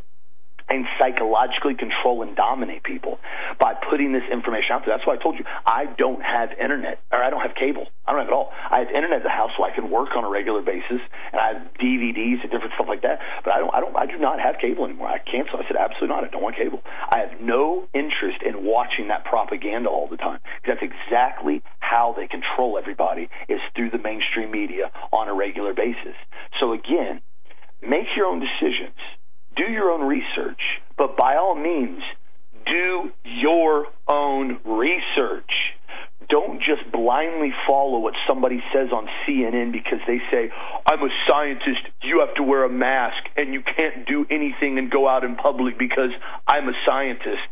and 0.70 0.86
psychologically 1.02 1.74
control 1.74 2.22
and 2.22 2.36
dominate 2.36 2.82
people 2.84 3.18
by 3.58 3.74
putting 3.74 4.12
this 4.12 4.22
information 4.30 4.70
out 4.72 4.86
there. 4.86 4.94
That's 4.96 5.06
why 5.06 5.14
I 5.14 5.22
told 5.22 5.36
you 5.36 5.44
I 5.66 5.90
don't 5.98 6.22
have 6.22 6.50
internet 6.52 7.02
or 7.10 7.18
I 7.22 7.28
don't 7.28 7.42
have 7.42 7.58
cable. 7.58 7.90
I 8.06 8.12
don't 8.12 8.22
have 8.22 8.30
it 8.30 8.34
all. 8.34 8.54
I 8.70 8.78
have 8.86 8.88
internet 8.94 9.18
at 9.18 9.26
the 9.26 9.34
house 9.34 9.50
so 9.58 9.64
I 9.64 9.74
can 9.74 9.90
work 9.90 10.14
on 10.16 10.24
a 10.24 10.30
regular 10.30 10.62
basis 10.62 11.02
and 11.34 11.42
I 11.42 11.58
have 11.58 11.74
DVDs 11.74 12.40
and 12.46 12.50
different 12.54 12.72
stuff 12.78 12.86
like 12.88 13.02
that. 13.02 13.18
But 13.44 13.54
I 13.54 13.58
don't 13.58 13.74
I 13.74 13.80
don't 13.80 13.96
I 13.96 14.06
do 14.06 14.16
not 14.16 14.38
have 14.38 14.56
cable 14.62 14.86
anymore. 14.86 15.08
I 15.08 15.18
canceled. 15.18 15.60
I 15.60 15.66
said 15.66 15.76
absolutely 15.76 16.14
not. 16.14 16.24
I 16.24 16.28
don't 16.30 16.42
want 16.42 16.56
cable. 16.56 16.80
I 16.86 17.18
have 17.18 17.42
no 17.42 17.90
interest 17.92 18.46
in 18.46 18.64
watching 18.64 19.08
that 19.08 19.26
propaganda 19.26 19.90
all 19.90 20.06
the 20.06 20.16
time 20.16 20.38
because 20.62 20.78
that's 20.78 20.86
exactly 20.86 21.62
how 21.80 22.14
they 22.16 22.30
control 22.30 22.78
everybody 22.78 23.28
is 23.48 23.58
through 23.74 23.90
the 23.90 23.98
mainstream 23.98 24.50
media 24.50 24.94
on 25.10 25.26
a 25.26 25.34
regular 25.34 25.74
basis. 25.74 26.14
So 26.62 26.72
again, 26.72 27.20
make 27.82 28.06
your 28.14 28.26
own 28.26 28.38
decisions 28.38 28.94
do 29.56 29.64
your 29.64 29.90
own 29.90 30.06
research, 30.06 30.60
but 30.96 31.16
by 31.16 31.36
all 31.36 31.54
means, 31.54 32.02
do 32.66 33.10
your 33.24 33.86
own 34.08 34.58
research. 34.64 35.50
Don't 36.28 36.60
just 36.60 36.90
blindly 36.92 37.50
follow 37.66 37.98
what 37.98 38.14
somebody 38.28 38.62
says 38.72 38.90
on 38.92 39.08
CNN 39.26 39.72
because 39.72 39.98
they 40.06 40.18
say, 40.30 40.50
I'm 40.86 41.02
a 41.02 41.08
scientist, 41.28 41.80
you 42.02 42.20
have 42.24 42.34
to 42.36 42.44
wear 42.44 42.64
a 42.64 42.68
mask, 42.68 43.24
and 43.36 43.52
you 43.52 43.62
can't 43.62 44.06
do 44.06 44.24
anything 44.30 44.78
and 44.78 44.90
go 44.90 45.08
out 45.08 45.24
in 45.24 45.34
public 45.34 45.76
because 45.78 46.10
I'm 46.46 46.68
a 46.68 46.72
scientist. 46.86 47.42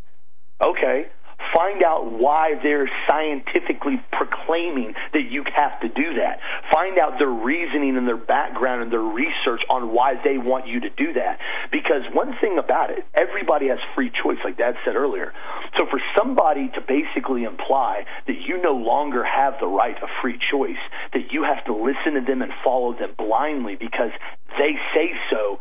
Okay, 0.65 1.07
Find 1.55 1.83
out 1.83 2.13
why 2.13 2.55
they're 2.63 2.91
scientifically 3.09 4.03
proclaiming 4.13 4.95
that 5.13 5.31
you 5.31 5.45
have 5.55 5.81
to 5.81 5.89
do 5.89 6.15
that. 6.15 6.41
Find 6.73 6.99
out 6.99 7.19
their 7.19 7.31
reasoning 7.31 7.97
and 7.97 8.07
their 8.07 8.19
background 8.19 8.83
and 8.83 8.93
their 8.93 9.01
research 9.01 9.63
on 9.71 9.93
why 9.95 10.15
they 10.23 10.37
want 10.37 10.67
you 10.67 10.81
to 10.81 10.91
do 10.91 11.13
that. 11.15 11.39
Because 11.73 12.03
one 12.13 12.35
thing 12.41 12.59
about 12.59 12.91
it, 12.91 13.07
everybody 13.15 13.69
has 13.69 13.79
free 13.95 14.11
choice, 14.11 14.39
like 14.45 14.59
Dad 14.59 14.75
said 14.85 14.97
earlier. 14.97 15.33
So 15.79 15.87
for 15.91 16.01
somebody 16.17 16.69
to 16.75 16.81
basically 16.81 17.45
imply 17.45 18.05
that 18.27 18.37
you 18.47 18.61
no 18.61 18.75
longer 18.75 19.25
have 19.25 19.55
the 19.61 19.67
right 19.67 19.97
of 20.03 20.09
free 20.21 20.39
choice, 20.51 20.83
that 21.13 21.33
you 21.33 21.45
have 21.45 21.65
to 21.67 21.73
listen 21.75 22.15
to 22.15 22.21
them 22.27 22.43
and 22.43 22.53
follow 22.65 22.93
them 22.93 23.15
blindly 23.17 23.77
because 23.77 24.11
they 24.59 24.75
say 24.95 25.13
so, 25.31 25.61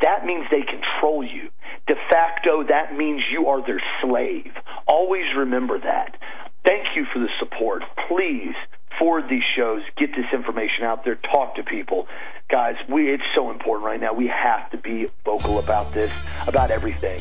that 0.00 0.26
means 0.26 0.46
they 0.50 0.62
control 0.62 1.22
you. 1.22 1.50
De 1.92 1.98
facto, 2.08 2.64
that 2.66 2.96
means 2.96 3.20
you 3.30 3.48
are 3.48 3.60
their 3.66 3.82
slave. 4.00 4.50
Always 4.86 5.26
remember 5.36 5.78
that. 5.78 6.16
Thank 6.64 6.96
you 6.96 7.04
for 7.12 7.18
the 7.18 7.28
support. 7.38 7.82
Please 8.08 8.54
forward 8.98 9.24
these 9.28 9.42
shows, 9.54 9.82
get 9.98 10.08
this 10.16 10.24
information 10.32 10.84
out 10.84 11.04
there, 11.04 11.16
talk 11.16 11.54
to 11.56 11.62
people. 11.62 12.06
Guys, 12.50 12.76
we 12.88 13.12
it's 13.12 13.22
so 13.34 13.50
important 13.50 13.84
right 13.84 14.00
now. 14.00 14.14
We 14.14 14.28
have 14.28 14.70
to 14.70 14.78
be 14.78 15.08
vocal 15.26 15.58
about 15.58 15.92
this, 15.92 16.10
about 16.46 16.70
everything. 16.70 17.20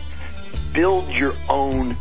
Build 0.71 1.09
your 1.09 1.33
own 1.49 1.97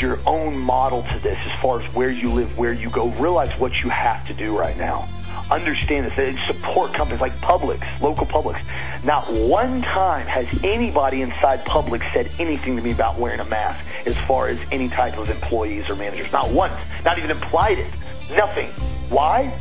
your 0.00 0.18
own 0.26 0.56
model 0.56 1.02
to 1.02 1.18
this 1.20 1.38
as 1.44 1.60
far 1.60 1.80
as 1.80 1.94
where 1.94 2.10
you 2.10 2.32
live, 2.32 2.56
where 2.56 2.72
you 2.72 2.90
go. 2.90 3.08
Realize 3.08 3.58
what 3.58 3.72
you 3.82 3.90
have 3.90 4.26
to 4.26 4.34
do 4.34 4.56
right 4.56 4.76
now. 4.76 5.08
Understand 5.50 6.06
this 6.06 6.18
and 6.18 6.38
support 6.46 6.94
companies 6.94 7.20
like 7.20 7.38
Publix, 7.40 8.00
local 8.00 8.26
Publix. 8.26 8.62
Not 9.04 9.30
one 9.30 9.82
time 9.82 10.26
has 10.26 10.46
anybody 10.64 11.20
inside 11.20 11.64
Publix 11.66 12.10
said 12.14 12.30
anything 12.38 12.76
to 12.76 12.82
me 12.82 12.92
about 12.92 13.18
wearing 13.18 13.40
a 13.40 13.44
mask 13.44 13.84
as 14.06 14.16
far 14.26 14.48
as 14.48 14.58
any 14.72 14.88
type 14.88 15.18
of 15.18 15.28
employees 15.28 15.90
or 15.90 15.96
managers. 15.96 16.32
Not 16.32 16.50
once. 16.50 16.74
Not 17.04 17.18
even 17.18 17.30
implied 17.30 17.78
it. 17.78 17.92
Nothing. 18.34 18.70
Why? 19.10 19.52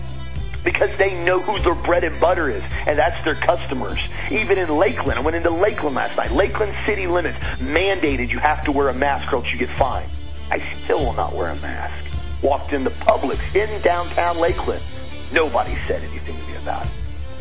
Because 0.63 0.89
they 0.97 1.13
know 1.23 1.39
who 1.39 1.59
their 1.59 1.75
bread 1.75 2.03
and 2.03 2.19
butter 2.19 2.49
is, 2.49 2.63
and 2.87 2.97
that's 2.97 3.23
their 3.25 3.35
customers. 3.35 3.99
Even 4.31 4.57
in 4.57 4.69
Lakeland, 4.69 5.19
I 5.19 5.21
went 5.21 5.35
into 5.35 5.49
Lakeland 5.49 5.95
last 5.95 6.15
night. 6.17 6.31
Lakeland 6.31 6.75
city 6.85 7.07
limits 7.07 7.37
mandated 7.59 8.29
you 8.29 8.39
have 8.39 8.63
to 8.65 8.71
wear 8.71 8.89
a 8.89 8.93
mask 8.93 9.31
or 9.33 9.37
else 9.37 9.47
you 9.51 9.57
get 9.57 9.69
fined. 9.77 10.09
I 10.49 10.59
still 10.83 11.03
will 11.05 11.13
not 11.13 11.33
wear 11.33 11.49
a 11.49 11.55
mask. 11.57 12.03
Walked 12.41 12.73
into 12.73 12.89
Publix 12.89 13.55
in 13.55 13.81
downtown 13.81 14.37
Lakeland. 14.39 14.83
Nobody 15.31 15.75
said 15.87 16.03
anything 16.03 16.37
to 16.37 16.43
me 16.47 16.55
about 16.57 16.85
it. 16.85 16.91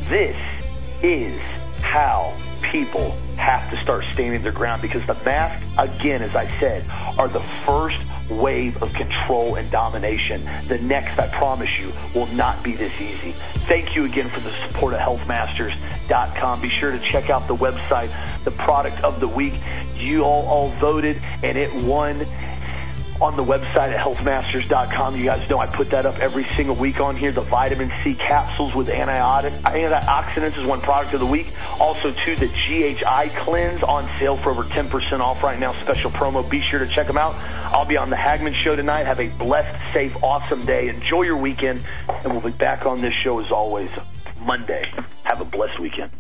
This 0.09 0.37
is 1.03 1.41
how 1.83 2.37
people 2.70 3.11
have 3.37 3.70
to 3.70 3.83
start 3.83 4.05
standing 4.12 4.43
their 4.43 4.53
ground 4.53 4.80
because 4.80 5.07
the 5.07 5.14
masks, 5.24 5.64
again, 5.78 6.22
as 6.22 6.35
I 6.35 6.49
said, 6.59 6.85
are 7.18 7.28
the 7.28 7.43
first 7.66 7.99
wave 8.30 8.83
of 8.83 8.93
control 8.95 9.57
and 9.57 9.70
domination. 9.70 10.49
The 10.68 10.78
next, 10.78 11.18
I 11.18 11.28
promise 11.28 11.68
you, 11.78 11.93
will 12.14 12.26
not 12.28 12.62
be 12.62 12.74
this 12.74 12.93
easy. 13.01 13.33
Thank 13.68 13.95
you 13.95 14.05
again 14.05 14.28
for 14.28 14.41
the 14.41 14.57
support 14.66 14.95
of 14.95 15.01
healthmasters.com. 15.01 16.61
Be 16.61 16.70
sure 16.80 16.93
to 16.93 17.01
check 17.11 17.30
out 17.30 17.49
the 17.49 17.57
website, 17.57 18.11
the 18.45 18.51
product 18.53 19.03
of 19.05 19.20
the 19.20 19.28
week. 19.28 19.55
You 19.97 20.22
all, 20.22 20.47
all 20.47 20.70
voted 20.72 21.20
and 21.43 21.59
it 21.59 21.72
won 21.74 22.26
on 23.23 23.37
the 23.37 23.45
website 23.45 23.93
at 23.95 24.01
healthmasters.com. 24.01 25.16
You 25.16 25.25
guys 25.25 25.49
know 25.49 25.59
I 25.59 25.66
put 25.66 25.91
that 25.91 26.07
up 26.07 26.18
every 26.18 26.45
single 26.57 26.75
week 26.75 26.99
on 26.99 27.16
here. 27.16 27.31
The 27.31 27.43
vitamin 27.43 27.93
C 28.03 28.14
capsules 28.14 28.75
with 28.75 28.89
antiotic, 28.89 29.59
antioxidants 29.62 30.59
is 30.59 30.66
one 30.66 30.81
product 30.81 31.14
of 31.14 31.20
the 31.20 31.27
week. 31.27 31.47
Also, 31.79 32.11
too, 32.11 32.35
the 32.35 32.49
GHI 32.49 33.31
cleanse 33.45 33.83
on 33.85 34.11
sale 34.18 34.37
for 34.37 34.51
over 34.51 34.64
10% 34.64 35.20
off 35.20 35.43
right 35.43 35.59
now. 35.59 35.81
Special 35.83 36.11
promo. 36.11 36.49
Be 36.49 36.61
sure 36.62 36.81
to 36.81 36.89
check 36.89 37.07
them 37.07 37.16
out. 37.16 37.35
I'll 37.73 37.87
be 37.87 37.97
on 37.97 38.11
the 38.11 38.16
Hagmann 38.16 38.55
Show 38.64 38.75
tonight. 38.75 39.07
Have 39.07 39.20
a 39.20 39.29
blessed, 39.29 39.93
safe, 39.93 40.16
awesome 40.23 40.66
day. 40.66 40.89
Enjoy 40.89 41.23
your 41.23 41.37
weekend, 41.37 41.85
and 42.09 42.33
we'll 42.33 42.41
be 42.41 42.51
back 42.51 42.87
on 42.87 43.01
this 43.01 43.14
show 43.23 43.39
as 43.39 43.53
always 43.53 43.91
Monday. 44.41 44.85
Have 45.23 45.41
a 45.41 45.45
blessed 45.45 45.81
weekend. 45.81 46.11